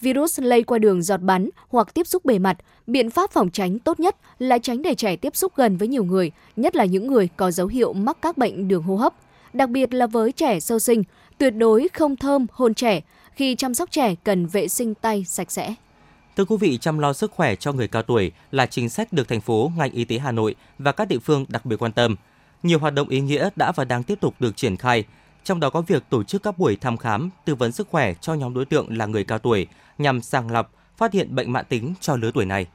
Virus 0.00 0.40
lây 0.42 0.62
qua 0.62 0.78
đường 0.78 1.02
giọt 1.02 1.20
bắn 1.20 1.50
hoặc 1.68 1.94
tiếp 1.94 2.06
xúc 2.06 2.24
bề 2.24 2.38
mặt. 2.38 2.56
Biện 2.86 3.10
pháp 3.10 3.30
phòng 3.30 3.50
tránh 3.50 3.78
tốt 3.78 4.00
nhất 4.00 4.16
là 4.38 4.58
tránh 4.58 4.82
để 4.82 4.94
trẻ 4.94 5.16
tiếp 5.16 5.36
xúc 5.36 5.52
gần 5.56 5.76
với 5.76 5.88
nhiều 5.88 6.04
người, 6.04 6.30
nhất 6.56 6.76
là 6.76 6.84
những 6.84 7.06
người 7.06 7.28
có 7.36 7.50
dấu 7.50 7.66
hiệu 7.66 7.92
mắc 7.92 8.18
các 8.22 8.38
bệnh 8.38 8.68
đường 8.68 8.82
hô 8.82 8.96
hấp. 8.96 9.14
Đặc 9.52 9.70
biệt 9.70 9.94
là 9.94 10.06
với 10.06 10.32
trẻ 10.32 10.60
sơ 10.60 10.78
sinh, 10.78 11.02
tuyệt 11.38 11.54
đối 11.56 11.88
không 11.92 12.16
thơm 12.16 12.46
hôn 12.52 12.74
trẻ. 12.74 13.00
Khi 13.34 13.54
chăm 13.54 13.74
sóc 13.74 13.90
trẻ 13.90 14.14
cần 14.24 14.46
vệ 14.46 14.68
sinh 14.68 14.94
tay 14.94 15.24
sạch 15.28 15.50
sẽ. 15.50 15.74
Thưa 16.38 16.44
quý 16.44 16.56
vị, 16.56 16.78
chăm 16.78 16.98
lo 16.98 17.12
sức 17.12 17.32
khỏe 17.32 17.54
cho 17.54 17.72
người 17.72 17.88
cao 17.88 18.02
tuổi 18.02 18.32
là 18.50 18.66
chính 18.66 18.88
sách 18.88 19.12
được 19.12 19.28
thành 19.28 19.40
phố, 19.40 19.72
ngành 19.76 19.92
y 19.92 20.04
tế 20.04 20.18
Hà 20.18 20.32
Nội 20.32 20.54
và 20.78 20.92
các 20.92 21.08
địa 21.08 21.18
phương 21.18 21.44
đặc 21.48 21.66
biệt 21.66 21.76
quan 21.82 21.92
tâm. 21.92 22.16
Nhiều 22.62 22.78
hoạt 22.78 22.94
động 22.94 23.08
ý 23.08 23.20
nghĩa 23.20 23.48
đã 23.56 23.72
và 23.72 23.84
đang 23.84 24.02
tiếp 24.02 24.20
tục 24.20 24.34
được 24.40 24.56
triển 24.56 24.76
khai, 24.76 25.04
trong 25.44 25.60
đó 25.60 25.70
có 25.70 25.80
việc 25.80 26.02
tổ 26.10 26.22
chức 26.22 26.42
các 26.42 26.58
buổi 26.58 26.76
thăm 26.76 26.96
khám, 26.96 27.30
tư 27.44 27.54
vấn 27.54 27.72
sức 27.72 27.88
khỏe 27.88 28.14
cho 28.14 28.34
nhóm 28.34 28.54
đối 28.54 28.64
tượng 28.64 28.96
là 28.96 29.06
người 29.06 29.24
cao 29.24 29.38
tuổi 29.38 29.66
nhằm 29.98 30.20
sàng 30.20 30.50
lọc, 30.50 30.72
phát 30.96 31.12
hiện 31.12 31.34
bệnh 31.34 31.52
mạng 31.52 31.64
tính 31.68 31.94
cho 32.00 32.16
lứa 32.16 32.30
tuổi 32.34 32.44
này. 32.44 32.66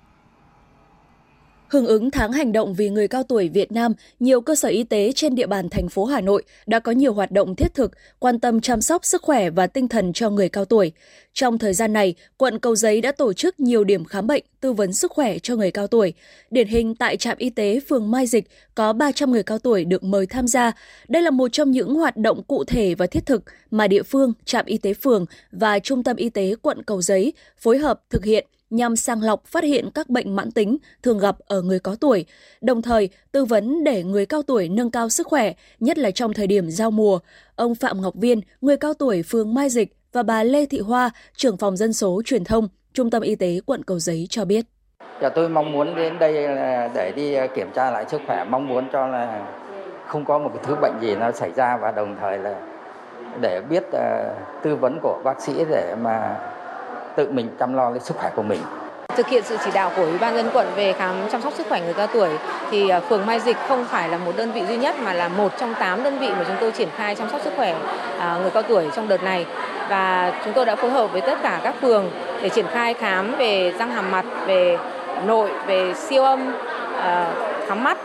Hưởng 1.74 1.86
ứng 1.86 2.12
tháng 2.12 2.32
hành 2.32 2.51
động 2.51 2.74
vì 2.74 2.89
người 2.89 3.08
cao 3.08 3.24
tuổi 3.24 3.50
Việt 3.50 3.72
Nam, 3.72 3.94
nhiều 4.20 4.42
cơ 4.42 4.56
sở 4.56 4.70
y 4.70 4.84
tế 4.84 5.12
trên 5.15 5.36
địa 5.36 5.48
bàn 5.48 5.70
thành 5.70 5.89
phố 5.89 6.06
Hà 6.06 6.22
Nội 6.22 6.44
đã 6.65 6.80
có 6.80 6.92
nhiều 6.92 7.13
hoạt 7.13 7.32
động 7.32 7.56
thiết 7.56 7.74
thực, 7.74 7.92
quan 8.20 8.39
tâm 8.39 8.62
chăm 8.62 8.82
sóc 8.82 9.06
sức 9.06 9.22
khỏe 9.22 9.50
và 9.50 9.68
tinh 9.68 9.88
thần 9.88 10.13
cho 10.13 10.30
người 10.30 10.50
cao 10.50 10.65
tuổi. 10.65 10.92
Trong 11.34 11.58
thời 11.58 11.74
gian 11.74 11.94
này, 11.94 12.15
quận 12.38 12.60
Cầu 12.60 12.75
Giấy 12.75 13.01
đã 13.01 13.12
tổ 13.12 13.34
chức 13.34 13.60
nhiều 13.60 13.84
điểm 13.84 14.06
khám 14.06 14.27
bệnh, 14.27 14.44
tư 14.62 14.74
vấn 14.74 14.94
sức 14.94 15.12
khỏe 15.12 15.39
cho 15.39 15.56
người 15.56 15.72
cao 15.72 15.88
tuổi. 15.88 16.13
Điển 16.51 16.68
hình 16.68 16.96
tại 16.96 17.18
trạm 17.18 17.38
y 17.38 17.50
tế 17.50 17.80
phường 17.89 18.12
Mai 18.12 18.27
Dịch 18.27 18.48
có 18.75 18.94
300 18.94 19.32
người 19.32 19.44
cao 19.44 19.60
tuổi 19.60 19.86
được 19.86 20.03
mời 20.03 20.25
tham 20.25 20.48
gia. 20.48 20.72
Đây 21.08 21.22
là 21.22 21.30
một 21.30 21.51
trong 21.51 21.72
những 21.72 21.96
hoạt 21.96 22.18
động 22.18 22.44
cụ 22.44 22.63
thể 22.63 22.96
và 22.96 23.08
thiết 23.08 23.25
thực 23.25 23.44
mà 23.72 23.88
địa 23.88 24.03
phương, 24.03 24.34
trạm 24.46 24.65
y 24.65 24.77
tế 24.77 24.94
phường 24.94 25.25
và 25.51 25.80
trung 25.80 26.03
tâm 26.03 26.15
y 26.15 26.30
tế 26.30 26.56
quận 26.62 26.84
Cầu 26.84 27.01
Giấy 27.01 27.34
phối 27.58 27.77
hợp 27.77 28.01
thực 28.10 28.25
hiện 28.25 28.48
nhằm 28.74 28.96
sàng 28.96 29.22
lọc 29.22 29.46
phát 29.46 29.63
hiện 29.63 29.89
các 29.96 30.10
bệnh 30.10 30.36
mãn 30.36 30.51
tính 30.51 30.77
thường 31.03 31.20
gặp 31.20 31.36
ở 31.48 31.62
người 31.62 31.80
có 31.80 31.96
tuổi, 31.96 32.25
đồng 32.62 32.82
thời 32.82 33.10
tư 33.32 33.46
vấn 33.46 33.84
để 33.84 34.03
người 34.03 34.25
cao 34.25 34.42
tuổi 34.42 34.70
nâng 34.70 34.92
cao 34.92 35.10
sức 35.10 35.27
khỏe, 35.27 35.53
nhất 35.80 35.98
là 35.98 36.12
trong 36.12 36.34
thời 36.34 36.48
điểm 36.48 36.70
giao 36.70 36.92
mùa. 36.92 37.20
Ông 37.56 37.75
Phạm 37.75 38.01
Ngọc 38.01 38.13
Viên, 38.15 38.42
người 38.62 38.77
cao 38.77 38.94
tuổi 38.94 39.24
phường 39.24 39.53
Mai 39.53 39.70
Dịch 39.70 39.96
và 40.12 40.24
bà 40.24 40.44
Lê 40.44 40.65
Thị 40.65 40.80
Hoa, 40.80 41.12
trưởng 41.36 41.58
phòng 41.58 41.77
dân 41.77 41.94
số 41.94 42.22
truyền 42.25 42.44
thông, 42.44 42.68
Trung 42.94 43.10
tâm 43.10 43.22
Y 43.22 43.36
tế 43.36 43.60
quận 43.65 43.84
Cầu 43.84 44.00
Giấy 44.00 44.27
cho 44.30 44.46
biết. 44.46 44.65
Dạ 45.22 45.30
tôi 45.30 45.50
mong 45.50 45.72
muốn 45.72 45.96
đến 45.96 46.20
đây 46.20 46.34
là 46.48 46.89
để 46.96 47.12
đi 47.15 47.34
à, 47.34 47.48
kiểm 47.48 47.68
tra 47.75 47.92
lại 47.92 48.06
sức 48.12 48.22
khỏe, 48.27 48.46
mong 48.50 48.68
muốn 48.68 48.88
cho 48.92 49.08
là 49.08 49.48
không 50.08 50.25
có 50.25 50.39
một 50.39 50.50
cái 50.53 50.63
thứ 50.68 50.75
bệnh 50.82 50.94
gì 51.01 51.15
nó 51.15 51.32
xảy 51.32 51.51
ra 51.56 51.77
và 51.77 51.92
đồng 51.92 52.18
thời 52.22 52.38
là 52.38 52.55
để 53.42 53.62
biết 53.70 53.83
uh, 53.88 54.64
tư 54.64 54.75
vấn 54.75 55.00
của 55.01 55.22
bác 55.24 55.42
sĩ 55.42 55.53
để 55.70 55.96
mà 56.01 56.40
tự 57.15 57.27
mình 57.31 57.49
chăm 57.59 57.73
lo 57.73 57.91
cái 57.91 57.99
sức 57.99 58.17
khỏe 58.17 58.31
của 58.35 58.43
mình. 58.43 58.59
Thực 59.15 59.27
hiện 59.27 59.43
sự 59.43 59.57
chỉ 59.65 59.71
đạo 59.73 59.91
của 59.95 60.01
Ủy 60.01 60.17
ban 60.17 60.35
dân 60.35 60.49
quận 60.53 60.67
về 60.75 60.93
khám 60.93 61.15
chăm 61.31 61.41
sóc 61.41 61.53
sức 61.53 61.67
khỏe 61.69 61.81
người 61.81 61.93
cao 61.93 62.07
tuổi 62.07 62.29
thì 62.71 62.89
à, 62.89 62.99
phường 62.99 63.25
Mai 63.25 63.39
Dịch 63.39 63.57
không 63.67 63.85
phải 63.85 64.09
là 64.09 64.17
một 64.17 64.31
đơn 64.37 64.51
vị 64.51 64.65
duy 64.65 64.77
nhất 64.77 64.95
mà 64.99 65.13
là 65.13 65.27
một 65.27 65.51
trong 65.59 65.73
8 65.79 66.03
đơn 66.03 66.19
vị 66.19 66.29
mà 66.29 66.43
chúng 66.47 66.55
tôi 66.59 66.71
triển 66.71 66.89
khai 66.97 67.15
chăm 67.15 67.29
sóc 67.29 67.41
sức 67.43 67.53
khỏe 67.55 67.75
à, 68.19 68.37
người 68.41 68.51
cao 68.51 68.63
tuổi 68.63 68.87
trong 68.95 69.07
đợt 69.07 69.23
này. 69.23 69.45
Và 69.89 70.33
chúng 70.45 70.53
tôi 70.53 70.65
đã 70.65 70.75
phối 70.75 70.89
hợp 70.89 71.11
với 71.11 71.21
tất 71.21 71.37
cả 71.43 71.59
các 71.63 71.75
phường 71.81 72.11
để 72.41 72.49
triển 72.49 72.65
khai 72.67 72.93
khám 72.93 73.35
về 73.37 73.73
răng 73.79 73.91
hàm 73.91 74.11
mặt, 74.11 74.25
về 74.45 74.77
nội, 75.25 75.49
về 75.67 75.93
siêu 75.93 76.23
âm, 76.23 76.53
à, 76.97 77.33
khám 77.67 77.83
mắt, 77.83 77.97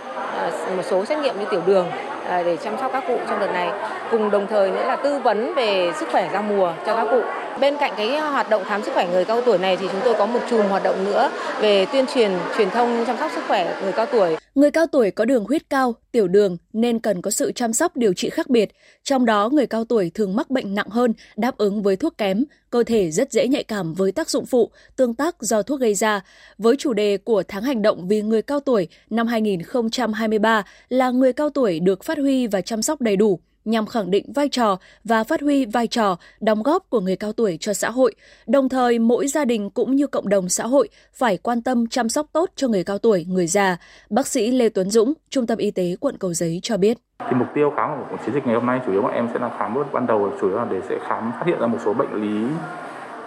một 0.77 0.83
số 0.83 1.05
xét 1.05 1.19
nghiệm 1.19 1.41
như 1.41 1.45
tiểu 1.51 1.63
đường 1.67 1.87
để 2.29 2.57
chăm 2.57 2.79
sóc 2.81 2.91
các 2.93 3.05
cụ 3.09 3.19
trong 3.29 3.41
đợt 3.41 3.53
này. 3.53 3.71
Cùng 4.11 4.31
đồng 4.31 4.47
thời 4.47 4.71
nữa 4.71 4.85
là 4.87 4.97
tư 4.97 5.19
vấn 5.19 5.55
về 5.55 5.93
sức 5.95 6.09
khỏe 6.13 6.29
ra 6.33 6.41
mùa 6.41 6.73
cho 6.87 6.97
các 6.97 7.07
cụ. 7.11 7.23
Bên 7.61 7.75
cạnh 7.81 7.93
cái 7.97 8.21
hoạt 8.21 8.51
động 8.51 8.63
khám 8.67 8.83
sức 8.83 8.91
khỏe 8.95 9.09
người 9.13 9.25
cao 9.25 9.41
tuổi 9.41 9.59
này 9.59 9.77
thì 9.77 9.87
chúng 9.93 10.01
tôi 10.05 10.15
có 10.19 10.27
một 10.27 10.41
chùm 10.51 10.67
hoạt 10.67 10.83
động 10.83 11.05
nữa 11.05 11.31
về 11.61 11.87
tuyên 11.93 12.07
truyền, 12.15 12.33
truyền 12.57 12.71
thông 12.71 13.05
chăm 13.07 13.17
sóc 13.19 13.31
sức 13.35 13.43
khỏe 13.49 13.81
người 13.83 13.93
cao 13.93 14.07
tuổi. 14.07 14.37
Người 14.55 14.71
cao 14.71 14.87
tuổi 14.87 15.11
có 15.11 15.25
đường 15.25 15.45
huyết 15.45 15.71
cao, 15.71 15.95
tiểu 16.13 16.29
đường 16.29 16.57
nên 16.73 16.99
cần 16.99 17.23
có 17.23 17.31
sự 17.31 17.53
chăm 17.53 17.73
sóc 17.73 17.97
điều 17.97 18.13
trị 18.13 18.31
khác 18.31 18.51
biệt. 18.51 18.71
Trong 19.05 19.25
đó, 19.25 19.49
người 19.53 19.67
cao 19.67 19.85
tuổi 19.85 20.11
thường 20.15 20.37
mắc 20.37 20.51
bệnh 20.51 20.75
nặng 20.75 20.89
hơn, 20.91 21.15
đáp 21.37 21.59
ứng 21.59 21.83
với 21.83 21.97
thuốc 21.97 22.19
kém, 22.19 22.45
cơ 22.71 22.83
thể 22.83 23.11
rất 23.11 23.33
dễ 23.33 23.49
nhạy 23.49 23.65
cảm 23.65 23.95
với 23.95 24.13
tác 24.13 24.31
dụng 24.31 24.47
phụ, 24.47 24.71
tương 24.97 25.15
tác 25.15 25.37
do 25.41 25.63
thuốc 25.63 25.81
gây 25.81 25.95
ra. 25.95 26.21
Với 26.59 26.77
chủ 26.77 26.93
đề 26.93 27.17
của 27.17 27.43
tháng 27.49 27.63
hành 27.63 27.83
động 27.83 28.09
vì 28.09 28.23
người 28.23 28.43
cao 28.43 28.61
tuổi 28.61 28.89
năm 29.11 29.27
2023 29.27 30.65
là 30.89 31.11
người 31.11 31.33
cao 31.33 31.51
tuổi 31.51 31.81
được 31.81 32.05
phát 32.05 32.19
huy 32.19 32.47
và 32.47 32.61
chăm 32.61 32.83
sóc 32.83 33.01
đầy 33.01 33.17
đủ, 33.17 33.41
nhằm 33.71 33.87
khẳng 33.87 34.11
định 34.11 34.33
vai 34.33 34.49
trò 34.49 34.79
và 35.05 35.25
phát 35.25 35.41
huy 35.41 35.67
vai 35.67 35.87
trò 35.87 36.17
đóng 36.41 36.63
góp 36.63 36.91
của 36.91 37.01
người 37.01 37.17
cao 37.17 37.33
tuổi 37.33 37.57
cho 37.61 37.73
xã 37.73 37.91
hội. 37.91 38.15
Đồng 38.47 38.69
thời, 38.69 38.99
mỗi 38.99 39.27
gia 39.27 39.45
đình 39.45 39.71
cũng 39.71 39.97
như 39.97 40.07
cộng 40.07 40.29
đồng 40.29 40.49
xã 40.49 40.67
hội 40.67 40.89
phải 41.15 41.37
quan 41.37 41.63
tâm 41.63 41.87
chăm 41.87 42.09
sóc 42.09 42.27
tốt 42.33 42.51
cho 42.57 42.69
người 42.69 42.85
cao 42.85 42.99
tuổi, 42.99 43.25
người 43.29 43.47
già. 43.47 43.77
Bác 44.11 44.27
sĩ 44.27 44.51
Lê 44.51 44.69
Tuấn 44.69 44.91
Dũng, 44.91 45.13
Trung 45.31 45.47
tâm 45.47 45.59
Y 45.59 45.71
tế 45.71 45.97
quận 46.01 46.19
Cầu 46.19 46.35
Giấy 46.35 46.61
cho 46.63 46.77
biết. 46.77 46.99
Thì 47.19 47.37
mục 47.37 47.49
tiêu 47.55 47.73
khám 47.77 48.05
của 48.11 48.17
chiến 48.25 48.35
dịch 48.35 48.47
ngày 48.47 48.55
hôm 48.55 48.67
nay 48.67 48.81
chủ 48.87 48.93
yếu 48.93 49.03
bọn 49.03 49.13
em 49.13 49.29
sẽ 49.33 49.39
là 49.39 49.51
khám 49.59 49.75
bước 49.75 49.87
ban 49.93 50.07
đầu 50.07 50.33
chủ 50.41 50.49
yếu 50.49 50.57
là 50.57 50.67
để 50.71 50.81
sẽ 50.89 50.99
khám 51.09 51.33
phát 51.33 51.47
hiện 51.47 51.59
ra 51.61 51.67
một 51.67 51.79
số 51.85 51.95
bệnh 51.95 52.13
lý 52.15 52.49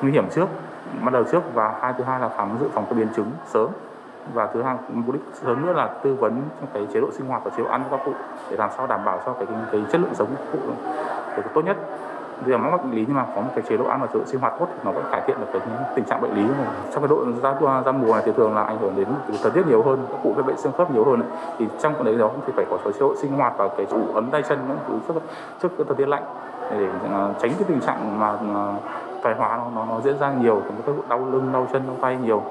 nguy 0.02 0.12
hiểm 0.12 0.26
trước 0.36 0.46
ban 1.04 1.14
đầu 1.14 1.24
trước 1.32 1.42
và 1.54 1.80
hai 1.82 1.94
thứ 1.98 2.04
hai 2.04 2.20
là 2.20 2.30
khám 2.38 2.58
dự 2.60 2.66
phòng 2.74 2.86
các 2.90 2.96
biến 2.96 3.08
chứng 3.16 3.32
sớm 3.54 3.70
và 4.34 4.48
thứ 4.54 4.62
hai 4.62 4.76
mục 4.90 5.14
đích 5.14 5.22
lớn 5.42 5.66
nữa 5.66 5.74
là 5.74 5.88
tư 6.04 6.16
vấn 6.16 6.42
trong 6.60 6.70
cái 6.74 6.88
chế 6.94 7.02
độ 7.02 7.08
sinh 7.12 7.28
hoạt 7.28 7.44
và 7.44 7.52
chế 7.58 7.64
độ 7.64 7.70
ăn 7.70 7.84
cho 7.84 7.98
các 7.98 8.06
cụ 8.06 8.12
để 8.50 8.58
làm 8.58 8.70
sao 8.78 8.88
đảm 8.88 9.06
bảo 9.06 9.20
cho 9.26 9.34
cái, 9.34 9.48
cái, 9.72 9.84
chất 9.92 10.02
lượng 10.02 10.14
sống 10.14 10.28
của 10.38 10.58
cụ 10.60 10.74
được 11.38 11.44
tốt 11.54 11.66
nhất 11.66 11.78
vì 12.46 12.58
mắc 12.58 12.84
bệnh 12.84 12.92
lý 12.92 13.06
nhưng 13.08 13.16
mà 13.16 13.26
có 13.36 13.42
một 13.42 13.50
cái 13.56 13.64
chế 13.70 13.78
độ 13.78 13.86
ăn 13.86 14.02
và 14.02 14.08
chế 14.08 14.20
độ 14.20 14.26
sinh 14.26 14.42
hoạt 14.42 14.54
tốt 14.60 14.68
thì 14.74 14.80
nó 14.86 14.92
vẫn 14.92 15.04
cải 15.12 15.22
thiện 15.28 15.40
được 15.40 15.48
cái 15.54 15.62
tình 15.96 16.06
trạng 16.06 16.22
bệnh 16.22 16.36
lý 16.36 16.42
này. 16.42 16.68
trong 16.94 17.04
cái 17.04 17.08
độ 17.08 17.26
ra 17.42 17.82
ra 17.86 17.92
mùa 17.92 18.14
này 18.14 18.22
thì 18.26 18.32
thường 18.38 18.56
là 18.56 18.64
ảnh 18.64 18.78
hưởng 18.82 18.94
đến 18.96 19.08
thời 19.44 19.52
tiết 19.52 19.68
nhiều 19.68 19.84
hơn 19.84 20.06
các 20.12 20.18
cụ 20.24 20.34
với 20.34 20.44
bệnh 20.44 20.58
xương 20.58 20.72
khớp 20.78 20.92
nhiều 20.92 21.04
hơn 21.06 21.22
ấy. 21.22 21.30
thì 21.58 21.68
trong 21.82 21.94
cái 21.94 22.04
đấy 22.04 22.16
đó 22.16 22.32
thì 22.48 22.54
phải 22.56 22.66
có 22.70 22.78
chế 22.86 23.00
độ 23.00 23.16
sinh 23.16 23.32
hoạt 23.32 23.54
và 23.58 23.68
cái 23.78 23.86
ủ 23.90 24.14
ấm 24.14 24.30
tay 24.32 24.44
chân 24.50 24.60
những 24.68 24.78
thứ 24.88 25.00
trước 25.08 25.22
trước 25.62 25.70
cái 25.78 25.86
thời 25.88 25.96
tiết 25.96 26.08
lạnh 26.08 26.24
để 26.72 26.88
uh, 26.88 27.12
tránh 27.42 27.52
cái 27.52 27.64
tình 27.68 27.80
trạng 27.80 28.20
mà 28.20 28.34
uh, 28.34 28.82
thoái 29.24 29.36
hóa 29.36 29.58
nó, 29.58 29.70
nó 29.76 29.86
nó 29.86 30.02
diễn 30.02 30.20
ra 30.20 30.34
nhiều 30.34 30.62
cái 30.86 30.96
đau 31.10 31.28
lưng 31.32 31.50
đau 31.54 31.68
chân 31.74 31.82
đau 31.88 31.96
tay 32.02 32.18
nhiều 32.24 32.44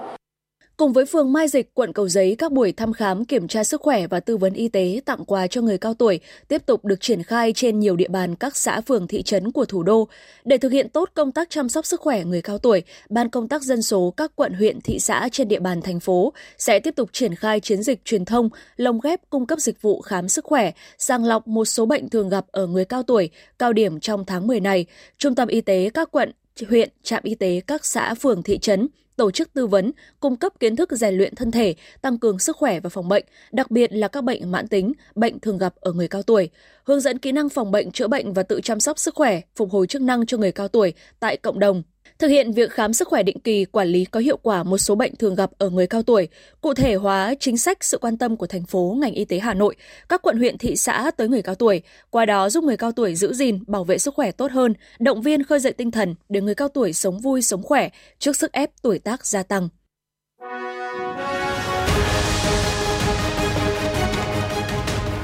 Cùng 0.81 0.93
với 0.93 1.07
phường 1.07 1.33
Mai 1.33 1.49
Dịch, 1.49 1.75
quận 1.75 1.93
Cầu 1.93 2.09
Giấy, 2.09 2.37
các 2.39 2.53
buổi 2.53 2.73
thăm 2.73 2.93
khám, 2.93 3.25
kiểm 3.25 3.49
tra 3.49 3.65
sức 3.65 3.81
khỏe 3.81 4.07
và 4.07 4.21
tư 4.21 4.37
vấn 4.37 4.53
y 4.53 4.69
tế 4.69 5.01
tặng 5.05 5.25
quà 5.25 5.47
cho 5.47 5.61
người 5.61 5.79
cao 5.79 5.95
tuổi 5.95 6.21
tiếp 6.49 6.67
tục 6.67 6.85
được 6.85 7.01
triển 7.01 7.23
khai 7.23 7.53
trên 7.53 7.81
nhiều 7.81 7.97
địa 7.97 8.09
bàn 8.09 8.35
các 8.35 8.57
xã 8.57 8.81
phường 8.81 9.07
thị 9.07 9.23
trấn 9.23 9.53
của 9.53 9.65
thủ 9.65 9.83
đô. 9.83 10.09
Để 10.45 10.59
thực 10.59 10.73
hiện 10.73 10.89
tốt 10.89 11.11
công 11.15 11.33
tác 11.33 11.51
chăm 11.51 11.69
sóc 11.69 11.87
sức 11.87 12.01
khỏe 12.01 12.25
người 12.25 12.43
cao 12.43 12.59
tuổi, 12.59 12.83
Ban 13.09 13.29
công 13.29 13.49
tác 13.49 13.63
dân 13.63 13.83
số 13.83 14.15
các 14.17 14.33
quận 14.37 14.53
huyện 14.53 14.81
thị 14.81 14.99
xã 14.99 15.29
trên 15.33 15.49
địa 15.49 15.61
bàn 15.61 15.83
thành 15.83 16.01
phố 16.01 16.33
sẽ 16.59 16.79
tiếp 16.79 16.97
tục 16.97 17.09
triển 17.13 17.35
khai 17.35 17.61
chiến 17.61 17.83
dịch 17.83 18.05
truyền 18.05 18.25
thông, 18.25 18.49
lồng 18.77 19.01
ghép 19.01 19.21
cung 19.31 19.47
cấp 19.47 19.59
dịch 19.59 19.83
vụ 19.83 20.01
khám 20.01 20.29
sức 20.29 20.45
khỏe, 20.45 20.73
sàng 20.99 21.25
lọc 21.25 21.49
một 21.49 21.65
số 21.65 21.87
bệnh 21.87 22.09
thường 22.09 22.29
gặp 22.29 22.45
ở 22.51 22.67
người 22.67 22.85
cao 22.85 23.03
tuổi, 23.03 23.31
cao 23.59 23.73
điểm 23.73 24.01
trong 24.01 24.25
tháng 24.25 24.47
10 24.47 24.61
này. 24.61 24.87
Trung 25.19 25.35
tâm 25.35 25.49
y 25.49 25.61
tế 25.61 25.91
các 25.95 26.09
quận, 26.13 26.33
huyện, 26.69 26.89
trạm 27.03 27.23
y 27.25 27.35
tế 27.35 27.61
các 27.67 27.87
xã 27.87 28.15
phường 28.15 28.43
thị 28.43 28.59
trấn 28.59 28.89
tổ 29.21 29.31
chức 29.31 29.55
tư 29.55 29.67
vấn, 29.67 29.93
cung 30.21 30.37
cấp 30.37 30.53
kiến 30.61 30.77
thức 30.77 30.93
rèn 30.93 31.15
luyện 31.15 31.35
thân 31.35 31.51
thể, 31.51 31.75
tăng 32.03 32.19
cường 32.19 32.39
sức 32.39 32.57
khỏe 32.57 32.81
và 32.81 32.91
phòng 32.91 33.09
bệnh, 33.09 33.25
đặc 33.53 33.71
biệt 33.71 33.93
là 33.93 34.09
các 34.09 34.25
bệnh 34.25 34.51
mãn 34.51 34.69
tính, 34.69 34.93
bệnh 35.15 35.41
thường 35.41 35.59
gặp 35.59 35.75
ở 35.81 35.93
người 35.93 36.09
cao 36.09 36.23
tuổi, 36.23 36.51
hướng 36.85 37.01
dẫn 37.01 37.19
kỹ 37.19 37.33
năng 37.33 37.49
phòng 37.49 37.71
bệnh, 37.71 37.91
chữa 37.91 38.09
bệnh 38.09 38.33
và 38.33 38.43
tự 38.43 38.61
chăm 38.61 38.81
sóc 38.81 38.99
sức 38.99 39.15
khỏe, 39.15 39.41
phục 39.57 39.71
hồi 39.71 39.87
chức 39.87 40.03
năng 40.03 40.27
cho 40.27 40.37
người 40.39 40.53
cao 40.53 40.69
tuổi 40.69 40.93
tại 41.21 41.37
cộng 41.37 41.59
đồng, 41.59 41.83
Thực 42.21 42.29
hiện 42.29 42.53
việc 42.53 42.71
khám 42.71 42.93
sức 42.93 43.09
khỏe 43.09 43.23
định 43.23 43.41
kỳ, 43.41 43.65
quản 43.65 43.89
lý 43.89 44.05
có 44.05 44.21
hiệu 44.21 44.37
quả 44.37 44.63
một 44.63 44.79
số 44.79 44.95
bệnh 44.95 45.17
thường 45.17 45.35
gặp 45.35 45.51
ở 45.59 45.71
người 45.71 45.87
cao 45.87 46.03
tuổi, 46.03 46.29
cụ 46.61 46.75
thể 46.75 46.95
hóa 46.95 47.35
chính 47.41 47.59
sách 47.59 47.85
sự 47.85 47.99
quan 47.99 48.19
tâm 48.19 48.37
của 48.37 48.47
thành 48.47 48.65
phố, 48.65 48.97
ngành 49.01 49.13
y 49.13 49.25
tế 49.25 49.39
Hà 49.39 49.55
Nội, 49.55 49.77
các 50.09 50.23
quận 50.23 50.39
huyện 50.39 50.59
thị 50.59 50.77
xã 50.77 51.11
tới 51.17 51.29
người 51.29 51.43
cao 51.43 51.55
tuổi, 51.55 51.83
qua 52.11 52.27
đó 52.27 52.51
giúp 52.51 52.65
người 52.65 52.77
cao 52.77 52.93
tuổi 52.93 53.15
giữ 53.15 53.33
gìn, 53.33 53.59
bảo 53.67 53.85
vệ 53.85 53.99
sức 53.99 54.15
khỏe 54.15 54.33
tốt 54.33 54.51
hơn, 54.51 54.75
động 54.99 55.23
viên 55.23 55.43
khơi 55.43 55.61
dậy 55.61 55.73
tinh 55.73 55.91
thần 55.91 56.15
để 56.29 56.41
người 56.41 56.55
cao 56.55 56.69
tuổi 56.69 56.93
sống 56.93 57.19
vui, 57.19 57.43
sống 57.43 57.63
khỏe 57.63 57.89
trước 58.19 58.37
sức 58.37 58.53
ép 58.53 58.71
tuổi 58.83 58.99
tác 58.99 59.27
gia 59.27 59.43
tăng. 59.43 59.69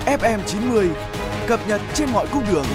FM 0.06 0.38
90 0.46 0.88
cập 1.46 1.60
nhật 1.68 1.80
trên 1.94 2.08
mọi 2.12 2.26
cung 2.32 2.42
đường. 2.52 2.66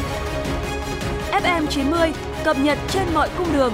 FM 1.31 1.65
90 1.67 2.30
cập 2.43 2.57
nhật 2.59 2.77
trên 2.89 3.13
mọi 3.13 3.29
cung 3.37 3.53
đường. 3.53 3.73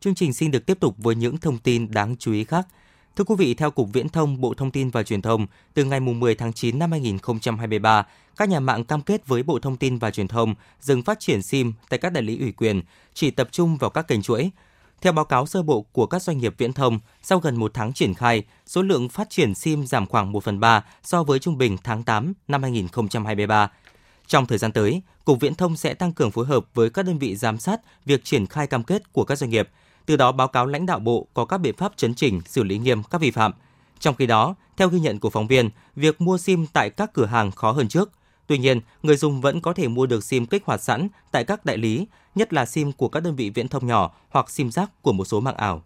Chương 0.00 0.14
trình 0.14 0.32
xin 0.32 0.50
được 0.50 0.66
tiếp 0.66 0.80
tục 0.80 0.94
với 0.98 1.14
những 1.14 1.38
thông 1.38 1.58
tin 1.58 1.90
đáng 1.90 2.16
chú 2.18 2.32
ý 2.32 2.44
khác. 2.44 2.66
Thưa 3.16 3.24
quý 3.24 3.34
vị, 3.38 3.54
theo 3.54 3.70
Cục 3.70 3.92
Viễn 3.92 4.08
thông 4.08 4.40
Bộ 4.40 4.54
Thông 4.54 4.70
tin 4.70 4.90
và 4.90 5.02
Truyền 5.02 5.22
thông, 5.22 5.46
từ 5.74 5.84
ngày 5.84 6.00
10 6.00 6.34
tháng 6.34 6.52
9 6.52 6.78
năm 6.78 6.90
2023, 6.90 8.06
các 8.36 8.48
nhà 8.48 8.60
mạng 8.60 8.84
cam 8.84 9.02
kết 9.02 9.26
với 9.26 9.42
Bộ 9.42 9.58
Thông 9.58 9.76
tin 9.76 9.98
và 9.98 10.10
Truyền 10.10 10.28
thông 10.28 10.54
dừng 10.80 11.02
phát 11.02 11.20
triển 11.20 11.42
SIM 11.42 11.72
tại 11.88 11.98
các 11.98 12.12
đại 12.12 12.22
lý 12.22 12.38
ủy 12.38 12.52
quyền, 12.52 12.82
chỉ 13.14 13.30
tập 13.30 13.48
trung 13.52 13.76
vào 13.76 13.90
các 13.90 14.08
kênh 14.08 14.22
chuỗi. 14.22 14.50
Theo 15.00 15.12
báo 15.12 15.24
cáo 15.24 15.46
sơ 15.46 15.62
bộ 15.62 15.82
của 15.82 16.06
các 16.06 16.22
doanh 16.22 16.38
nghiệp 16.38 16.54
viễn 16.58 16.72
thông, 16.72 17.00
sau 17.22 17.38
gần 17.38 17.56
một 17.56 17.70
tháng 17.74 17.92
triển 17.92 18.14
khai, 18.14 18.42
số 18.66 18.82
lượng 18.82 19.08
phát 19.08 19.30
triển 19.30 19.54
SIM 19.54 19.86
giảm 19.86 20.06
khoảng 20.06 20.32
1 20.32 20.44
phần 20.44 20.60
3 20.60 20.84
so 21.02 21.22
với 21.22 21.38
trung 21.38 21.58
bình 21.58 21.76
tháng 21.84 22.02
8 22.02 22.32
năm 22.48 22.62
2023. 22.62 23.70
Trong 24.26 24.46
thời 24.46 24.58
gian 24.58 24.72
tới, 24.72 25.02
Cục 25.24 25.40
Viễn 25.40 25.54
thông 25.54 25.76
sẽ 25.76 25.94
tăng 25.94 26.12
cường 26.12 26.30
phối 26.30 26.46
hợp 26.46 26.66
với 26.74 26.90
các 26.90 27.06
đơn 27.06 27.18
vị 27.18 27.36
giám 27.36 27.58
sát 27.58 27.80
việc 28.04 28.24
triển 28.24 28.46
khai 28.46 28.66
cam 28.66 28.84
kết 28.84 29.12
của 29.12 29.24
các 29.24 29.38
doanh 29.38 29.50
nghiệp– 29.50 29.68
từ 30.06 30.16
đó 30.16 30.32
báo 30.32 30.48
cáo 30.48 30.66
lãnh 30.66 30.86
đạo 30.86 30.98
bộ 30.98 31.26
có 31.34 31.44
các 31.44 31.58
biện 31.58 31.76
pháp 31.76 31.92
chấn 31.96 32.14
chỉnh, 32.14 32.40
xử 32.46 32.62
lý 32.62 32.78
nghiêm 32.78 33.02
các 33.02 33.20
vi 33.20 33.30
phạm. 33.30 33.52
Trong 33.98 34.14
khi 34.14 34.26
đó, 34.26 34.54
theo 34.76 34.88
ghi 34.88 35.00
nhận 35.00 35.18
của 35.18 35.30
phóng 35.30 35.46
viên, 35.46 35.70
việc 35.96 36.20
mua 36.20 36.38
SIM 36.38 36.66
tại 36.72 36.90
các 36.90 37.12
cửa 37.12 37.26
hàng 37.26 37.50
khó 37.50 37.72
hơn 37.72 37.88
trước. 37.88 38.10
Tuy 38.46 38.58
nhiên, 38.58 38.80
người 39.02 39.16
dùng 39.16 39.40
vẫn 39.40 39.60
có 39.60 39.72
thể 39.72 39.88
mua 39.88 40.06
được 40.06 40.24
SIM 40.24 40.46
kích 40.46 40.64
hoạt 40.64 40.82
sẵn 40.82 41.08
tại 41.30 41.44
các 41.44 41.64
đại 41.64 41.78
lý, 41.78 42.06
nhất 42.34 42.52
là 42.52 42.66
SIM 42.66 42.92
của 42.92 43.08
các 43.08 43.20
đơn 43.20 43.36
vị 43.36 43.50
viễn 43.50 43.68
thông 43.68 43.86
nhỏ 43.86 44.14
hoặc 44.30 44.50
SIM 44.50 44.70
rác 44.70 45.02
của 45.02 45.12
một 45.12 45.24
số 45.24 45.40
mạng 45.40 45.56
ảo. 45.56 45.82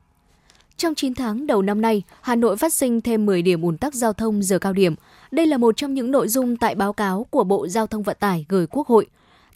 Trong 0.77 0.95
9 0.95 1.15
tháng 1.15 1.47
đầu 1.47 1.63
năm 1.63 1.81
nay, 1.81 2.03
Hà 2.21 2.37
Nội 2.37 2.57
phát 2.57 2.73
sinh 2.73 3.01
thêm 3.01 3.27
10 3.27 3.43
điểm 3.43 3.63
ùn 3.63 3.79
tắc 3.79 3.95
giao 3.95 4.13
thông 4.13 4.43
giờ 4.43 4.59
cao 4.59 4.73
điểm. 4.73 4.95
Đây 5.31 5.47
là 5.47 5.57
một 5.57 5.77
trong 5.77 5.95
những 5.95 6.11
nội 6.11 6.29
dung 6.29 6.57
tại 6.57 6.75
báo 6.75 6.93
cáo 6.93 7.27
của 7.31 7.45
Bộ 7.45 7.69
Giao 7.69 7.87
thông 7.87 8.03
Vận 8.03 8.17
tải 8.21 8.47
gửi 8.49 8.67
Quốc 8.67 8.87
hội. 8.87 9.07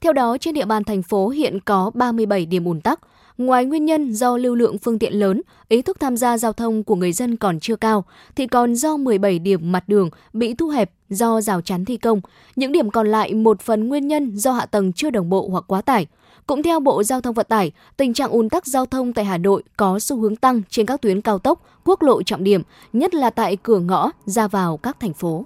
Theo 0.00 0.12
đó, 0.12 0.36
trên 0.40 0.54
địa 0.54 0.64
bàn 0.64 0.84
thành 0.84 1.02
phố 1.02 1.28
hiện 1.28 1.60
có 1.60 1.90
37 1.94 2.46
điểm 2.46 2.64
ùn 2.64 2.80
tắc, 2.80 3.00
Ngoài 3.38 3.64
nguyên 3.64 3.84
nhân 3.84 4.12
do 4.12 4.36
lưu 4.36 4.54
lượng 4.54 4.78
phương 4.78 4.98
tiện 4.98 5.12
lớn, 5.12 5.42
ý 5.68 5.82
thức 5.82 6.00
tham 6.00 6.16
gia 6.16 6.38
giao 6.38 6.52
thông 6.52 6.84
của 6.84 6.96
người 6.96 7.12
dân 7.12 7.36
còn 7.36 7.60
chưa 7.60 7.76
cao, 7.76 8.04
thì 8.36 8.46
còn 8.46 8.74
do 8.74 8.96
17 8.96 9.38
điểm 9.38 9.72
mặt 9.72 9.88
đường 9.88 10.10
bị 10.32 10.54
thu 10.54 10.68
hẹp 10.68 10.90
do 11.10 11.40
rào 11.40 11.60
chắn 11.60 11.84
thi 11.84 11.96
công. 11.96 12.20
Những 12.56 12.72
điểm 12.72 12.90
còn 12.90 13.08
lại 13.08 13.34
một 13.34 13.60
phần 13.60 13.88
nguyên 13.88 14.08
nhân 14.08 14.36
do 14.36 14.52
hạ 14.52 14.66
tầng 14.66 14.92
chưa 14.92 15.10
đồng 15.10 15.30
bộ 15.30 15.48
hoặc 15.50 15.64
quá 15.66 15.82
tải. 15.82 16.06
Cũng 16.46 16.62
theo 16.62 16.80
Bộ 16.80 17.02
Giao 17.02 17.20
thông 17.20 17.34
Vận 17.34 17.46
tải, 17.48 17.72
tình 17.96 18.14
trạng 18.14 18.30
ùn 18.30 18.48
tắc 18.48 18.66
giao 18.66 18.86
thông 18.86 19.12
tại 19.12 19.24
Hà 19.24 19.38
Nội 19.38 19.62
có 19.76 19.98
xu 19.98 20.20
hướng 20.20 20.36
tăng 20.36 20.62
trên 20.70 20.86
các 20.86 21.00
tuyến 21.00 21.20
cao 21.20 21.38
tốc, 21.38 21.66
quốc 21.84 22.02
lộ 22.02 22.22
trọng 22.22 22.44
điểm, 22.44 22.62
nhất 22.92 23.14
là 23.14 23.30
tại 23.30 23.56
cửa 23.62 23.78
ngõ 23.78 24.10
ra 24.24 24.48
vào 24.48 24.76
các 24.76 25.00
thành 25.00 25.14
phố. 25.14 25.44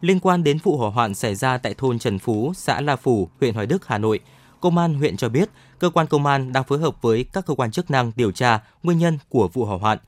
Liên 0.00 0.20
quan 0.20 0.44
đến 0.44 0.58
vụ 0.62 0.76
hỏa 0.76 0.90
hoạn 0.90 1.14
xảy 1.14 1.34
ra 1.34 1.58
tại 1.58 1.74
thôn 1.78 1.98
Trần 1.98 2.18
Phú, 2.18 2.52
xã 2.56 2.80
La 2.80 2.96
Phủ, 2.96 3.28
huyện 3.40 3.54
Hoài 3.54 3.66
Đức, 3.66 3.86
Hà 3.86 3.98
Nội, 3.98 4.20
Công 4.64 4.78
an 4.78 4.94
huyện 4.94 5.16
cho 5.16 5.28
biết 5.28 5.50
cơ 5.78 5.90
quan 5.90 6.06
công 6.06 6.26
an 6.26 6.52
đang 6.52 6.64
phối 6.64 6.78
hợp 6.78 7.02
với 7.02 7.24
các 7.32 7.46
cơ 7.46 7.54
quan 7.54 7.70
chức 7.70 7.90
năng 7.90 8.12
điều 8.16 8.30
tra 8.30 8.60
nguyên 8.82 8.98
nhân 8.98 9.18
của 9.28 9.48
vụ 9.48 9.64
hỏa 9.64 9.78
hoạn. 9.78 9.98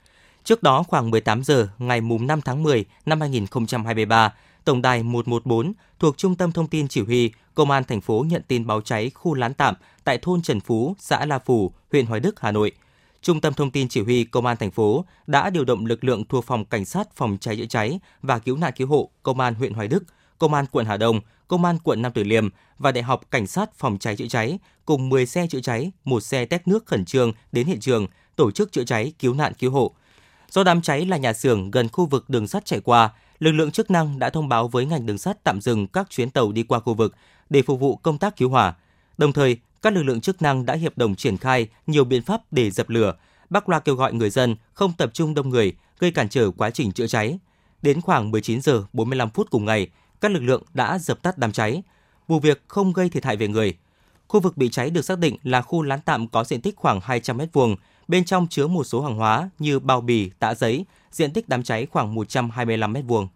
Trước 0.44 0.62
đó 0.62 0.82
khoảng 0.82 1.10
18 1.10 1.44
giờ 1.44 1.68
ngày 1.78 2.00
5 2.00 2.40
tháng 2.40 2.62
10 2.62 2.84
năm 3.06 3.20
2023, 3.20 4.32
Tổng 4.64 4.82
đài 4.82 5.02
114 5.02 5.72
thuộc 5.98 6.18
Trung 6.18 6.34
tâm 6.34 6.52
Thông 6.52 6.66
tin 6.66 6.88
Chỉ 6.88 7.00
huy 7.00 7.30
Công 7.54 7.70
an 7.70 7.84
thành 7.84 8.00
phố 8.00 8.24
nhận 8.28 8.42
tin 8.48 8.66
báo 8.66 8.80
cháy 8.80 9.10
khu 9.14 9.34
lán 9.34 9.54
tạm 9.54 9.74
tại 10.04 10.18
thôn 10.18 10.42
Trần 10.42 10.60
Phú, 10.60 10.96
xã 10.98 11.26
La 11.26 11.38
Phủ, 11.38 11.72
huyện 11.92 12.06
Hoài 12.06 12.20
Đức, 12.20 12.40
Hà 12.40 12.52
Nội. 12.52 12.72
Trung 13.22 13.40
tâm 13.40 13.54
Thông 13.54 13.70
tin 13.70 13.88
Chỉ 13.88 14.00
huy 14.02 14.24
Công 14.24 14.46
an 14.46 14.56
thành 14.56 14.70
phố 14.70 15.04
đã 15.26 15.50
điều 15.50 15.64
động 15.64 15.86
lực 15.86 16.04
lượng 16.04 16.24
thuộc 16.24 16.44
phòng 16.44 16.64
cảnh 16.64 16.84
sát 16.84 17.16
phòng 17.16 17.36
cháy 17.40 17.56
chữa 17.56 17.66
cháy 17.66 18.00
và 18.22 18.38
cứu 18.38 18.56
nạn 18.56 18.72
cứu 18.76 18.88
hộ 18.88 19.10
Công 19.22 19.40
an 19.40 19.54
huyện 19.54 19.72
Hoài 19.72 19.88
Đức, 19.88 20.04
Công 20.38 20.54
an 20.54 20.66
quận 20.70 20.86
Hà 20.86 20.96
Đông, 20.96 21.20
Công 21.48 21.64
an 21.64 21.78
quận 21.84 22.02
Nam 22.02 22.12
Từ 22.12 22.24
Liêm 22.24 22.48
và 22.78 22.92
Đại 22.92 23.02
học 23.02 23.20
Cảnh 23.30 23.46
sát 23.46 23.74
phòng 23.74 23.98
cháy 23.98 24.16
chữa 24.16 24.26
cháy 24.28 24.58
cùng 24.84 25.08
10 25.08 25.26
xe 25.26 25.46
chữa 25.46 25.60
cháy, 25.60 25.92
một 26.04 26.20
xe 26.20 26.44
tét 26.44 26.68
nước 26.68 26.86
khẩn 26.86 27.04
trương 27.04 27.32
đến 27.52 27.66
hiện 27.66 27.80
trường 27.80 28.06
tổ 28.36 28.50
chức 28.50 28.72
chữa 28.72 28.84
cháy 28.84 29.12
cứu 29.18 29.34
nạn 29.34 29.52
cứu 29.58 29.70
hộ. 29.70 29.94
Do 30.50 30.64
đám 30.64 30.82
cháy 30.82 31.06
là 31.06 31.16
nhà 31.16 31.32
xưởng 31.32 31.70
gần 31.70 31.88
khu 31.88 32.06
vực 32.06 32.30
đường 32.30 32.48
sắt 32.48 32.64
chạy 32.64 32.80
qua, 32.80 33.10
lực 33.38 33.52
lượng 33.52 33.70
chức 33.70 33.90
năng 33.90 34.18
đã 34.18 34.30
thông 34.30 34.48
báo 34.48 34.68
với 34.68 34.86
ngành 34.86 35.06
đường 35.06 35.18
sắt 35.18 35.44
tạm 35.44 35.60
dừng 35.60 35.86
các 35.86 36.10
chuyến 36.10 36.30
tàu 36.30 36.52
đi 36.52 36.62
qua 36.62 36.80
khu 36.80 36.94
vực 36.94 37.14
để 37.50 37.62
phục 37.62 37.80
vụ 37.80 37.96
công 37.96 38.18
tác 38.18 38.36
cứu 38.36 38.48
hỏa. 38.48 38.74
Đồng 39.18 39.32
thời, 39.32 39.58
các 39.82 39.92
lực 39.92 40.02
lượng 40.02 40.20
chức 40.20 40.42
năng 40.42 40.66
đã 40.66 40.74
hiệp 40.74 40.98
đồng 40.98 41.14
triển 41.14 41.36
khai 41.36 41.68
nhiều 41.86 42.04
biện 42.04 42.22
pháp 42.22 42.42
để 42.50 42.70
dập 42.70 42.90
lửa. 42.90 43.14
Bác 43.50 43.68
loa 43.68 43.80
kêu 43.80 43.94
gọi 43.94 44.12
người 44.12 44.30
dân 44.30 44.56
không 44.72 44.92
tập 44.92 45.10
trung 45.14 45.34
đông 45.34 45.48
người, 45.48 45.72
gây 45.98 46.10
cản 46.10 46.28
trở 46.28 46.50
quá 46.50 46.70
trình 46.70 46.92
chữa 46.92 47.06
cháy. 47.06 47.38
Đến 47.82 48.00
khoảng 48.00 48.30
19 48.30 48.60
giờ 48.60 48.84
45 48.92 49.30
phút 49.30 49.50
cùng 49.50 49.64
ngày, 49.64 49.88
các 50.20 50.30
lực 50.30 50.42
lượng 50.42 50.62
đã 50.74 50.98
dập 50.98 51.22
tắt 51.22 51.38
đám 51.38 51.52
cháy. 51.52 51.82
Vụ 52.28 52.38
việc 52.38 52.64
không 52.68 52.92
gây 52.92 53.08
thiệt 53.08 53.24
hại 53.24 53.36
về 53.36 53.48
người. 53.48 53.76
Khu 54.28 54.40
vực 54.40 54.56
bị 54.56 54.68
cháy 54.68 54.90
được 54.90 55.04
xác 55.04 55.18
định 55.18 55.36
là 55.42 55.62
khu 55.62 55.82
lán 55.82 56.00
tạm 56.04 56.28
có 56.28 56.44
diện 56.44 56.60
tích 56.60 56.76
khoảng 56.76 57.00
200 57.00 57.38
m2, 57.38 57.76
bên 58.08 58.24
trong 58.24 58.46
chứa 58.50 58.66
một 58.66 58.84
số 58.84 59.02
hàng 59.02 59.16
hóa 59.16 59.50
như 59.58 59.78
bao 59.78 60.00
bì, 60.00 60.30
tạ 60.38 60.54
giấy, 60.54 60.84
diện 61.10 61.32
tích 61.32 61.48
đám 61.48 61.62
cháy 61.62 61.86
khoảng 61.86 62.14
125 62.14 62.92
m2. 62.92 63.26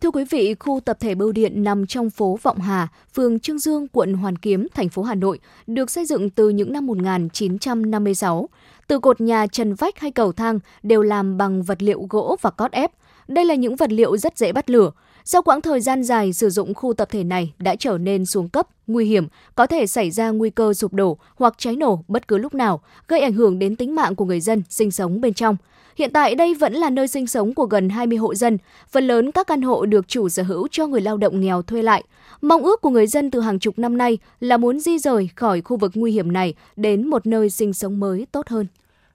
Thưa 0.00 0.10
quý 0.10 0.24
vị, 0.30 0.54
khu 0.60 0.80
tập 0.84 0.96
thể 1.00 1.14
Bưu 1.14 1.32
điện 1.32 1.64
nằm 1.64 1.86
trong 1.86 2.10
phố 2.10 2.38
Vọng 2.42 2.58
Hà, 2.58 2.88
phường 3.14 3.40
Trương 3.40 3.58
Dương, 3.58 3.88
quận 3.88 4.14
Hoàn 4.14 4.38
Kiếm, 4.38 4.66
thành 4.74 4.88
phố 4.88 5.02
Hà 5.02 5.14
Nội, 5.14 5.38
được 5.66 5.90
xây 5.90 6.06
dựng 6.06 6.30
từ 6.30 6.48
những 6.48 6.72
năm 6.72 6.86
1956. 6.86 8.48
Từ 8.86 8.98
cột 8.98 9.20
nhà 9.20 9.46
trần 9.46 9.74
vách 9.74 9.98
hay 9.98 10.10
cầu 10.10 10.32
thang 10.32 10.58
đều 10.82 11.02
làm 11.02 11.36
bằng 11.36 11.62
vật 11.62 11.82
liệu 11.82 12.06
gỗ 12.10 12.36
và 12.40 12.50
cót 12.50 12.72
ép. 12.72 12.90
Đây 13.28 13.44
là 13.44 13.54
những 13.54 13.76
vật 13.76 13.92
liệu 13.92 14.16
rất 14.16 14.38
dễ 14.38 14.52
bắt 14.52 14.70
lửa. 14.70 14.90
Sau 15.28 15.42
quãng 15.42 15.60
thời 15.60 15.80
gian 15.80 16.02
dài 16.02 16.32
sử 16.32 16.50
dụng 16.50 16.74
khu 16.74 16.92
tập 16.92 17.08
thể 17.10 17.24
này 17.24 17.52
đã 17.58 17.76
trở 17.76 17.98
nên 17.98 18.26
xuống 18.26 18.48
cấp, 18.48 18.68
nguy 18.86 19.06
hiểm, 19.06 19.26
có 19.54 19.66
thể 19.66 19.86
xảy 19.86 20.10
ra 20.10 20.30
nguy 20.30 20.50
cơ 20.50 20.74
sụp 20.74 20.92
đổ 20.92 21.18
hoặc 21.36 21.54
cháy 21.58 21.76
nổ 21.76 22.04
bất 22.08 22.28
cứ 22.28 22.38
lúc 22.38 22.54
nào, 22.54 22.80
gây 23.08 23.20
ảnh 23.20 23.32
hưởng 23.32 23.58
đến 23.58 23.76
tính 23.76 23.94
mạng 23.94 24.14
của 24.14 24.24
người 24.24 24.40
dân 24.40 24.62
sinh 24.68 24.90
sống 24.90 25.20
bên 25.20 25.34
trong. 25.34 25.56
Hiện 25.96 26.10
tại 26.12 26.34
đây 26.34 26.54
vẫn 26.54 26.72
là 26.72 26.90
nơi 26.90 27.08
sinh 27.08 27.26
sống 27.26 27.54
của 27.54 27.66
gần 27.66 27.88
20 27.88 28.18
hộ 28.18 28.34
dân, 28.34 28.58
phần 28.90 29.06
lớn 29.06 29.32
các 29.32 29.46
căn 29.46 29.62
hộ 29.62 29.86
được 29.86 30.08
chủ 30.08 30.28
sở 30.28 30.42
hữu 30.42 30.68
cho 30.70 30.86
người 30.86 31.00
lao 31.00 31.16
động 31.16 31.40
nghèo 31.40 31.62
thuê 31.62 31.82
lại. 31.82 32.04
Mong 32.40 32.62
ước 32.62 32.80
của 32.80 32.90
người 32.90 33.06
dân 33.06 33.30
từ 33.30 33.40
hàng 33.40 33.58
chục 33.58 33.78
năm 33.78 33.98
nay 33.98 34.18
là 34.40 34.56
muốn 34.56 34.80
di 34.80 34.98
rời 34.98 35.28
khỏi 35.36 35.60
khu 35.60 35.76
vực 35.76 35.92
nguy 35.94 36.12
hiểm 36.12 36.32
này 36.32 36.54
đến 36.76 37.06
một 37.06 37.26
nơi 37.26 37.50
sinh 37.50 37.72
sống 37.72 38.00
mới 38.00 38.26
tốt 38.32 38.48
hơn. 38.48 38.66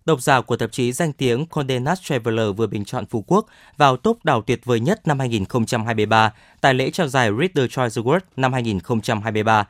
Độc 0.05 0.21
giả 0.21 0.41
của 0.41 0.57
tạp 0.57 0.71
chí 0.71 0.91
danh 0.91 1.13
tiếng 1.13 1.45
Condé 1.45 1.79
Nast 1.79 2.03
Traveler 2.03 2.47
vừa 2.57 2.67
bình 2.67 2.85
chọn 2.85 3.05
Phú 3.05 3.23
Quốc 3.27 3.45
vào 3.77 3.97
top 3.97 4.25
đảo 4.25 4.41
tuyệt 4.41 4.65
vời 4.65 4.79
nhất 4.79 5.07
năm 5.07 5.19
2023 5.19 6.33
tại 6.61 6.73
lễ 6.73 6.91
trao 6.91 7.07
giải 7.07 7.29
Reader 7.39 7.71
Choice 7.71 8.01
Award 8.01 8.19
năm 8.37 8.53
2023. 8.53 9.67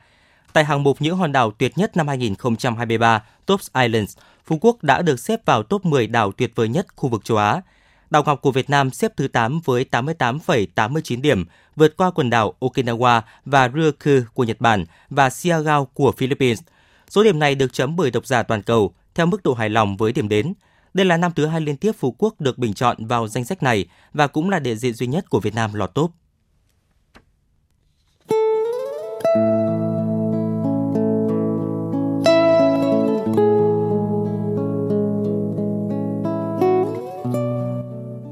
Tại 0.52 0.64
hạng 0.64 0.82
mục 0.82 0.96
những 1.00 1.16
hòn 1.16 1.32
đảo 1.32 1.50
tuyệt 1.58 1.78
nhất 1.78 1.96
năm 1.96 2.08
2023, 2.08 3.22
Top 3.46 3.60
Islands, 3.74 4.16
Phú 4.44 4.58
Quốc 4.60 4.82
đã 4.82 5.02
được 5.02 5.20
xếp 5.20 5.40
vào 5.46 5.62
top 5.62 5.84
10 5.84 6.06
đảo 6.06 6.32
tuyệt 6.32 6.52
vời 6.54 6.68
nhất 6.68 6.86
khu 6.96 7.08
vực 7.08 7.24
châu 7.24 7.38
Á. 7.38 7.60
Đảo 8.10 8.22
ngọc 8.26 8.42
của 8.42 8.52
Việt 8.52 8.70
Nam 8.70 8.90
xếp 8.90 9.12
thứ 9.16 9.28
8 9.28 9.60
với 9.64 9.86
88,89 9.90 11.20
điểm, 11.20 11.44
vượt 11.76 11.96
qua 11.96 12.10
quần 12.10 12.30
đảo 12.30 12.54
Okinawa 12.60 13.20
và 13.44 13.68
Ryukyu 13.68 14.24
của 14.34 14.44
Nhật 14.44 14.60
Bản 14.60 14.84
và 15.10 15.30
Siagao 15.30 15.84
của 15.84 16.12
Philippines. 16.12 16.60
Số 17.10 17.22
điểm 17.22 17.38
này 17.38 17.54
được 17.54 17.72
chấm 17.72 17.96
bởi 17.96 18.10
độc 18.10 18.26
giả 18.26 18.42
toàn 18.42 18.62
cầu 18.62 18.94
theo 19.14 19.26
mức 19.26 19.42
độ 19.42 19.54
hài 19.54 19.70
lòng 19.70 19.96
với 19.96 20.12
điểm 20.12 20.28
đến. 20.28 20.54
Đây 20.94 21.06
là 21.06 21.16
năm 21.16 21.32
thứ 21.36 21.46
hai 21.46 21.60
liên 21.60 21.76
tiếp 21.76 21.92
Phú 21.98 22.14
Quốc 22.18 22.40
được 22.40 22.58
bình 22.58 22.74
chọn 22.74 23.06
vào 23.06 23.28
danh 23.28 23.44
sách 23.44 23.62
này 23.62 23.86
và 24.12 24.26
cũng 24.26 24.50
là 24.50 24.58
địa 24.58 24.74
diện 24.74 24.94
duy 24.94 25.06
nhất 25.06 25.30
của 25.30 25.40
Việt 25.40 25.54
Nam 25.54 25.74
lọt 25.74 25.94
top. 25.94 26.10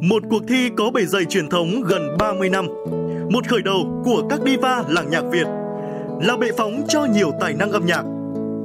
Một 0.02 0.22
cuộc 0.30 0.42
thi 0.48 0.70
có 0.76 0.90
bề 0.90 1.04
dày 1.04 1.24
truyền 1.24 1.48
thống 1.48 1.82
gần 1.82 2.16
30 2.18 2.48
năm. 2.48 2.66
Một 3.32 3.48
khởi 3.48 3.62
đầu 3.62 4.02
của 4.04 4.26
các 4.30 4.40
diva 4.46 4.84
làng 4.88 5.10
nhạc 5.10 5.22
Việt. 5.32 5.46
Là 6.20 6.36
bệ 6.36 6.50
phóng 6.58 6.82
cho 6.88 7.04
nhiều 7.04 7.32
tài 7.40 7.54
năng 7.54 7.70
âm 7.70 7.86
nhạc 7.86 8.04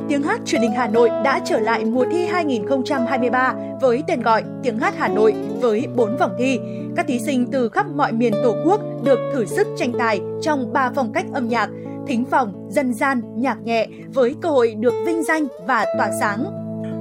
Tiếng 0.10 0.24
hát 0.24 0.42
truyền 0.46 0.62
hình 0.62 0.72
Hà 0.72 0.88
Nội 0.88 1.10
đã 1.24 1.42
trở 1.46 1.60
lại 1.60 1.86
mùa 1.86 2.06
thi 2.12 2.26
2023 2.26 3.54
với 3.82 4.04
tên 4.08 4.22
gọi 4.22 4.44
Tiếng 4.64 4.80
hát 4.80 4.94
Hà 4.98 5.08
Nội 5.08 5.34
với 5.62 5.88
4 5.96 6.18
vòng 6.18 6.32
thi. 6.40 6.60
Các 6.96 7.08
thí 7.08 7.20
sinh 7.20 7.48
từ 7.52 7.70
khắp 7.70 7.86
mọi 7.96 8.12
miền 8.12 8.34
Tổ 8.44 8.56
quốc 8.66 8.82
được 9.04 9.20
thử 9.34 9.46
sức 9.46 9.68
tranh 9.78 9.92
tài 10.00 10.22
trong 10.42 10.74
3 10.74 10.92
phong 10.96 11.14
cách 11.14 11.26
âm 11.34 11.48
nhạc, 11.48 11.70
thính 12.08 12.26
phòng, 12.26 12.68
dân 12.70 12.94
gian, 12.94 13.22
nhạc 13.36 13.58
nhẹ 13.64 13.88
với 14.14 14.36
cơ 14.42 14.50
hội 14.50 14.76
được 14.80 14.94
vinh 15.06 15.24
danh 15.24 15.48
và 15.68 15.86
tỏa 15.98 16.12
sáng. 16.20 16.46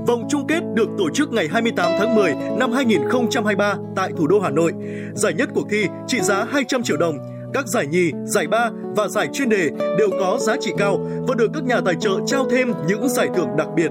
Vòng 0.07 0.27
chung 0.29 0.47
kết 0.47 0.61
được 0.75 0.89
tổ 0.99 1.11
chức 1.15 1.33
ngày 1.33 1.49
28 1.53 1.93
tháng 1.99 2.15
10 2.15 2.35
năm 2.59 2.73
2023 2.73 3.75
tại 3.97 4.11
thủ 4.17 4.27
đô 4.27 4.41
Hà 4.41 4.51
Nội. 4.51 4.73
Giải 5.15 5.33
nhất 5.35 5.49
cuộc 5.55 5.67
thi 5.71 5.87
trị 6.07 6.21
giá 6.21 6.45
200 6.45 6.83
triệu 6.83 6.97
đồng 6.97 7.34
các 7.55 7.67
giải 7.67 7.87
nhì, 7.87 8.11
giải 8.25 8.47
ba 8.47 8.71
và 8.97 9.09
giải 9.09 9.29
chuyên 9.33 9.49
đề 9.49 9.71
đều 9.99 10.11
có 10.21 10.39
giá 10.41 10.57
trị 10.61 10.73
cao 10.79 10.99
và 11.29 11.35
được 11.35 11.51
các 11.55 11.65
nhà 11.65 11.81
tài 11.85 11.95
trợ 12.01 12.11
trao 12.27 12.45
thêm 12.51 12.73
những 12.89 13.09
giải 13.09 13.29
thưởng 13.35 13.49
đặc 13.57 13.69
biệt. 13.77 13.91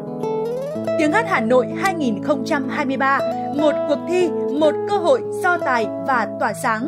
Tiếng 1.00 1.12
hát 1.12 1.26
Hà 1.30 1.42
Nội 1.42 1.68
2023, 1.78 3.20
một 3.58 3.72
cuộc 3.90 4.00
thi, 4.10 4.30
một 4.60 4.72
cơ 4.90 4.98
hội 4.98 5.22
so 5.44 5.58
tài 5.58 5.86
và 6.08 6.28
tỏa 6.40 6.54
sáng. 6.54 6.88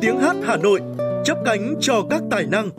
Tiếng 0.00 0.20
hát 0.20 0.36
Hà 0.42 0.56
Nội, 0.56 0.80
chấp 1.24 1.38
cánh 1.44 1.74
cho 1.80 1.94
các 2.10 2.22
tài 2.30 2.46
năng. 2.46 2.70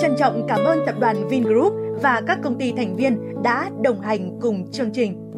Trân 0.00 0.16
trọng 0.18 0.46
cảm 0.48 0.64
ơn 0.64 0.78
tập 0.86 0.94
đoàn 1.00 1.28
Vingroup 1.28 1.72
và 2.02 2.22
các 2.26 2.38
công 2.42 2.58
ty 2.58 2.72
thành 2.76 2.96
viên 2.96 3.42
đã 3.42 3.70
đồng 3.82 4.00
hành 4.00 4.38
cùng 4.40 4.72
chương 4.72 4.90
trình. 4.92 5.29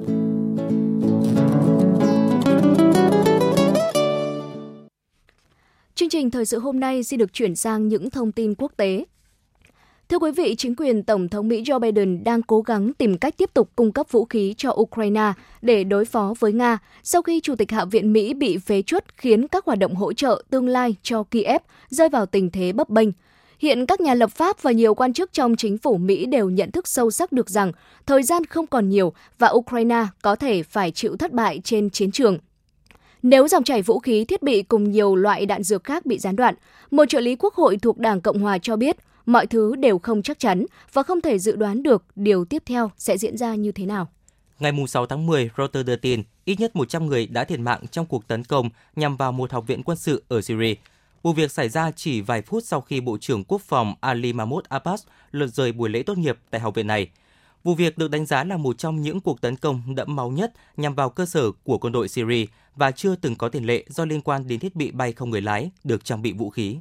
Chương 5.94 6.09
trình 6.09 6.31
thời 6.31 6.46
sự 6.46 6.59
hôm 6.59 6.81
nay 6.81 7.02
xin 7.02 7.18
được 7.18 7.33
chuyển 7.33 7.57
sang 7.57 7.88
những 7.88 8.11
thông 8.11 8.33
tin 8.33 8.55
quốc 8.59 8.72
tế. 8.76 9.05
Thưa 10.09 10.18
quý 10.18 10.31
vị, 10.31 10.55
chính 10.59 10.76
quyền 10.76 11.02
Tổng 11.02 11.28
thống 11.28 11.48
Mỹ 11.48 11.62
Joe 11.62 11.78
Biden 11.78 12.24
đang 12.24 12.42
cố 12.42 12.61
gắng 12.61 12.92
tìm 12.94 13.18
cách 13.18 13.35
tiếp 13.37 13.50
tục 13.55 13.70
cung 13.76 13.92
cấp 13.92 14.07
vũ 14.11 14.24
khí 14.24 14.55
cho 14.57 14.70
Ukraine 14.81 15.33
để 15.62 15.85
đối 15.85 16.05
phó 16.05 16.35
với 16.38 16.52
Nga 16.52 16.78
sau 17.02 17.22
khi 17.22 17.40
Chủ 17.40 17.57
tịch 17.57 17.70
Hạ 17.70 17.85
viện 17.85 18.12
Mỹ 18.12 18.35
bị 18.35 18.59
phế 18.59 18.83
chuất 18.83 19.18
khiến 19.18 19.48
các 19.48 19.66
hoạt 19.66 19.78
động 19.78 19.94
hỗ 19.94 20.12
trợ 20.12 20.42
tương 20.50 20.68
lai 20.68 20.96
cho 21.02 21.22
Kiev 21.22 21.62
rơi 21.88 22.09
vào 22.09 22.26
tình 22.26 22.50
thế 22.50 22.72
bấp 22.72 22.88
bênh. 22.90 23.09
Hiện 23.59 23.87
các 23.87 24.00
nhà 24.00 24.14
lập 24.14 24.31
pháp 24.31 24.62
và 24.62 24.72
nhiều 24.72 24.94
quan 24.94 25.12
chức 25.12 25.33
trong 25.33 25.57
chính 25.57 25.78
phủ 25.78 25.96
Mỹ 25.96 26.26
đều 26.26 26.50
nhận 26.50 26.70
thức 26.70 26.88
sâu 26.88 27.11
sắc 27.11 27.33
được 27.33 27.50
rằng 27.50 27.72
thời 28.07 28.22
gian 28.22 28.44
không 28.44 28.66
còn 28.66 28.88
nhiều 28.88 29.12
và 29.38 29.48
Ukraine 29.48 30.07
có 30.22 30.37
thể 30.37 30.62
phải 30.62 30.90
chịu 30.90 31.16
thất 31.16 31.33
bại 31.33 31.61
trên 31.64 31.90
chiến 31.90 32.11
trường. 32.12 32.38
Nếu 33.22 33.48
dòng 33.48 33.64
chảy 33.64 33.82
vũ 33.82 33.98
khí, 33.98 34.24
thiết 34.24 34.42
bị 34.42 34.62
cùng 34.62 34.90
nhiều 34.90 35.16
loại 35.16 35.46
đạn 35.46 35.62
dược 35.62 35.85
khác 35.85 36.06
bị 36.06 36.18
gián 36.18 36.37
đoạn, 36.37 36.54
một 36.90 37.04
trợ 37.08 37.20
lý 37.20 37.37
quốc 37.37 37.54
hội 37.54 37.76
thuộc 37.76 37.98
Đảng 37.98 38.20
Cộng 38.20 38.40
hòa 38.40 38.58
cho 38.58 38.76
biết 38.76 38.96
mọi 39.26 39.46
thứ 39.46 39.76
đều 39.76 39.98
không 39.98 40.22
chắc 40.22 40.38
chắn 40.38 40.66
và 40.92 41.02
không 41.02 41.20
thể 41.20 41.38
dự 41.38 41.56
đoán 41.56 41.82
được 41.82 42.04
điều 42.16 42.44
tiếp 42.44 42.62
theo 42.66 42.90
sẽ 42.96 43.18
diễn 43.18 43.37
ra 43.37 43.54
như 43.54 43.72
thế 43.72 43.87
nào. 43.87 44.08
Ngày 44.58 44.72
6 44.88 45.06
tháng 45.06 45.26
10, 45.26 45.50
Reuters 45.58 45.87
đưa 45.87 45.96
tin 45.96 46.22
ít 46.44 46.61
nhất 46.61 46.76
100 46.76 47.06
người 47.06 47.26
đã 47.26 47.44
thiệt 47.44 47.61
mạng 47.61 47.80
trong 47.90 48.06
cuộc 48.06 48.28
tấn 48.28 48.44
công 48.44 48.70
nhằm 48.96 49.16
vào 49.16 49.32
một 49.32 49.52
học 49.52 49.66
viện 49.66 49.82
quân 49.82 49.98
sự 49.98 50.22
ở 50.28 50.40
Syria. 50.40 50.74
Vụ 51.22 51.32
việc 51.32 51.50
xảy 51.50 51.68
ra 51.68 51.90
chỉ 51.90 52.20
vài 52.20 52.42
phút 52.42 52.64
sau 52.64 52.80
khi 52.80 53.00
Bộ 53.00 53.18
trưởng 53.20 53.44
Quốc 53.44 53.61
phòng 53.61 53.94
Ali 54.00 54.32
Mahmoud 54.32 54.64
Abbas 54.68 55.02
lượt 55.32 55.46
rời 55.46 55.72
buổi 55.72 55.90
lễ 55.90 56.02
tốt 56.02 56.18
nghiệp 56.18 56.38
tại 56.50 56.61
học 56.61 56.74
viện 56.74 56.87
này. 56.87 57.08
Vụ 57.64 57.75
việc 57.75 57.98
được 57.98 58.11
đánh 58.11 58.27
giá 58.27 58.44
là 58.44 58.57
một 58.57 58.79
trong 58.79 59.03
những 59.03 59.20
cuộc 59.20 59.40
tấn 59.40 59.57
công 59.57 59.94
đẫm 59.94 60.16
máu 60.16 60.31
nhất 60.31 60.53
nhằm 60.77 60.94
vào 60.94 61.11
cơ 61.11 61.27
sở 61.27 61.51
của 61.64 61.79
quân 61.79 61.92
đội 61.92 62.09
Syria 62.09 62.46
và 62.77 62.90
chưa 62.90 63.16
từng 63.16 63.37
có 63.37 63.48
tiền 63.48 63.66
lệ 63.66 63.85
do 63.88 64.05
liên 64.05 64.20
quan 64.20 64.48
đến 64.48 64.61
thiết 64.61 64.77
bị 64.77 64.90
bay 64.90 65.12
không 65.12 65.31
người 65.31 65.40
lái 65.40 65.70
được 65.85 66.05
trang 66.05 66.22
bị 66.22 66.33
vũ 66.33 66.51
khí. 66.51 66.77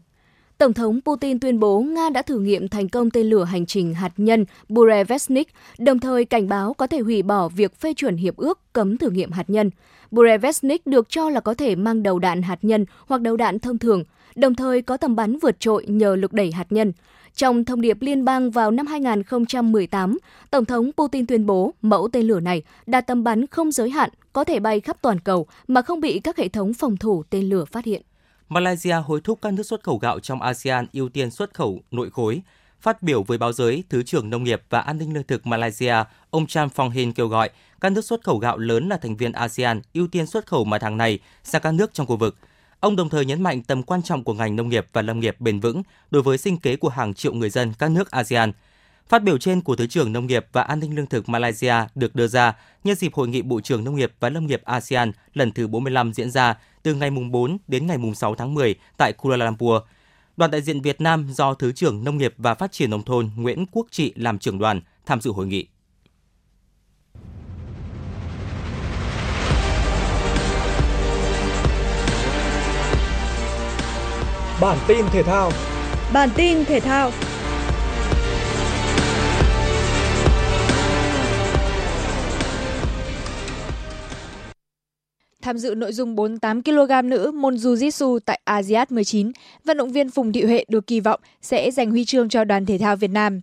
Tổng 0.57 0.73
thống 0.73 0.99
Putin 1.05 1.39
tuyên 1.39 1.59
bố 1.59 1.81
Nga 1.81 2.09
đã 2.09 2.21
thử 2.21 2.39
nghiệm 2.39 2.67
thành 2.67 2.89
công 2.89 3.11
tên 3.11 3.27
lửa 3.27 3.43
hành 3.43 3.65
trình 3.65 3.93
hạt 3.93 4.13
nhân 4.17 4.45
Burevestnik, 4.69 5.47
đồng 5.77 5.99
thời 5.99 6.25
cảnh 6.25 6.49
báo 6.49 6.73
có 6.73 6.87
thể 6.87 6.99
hủy 6.99 7.23
bỏ 7.23 7.49
việc 7.49 7.75
phê 7.75 7.93
chuẩn 7.93 8.17
hiệp 8.17 8.37
ước 8.37 8.73
cấm 8.73 8.97
thử 8.97 9.09
nghiệm 9.09 9.31
hạt 9.31 9.49
nhân. 9.49 9.69
Burevestnik 10.11 10.87
được 10.87 11.09
cho 11.09 11.29
là 11.29 11.39
có 11.39 11.53
thể 11.53 11.75
mang 11.75 12.03
đầu 12.03 12.19
đạn 12.19 12.41
hạt 12.41 12.59
nhân 12.61 12.85
hoặc 13.07 13.21
đầu 13.21 13.37
đạn 13.37 13.59
thông 13.59 13.77
thường, 13.77 14.03
đồng 14.35 14.55
thời 14.55 14.81
có 14.81 14.97
tầm 14.97 15.15
bắn 15.15 15.39
vượt 15.39 15.59
trội 15.59 15.85
nhờ 15.87 16.15
lực 16.15 16.33
đẩy 16.33 16.51
hạt 16.51 16.65
nhân. 16.69 16.93
Trong 17.35 17.65
thông 17.65 17.81
điệp 17.81 17.97
liên 18.01 18.25
bang 18.25 18.51
vào 18.51 18.71
năm 18.71 18.87
2018, 18.87 20.17
Tổng 20.51 20.65
thống 20.65 20.91
Putin 20.97 21.25
tuyên 21.25 21.45
bố 21.45 21.73
mẫu 21.81 22.09
tên 22.13 22.27
lửa 22.27 22.39
này 22.39 22.63
đạt 22.85 23.07
tầm 23.07 23.23
bắn 23.23 23.47
không 23.47 23.71
giới 23.71 23.89
hạn, 23.89 24.09
có 24.33 24.43
thể 24.43 24.59
bay 24.59 24.79
khắp 24.79 24.97
toàn 25.01 25.19
cầu 25.19 25.47
mà 25.67 25.81
không 25.81 26.01
bị 26.01 26.19
các 26.19 26.37
hệ 26.37 26.47
thống 26.47 26.73
phòng 26.73 26.97
thủ 26.97 27.23
tên 27.29 27.49
lửa 27.49 27.65
phát 27.65 27.85
hiện. 27.85 28.01
Malaysia 28.49 28.95
hối 28.95 29.21
thúc 29.21 29.39
các 29.41 29.53
nước 29.53 29.63
xuất 29.63 29.83
khẩu 29.83 29.97
gạo 29.97 30.19
trong 30.19 30.41
ASEAN 30.41 30.85
ưu 30.93 31.09
tiên 31.09 31.31
xuất 31.31 31.53
khẩu 31.53 31.79
nội 31.91 32.09
khối. 32.09 32.41
Phát 32.81 33.03
biểu 33.03 33.23
với 33.23 33.37
báo 33.37 33.53
giới, 33.53 33.83
Thứ 33.89 34.03
trưởng 34.03 34.29
Nông 34.29 34.43
nghiệp 34.43 34.61
và 34.69 34.79
An 34.79 34.97
ninh 34.97 35.13
lương 35.13 35.23
thực 35.23 35.47
Malaysia, 35.47 35.95
ông 36.29 36.47
Chan 36.47 36.69
Phong 36.69 36.89
Hin 36.89 37.13
kêu 37.13 37.27
gọi 37.27 37.49
các 37.81 37.91
nước 37.91 38.05
xuất 38.05 38.23
khẩu 38.23 38.37
gạo 38.37 38.57
lớn 38.57 38.89
là 38.89 38.97
thành 38.97 39.17
viên 39.17 39.31
ASEAN 39.31 39.81
ưu 39.93 40.07
tiên 40.07 40.25
xuất 40.25 40.47
khẩu 40.47 40.63
mặt 40.63 40.83
hàng 40.83 40.97
này 40.97 41.19
sang 41.43 41.61
các 41.61 41.71
nước 41.71 41.93
trong 41.93 42.07
khu 42.07 42.17
vực. 42.17 42.37
Ông 42.79 42.95
đồng 42.95 43.09
thời 43.09 43.25
nhấn 43.25 43.41
mạnh 43.41 43.63
tầm 43.63 43.83
quan 43.83 44.01
trọng 44.01 44.23
của 44.23 44.33
ngành 44.33 44.55
nông 44.55 44.69
nghiệp 44.69 44.87
và 44.93 45.01
lâm 45.01 45.19
nghiệp 45.19 45.35
bền 45.39 45.59
vững 45.59 45.83
đối 46.11 46.21
với 46.21 46.37
sinh 46.37 46.57
kế 46.57 46.75
của 46.75 46.89
hàng 46.89 47.13
triệu 47.13 47.33
người 47.33 47.49
dân 47.49 47.73
các 47.79 47.91
nước 47.91 48.11
ASEAN. 48.11 48.51
Phát 49.09 49.23
biểu 49.23 49.37
trên 49.37 49.61
của 49.61 49.75
Thứ 49.75 49.87
trưởng 49.87 50.13
Nông 50.13 50.27
nghiệp 50.27 50.47
và 50.51 50.61
An 50.61 50.79
ninh 50.79 50.95
lương 50.95 51.05
thực 51.05 51.29
Malaysia 51.29 51.75
được 51.95 52.15
đưa 52.15 52.27
ra 52.27 52.53
nhân 52.83 52.95
dịp 52.95 53.13
Hội 53.13 53.27
nghị 53.27 53.41
Bộ 53.41 53.61
trưởng 53.61 53.83
Nông 53.83 53.95
nghiệp 53.95 54.13
và 54.19 54.29
Lâm 54.29 54.47
nghiệp 54.47 54.61
ASEAN 54.65 55.11
lần 55.33 55.51
thứ 55.51 55.67
45 55.67 56.13
diễn 56.13 56.31
ra 56.31 56.57
từ 56.83 56.93
ngày 56.93 57.09
4 57.31 57.57
đến 57.67 57.87
ngày 57.87 57.97
6 58.15 58.35
tháng 58.35 58.53
10 58.53 58.75
tại 58.97 59.13
Kuala 59.13 59.45
Lumpur. 59.45 59.81
Đoàn 60.37 60.51
đại 60.51 60.61
diện 60.61 60.81
Việt 60.81 61.01
Nam 61.01 61.27
do 61.33 61.53
Thứ 61.53 61.71
trưởng 61.71 62.03
Nông 62.03 62.17
nghiệp 62.17 62.33
và 62.37 62.53
Phát 62.53 62.71
triển 62.71 62.89
Nông 62.89 63.03
thôn 63.03 63.29
Nguyễn 63.35 63.65
Quốc 63.71 63.87
Trị 63.91 64.13
làm 64.15 64.39
trưởng 64.39 64.59
đoàn 64.59 64.81
tham 65.05 65.21
dự 65.21 65.31
hội 65.31 65.47
nghị. 65.47 65.67
Bản 74.61 74.77
tin 74.87 75.05
thể 75.11 75.23
thao 75.23 75.51
Bản 76.13 76.29
tin 76.35 76.65
thể 76.65 76.79
thao 76.79 77.11
Tham 85.41 85.57
dự 85.57 85.75
nội 85.75 85.93
dung 85.93 86.15
48 86.15 86.63
kg 86.63 86.91
nữ 87.03 87.31
môn 87.35 87.55
Jiu-Jitsu 87.55 88.19
tại 88.25 88.41
ASEAN 88.43 88.87
19, 88.89 89.31
vận 89.65 89.77
động 89.77 89.91
viên 89.91 90.09
Phùng 90.09 90.33
Thị 90.33 90.43
Huệ 90.43 90.65
được 90.67 90.87
kỳ 90.87 90.99
vọng 90.99 91.19
sẽ 91.41 91.71
giành 91.71 91.91
huy 91.91 92.05
chương 92.05 92.29
cho 92.29 92.43
đoàn 92.43 92.65
thể 92.65 92.77
thao 92.77 92.95
Việt 92.95 93.11
Nam. 93.11 93.41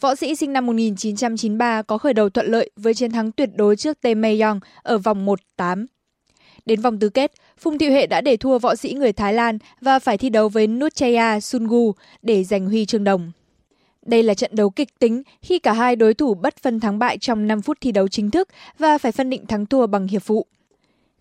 Võ 0.00 0.14
sĩ 0.14 0.34
sinh 0.34 0.52
năm 0.52 0.66
1993 0.66 1.82
có 1.82 1.98
khởi 1.98 2.14
đầu 2.14 2.30
thuận 2.30 2.46
lợi 2.46 2.70
với 2.76 2.94
chiến 2.94 3.12
thắng 3.12 3.32
tuyệt 3.32 3.50
đối 3.56 3.76
trước 3.76 4.00
Tae 4.00 4.14
Mei 4.14 4.40
Yong 4.40 4.60
ở 4.82 4.98
vòng 4.98 5.26
1-8. 5.58 5.86
Đến 6.66 6.80
vòng 6.80 6.98
tứ 6.98 7.08
kết, 7.08 7.32
Phùng 7.58 7.78
Thị 7.78 7.90
Huệ 7.90 8.06
đã 8.06 8.20
để 8.20 8.36
thua 8.36 8.58
võ 8.58 8.76
sĩ 8.76 8.92
người 8.92 9.12
Thái 9.12 9.34
Lan 9.34 9.58
và 9.80 9.98
phải 9.98 10.18
thi 10.18 10.30
đấu 10.30 10.48
với 10.48 10.66
Nuchaya 10.66 11.40
Sungu 11.40 11.92
để 12.22 12.44
giành 12.44 12.66
huy 12.66 12.86
chương 12.86 13.04
đồng. 13.04 13.32
Đây 14.06 14.22
là 14.22 14.34
trận 14.34 14.50
đấu 14.54 14.70
kịch 14.70 14.98
tính 14.98 15.22
khi 15.42 15.58
cả 15.58 15.72
hai 15.72 15.96
đối 15.96 16.14
thủ 16.14 16.34
bất 16.34 16.56
phân 16.56 16.80
thắng 16.80 16.98
bại 16.98 17.18
trong 17.18 17.46
5 17.46 17.62
phút 17.62 17.78
thi 17.80 17.92
đấu 17.92 18.08
chính 18.08 18.30
thức 18.30 18.48
và 18.78 18.98
phải 18.98 19.12
phân 19.12 19.30
định 19.30 19.46
thắng 19.46 19.66
thua 19.66 19.86
bằng 19.86 20.06
hiệp 20.06 20.22
phụ. 20.22 20.46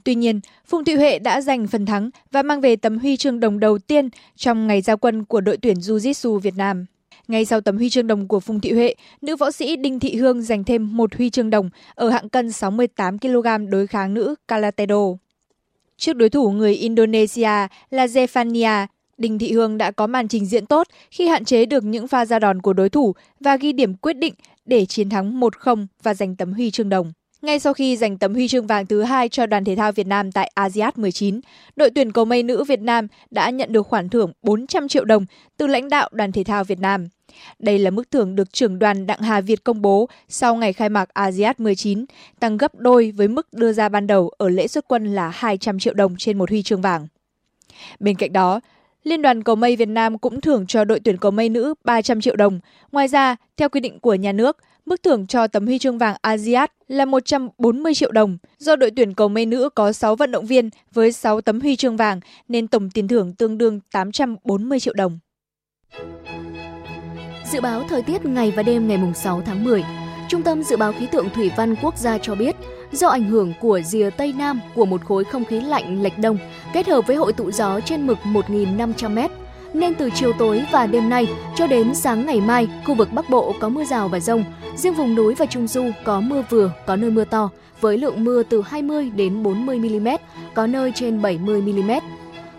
Tuy 0.03 0.15
nhiên, 0.15 0.39
Phùng 0.65 0.85
Thị 0.85 0.95
Huệ 0.95 1.19
đã 1.19 1.41
giành 1.41 1.67
phần 1.67 1.85
thắng 1.85 2.09
và 2.31 2.43
mang 2.43 2.61
về 2.61 2.75
tấm 2.75 2.99
huy 2.99 3.17
chương 3.17 3.39
đồng 3.39 3.59
đầu 3.59 3.77
tiên 3.77 4.09
trong 4.35 4.67
ngày 4.67 4.81
giao 4.81 4.97
quân 4.97 5.25
của 5.25 5.41
đội 5.41 5.57
tuyển 5.57 5.77
Jiu-Jitsu 5.77 6.39
Việt 6.39 6.53
Nam. 6.57 6.85
Ngay 7.27 7.45
sau 7.45 7.61
tấm 7.61 7.77
huy 7.77 7.89
chương 7.89 8.07
đồng 8.07 8.27
của 8.27 8.39
Phùng 8.39 8.59
Thị 8.59 8.71
Huệ, 8.73 8.95
nữ 9.21 9.35
võ 9.35 9.51
sĩ 9.51 9.75
Đinh 9.75 9.99
Thị 9.99 10.15
Hương 10.15 10.41
giành 10.41 10.63
thêm 10.63 10.97
một 10.97 11.15
huy 11.15 11.29
chương 11.29 11.49
đồng 11.49 11.69
ở 11.95 12.09
hạng 12.09 12.29
cân 12.29 12.51
68 12.51 13.19
kg 13.19 13.69
đối 13.69 13.87
kháng 13.87 14.13
nữ 14.13 14.35
Calatedo. 14.47 15.22
Trước 15.97 16.13
đối 16.13 16.29
thủ 16.29 16.51
người 16.51 16.73
Indonesia 16.73 17.67
là 17.89 18.05
Zefania, 18.05 18.87
Đinh 19.17 19.39
Thị 19.39 19.51
Hương 19.51 19.77
đã 19.77 19.91
có 19.91 20.07
màn 20.07 20.27
trình 20.27 20.45
diễn 20.45 20.65
tốt 20.65 20.87
khi 21.11 21.27
hạn 21.27 21.45
chế 21.45 21.65
được 21.65 21.83
những 21.83 22.07
pha 22.07 22.25
ra 22.25 22.39
đòn 22.39 22.61
của 22.61 22.73
đối 22.73 22.89
thủ 22.89 23.15
và 23.39 23.57
ghi 23.57 23.73
điểm 23.73 23.95
quyết 23.95 24.13
định 24.13 24.33
để 24.65 24.85
chiến 24.85 25.09
thắng 25.09 25.39
1-0 25.39 25.85
và 26.03 26.13
giành 26.13 26.35
tấm 26.35 26.53
huy 26.53 26.71
chương 26.71 26.89
đồng. 26.89 27.11
Ngay 27.41 27.59
sau 27.59 27.73
khi 27.73 27.97
giành 27.97 28.17
tấm 28.17 28.33
huy 28.33 28.47
chương 28.47 28.67
vàng 28.67 28.85
thứ 28.85 29.01
hai 29.03 29.29
cho 29.29 29.45
đoàn 29.45 29.65
thể 29.65 29.75
thao 29.75 29.91
Việt 29.91 30.07
Nam 30.07 30.31
tại 30.31 30.51
ASEAN 30.55 30.93
19, 30.95 31.39
đội 31.75 31.89
tuyển 31.89 32.11
cầu 32.11 32.25
mây 32.25 32.43
nữ 32.43 32.63
Việt 32.63 32.81
Nam 32.81 33.07
đã 33.31 33.49
nhận 33.49 33.71
được 33.73 33.87
khoản 33.87 34.09
thưởng 34.09 34.31
400 34.41 34.87
triệu 34.87 35.05
đồng 35.05 35.25
từ 35.57 35.67
lãnh 35.67 35.89
đạo 35.89 36.09
đoàn 36.11 36.31
thể 36.31 36.43
thao 36.43 36.63
Việt 36.63 36.79
Nam. 36.79 37.07
Đây 37.59 37.79
là 37.79 37.89
mức 37.89 38.11
thưởng 38.11 38.35
được 38.35 38.53
trưởng 38.53 38.79
đoàn 38.79 39.07
Đặng 39.07 39.21
Hà 39.21 39.41
Việt 39.41 39.63
công 39.63 39.81
bố 39.81 40.09
sau 40.29 40.55
ngày 40.55 40.73
khai 40.73 40.89
mạc 40.89 41.09
ASEAN 41.13 41.55
19, 41.57 42.05
tăng 42.39 42.57
gấp 42.57 42.75
đôi 42.75 43.11
với 43.11 43.27
mức 43.27 43.53
đưa 43.53 43.73
ra 43.73 43.89
ban 43.89 44.07
đầu 44.07 44.31
ở 44.37 44.49
lễ 44.49 44.67
xuất 44.67 44.87
quân 44.87 45.15
là 45.15 45.29
200 45.29 45.79
triệu 45.79 45.93
đồng 45.93 46.15
trên 46.17 46.37
một 46.37 46.49
huy 46.49 46.63
chương 46.63 46.81
vàng. 46.81 47.07
Bên 47.99 48.15
cạnh 48.15 48.33
đó, 48.33 48.59
Liên 49.03 49.21
đoàn 49.21 49.43
cầu 49.43 49.55
mây 49.55 49.75
Việt 49.75 49.87
Nam 49.87 50.17
cũng 50.17 50.41
thưởng 50.41 50.67
cho 50.67 50.83
đội 50.83 50.99
tuyển 50.99 51.17
cầu 51.17 51.31
mây 51.31 51.49
nữ 51.49 51.73
300 51.83 52.21
triệu 52.21 52.35
đồng. 52.35 52.59
Ngoài 52.91 53.07
ra, 53.07 53.35
theo 53.57 53.69
quy 53.69 53.79
định 53.79 53.99
của 53.99 54.13
nhà 54.13 54.31
nước, 54.31 54.57
mức 54.85 55.03
thưởng 55.03 55.27
cho 55.27 55.47
tấm 55.47 55.65
huy 55.65 55.79
chương 55.79 55.97
vàng 55.97 56.15
ASEAN 56.21 56.69
là 56.87 57.05
140 57.05 57.93
triệu 57.93 58.11
đồng. 58.11 58.37
Do 58.57 58.75
đội 58.75 58.91
tuyển 58.95 59.13
cầu 59.13 59.27
mây 59.27 59.45
nữ 59.45 59.69
có 59.75 59.91
6 59.91 60.15
vận 60.15 60.31
động 60.31 60.45
viên 60.45 60.69
với 60.93 61.11
6 61.11 61.41
tấm 61.41 61.61
huy 61.61 61.75
chương 61.75 61.97
vàng 61.97 62.19
nên 62.47 62.67
tổng 62.67 62.89
tiền 62.89 63.07
thưởng 63.07 63.33
tương 63.33 63.57
đương 63.57 63.79
840 63.91 64.79
triệu 64.79 64.93
đồng. 64.93 65.19
Dự 67.53 67.61
báo 67.61 67.83
thời 67.89 68.01
tiết 68.01 68.25
ngày 68.25 68.53
và 68.55 68.63
đêm 68.63 68.87
ngày 68.87 68.99
6 69.15 69.41
tháng 69.45 69.63
10, 69.63 69.83
Trung 70.29 70.43
tâm 70.43 70.63
Dự 70.63 70.77
báo 70.77 70.93
Khí 70.93 71.07
tượng 71.11 71.29
Thủy 71.29 71.51
văn 71.57 71.75
Quốc 71.81 71.97
gia 71.97 72.17
cho 72.17 72.35
biết, 72.35 72.55
do 72.91 73.07
ảnh 73.07 73.23
hưởng 73.23 73.53
của 73.61 73.81
rìa 73.85 74.09
Tây 74.09 74.33
Nam 74.37 74.59
của 74.75 74.85
một 74.85 75.05
khối 75.05 75.23
không 75.23 75.45
khí 75.45 75.61
lạnh 75.61 76.03
lệch 76.03 76.19
đông 76.19 76.37
kết 76.73 76.87
hợp 76.87 77.07
với 77.07 77.15
hội 77.15 77.33
tụ 77.33 77.51
gió 77.51 77.79
trên 77.79 78.07
mực 78.07 78.17
1.500m, 78.23 79.29
nên 79.73 79.95
từ 79.95 80.09
chiều 80.15 80.33
tối 80.39 80.63
và 80.71 80.87
đêm 80.87 81.09
nay 81.09 81.27
cho 81.55 81.67
đến 81.67 81.95
sáng 81.95 82.25
ngày 82.25 82.41
mai, 82.41 82.67
khu 82.85 82.95
vực 82.95 83.09
Bắc 83.13 83.29
Bộ 83.29 83.55
có 83.59 83.69
mưa 83.69 83.85
rào 83.85 84.07
và 84.07 84.19
rông. 84.19 84.43
Riêng 84.75 84.93
vùng 84.93 85.15
núi 85.15 85.35
và 85.35 85.45
Trung 85.45 85.67
Du 85.67 85.91
có 86.03 86.19
mưa 86.19 86.43
vừa, 86.49 86.71
có 86.85 86.95
nơi 86.95 87.11
mưa 87.11 87.25
to, 87.25 87.49
với 87.81 87.97
lượng 87.97 88.23
mưa 88.23 88.43
từ 88.43 88.61
20 88.61 89.09
đến 89.15 89.43
40 89.43 89.79
mm, 89.79 90.07
có 90.53 90.67
nơi 90.67 90.91
trên 90.95 91.21
70 91.21 91.61
mm. 91.61 91.91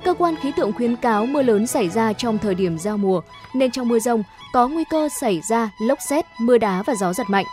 Cơ 0.05 0.15
quan 0.15 0.35
khí 0.37 0.53
tượng 0.57 0.73
khuyến 0.73 0.97
cáo 0.97 1.27
mưa 1.27 1.43
lớn 1.43 1.67
xảy 1.67 1.89
ra 1.89 2.13
trong 2.13 2.39
thời 2.39 2.55
điểm 2.55 2.79
giao 2.79 2.97
mùa, 2.97 3.21
nên 3.55 3.71
trong 3.71 3.89
mưa 3.89 3.99
rông 3.99 4.23
có 4.53 4.69
nguy 4.69 4.85
cơ 4.91 5.09
xảy 5.21 5.41
ra 5.49 5.71
lốc 5.81 5.99
xét, 6.09 6.25
mưa 6.39 6.59
đá 6.59 6.83
và 6.83 6.95
gió 6.95 7.13
giật 7.13 7.31
mạnh. 7.31 7.45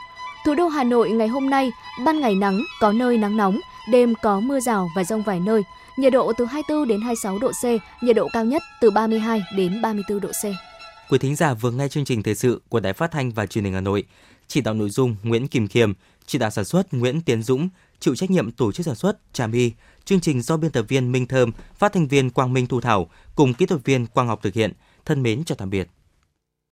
Thủ 0.45 0.55
đô 0.55 0.67
Hà 0.67 0.83
Nội 0.83 1.11
ngày 1.11 1.27
hôm 1.27 1.49
nay, 1.49 1.71
ban 2.05 2.19
ngày 2.19 2.35
nắng, 2.35 2.61
có 2.79 2.91
nơi 2.91 3.17
nắng 3.17 3.37
nóng, 3.37 3.59
đêm 3.91 4.13
có 4.21 4.39
mưa 4.39 4.59
rào 4.59 4.89
và 4.95 5.03
rông 5.03 5.23
vài 5.23 5.39
nơi, 5.39 5.61
nhiệt 5.97 6.13
độ 6.13 6.33
từ 6.33 6.45
24 6.45 6.87
đến 6.87 7.01
26 7.01 7.39
độ 7.39 7.51
C, 7.51 7.65
nhiệt 8.03 8.15
độ 8.15 8.27
cao 8.33 8.45
nhất 8.45 8.61
từ 8.81 8.91
32 8.91 9.43
đến 9.55 9.81
34 9.81 10.19
độ 10.19 10.29
C. 10.29 10.45
Quý 11.11 11.17
thính 11.17 11.35
giả 11.35 11.53
vừa 11.53 11.71
nghe 11.71 11.87
chương 11.87 12.05
trình 12.05 12.23
thời 12.23 12.35
sự 12.35 12.61
của 12.69 12.79
Đài 12.79 12.93
Phát 12.93 13.11
thanh 13.11 13.31
và 13.31 13.45
Truyền 13.45 13.63
hình 13.63 13.73
Hà 13.73 13.81
Nội. 13.81 14.03
Chỉ 14.47 14.61
đạo 14.61 14.73
nội 14.73 14.89
dung 14.89 15.15
Nguyễn 15.23 15.47
Kim 15.47 15.67
Khiêm, 15.67 15.93
chỉ 16.25 16.39
đạo 16.39 16.49
sản 16.49 16.65
xuất 16.65 16.93
Nguyễn 16.93 17.21
Tiến 17.21 17.43
Dũng, 17.43 17.69
chịu 17.99 18.15
trách 18.15 18.31
nhiệm 18.31 18.51
tổ 18.51 18.71
chức 18.71 18.85
sản 18.85 18.95
xuất 18.95 19.33
Trà 19.33 19.47
My. 19.47 19.71
Chương 20.05 20.19
trình 20.19 20.41
do 20.41 20.57
biên 20.57 20.71
tập 20.71 20.85
viên 20.87 21.11
Minh 21.11 21.27
Thơm, 21.27 21.51
phát 21.75 21.93
thanh 21.93 22.07
viên 22.07 22.29
Quang 22.29 22.53
Minh 22.53 22.67
Thu 22.67 22.81
Thảo 22.81 23.09
cùng 23.35 23.53
kỹ 23.53 23.65
thuật 23.65 23.85
viên 23.85 24.05
Quang 24.05 24.27
Ngọc 24.27 24.39
thực 24.43 24.53
hiện. 24.53 24.73
Thân 25.05 25.23
mến 25.23 25.43
chào 25.43 25.55
tạm 25.55 25.69
biệt. 25.69 25.87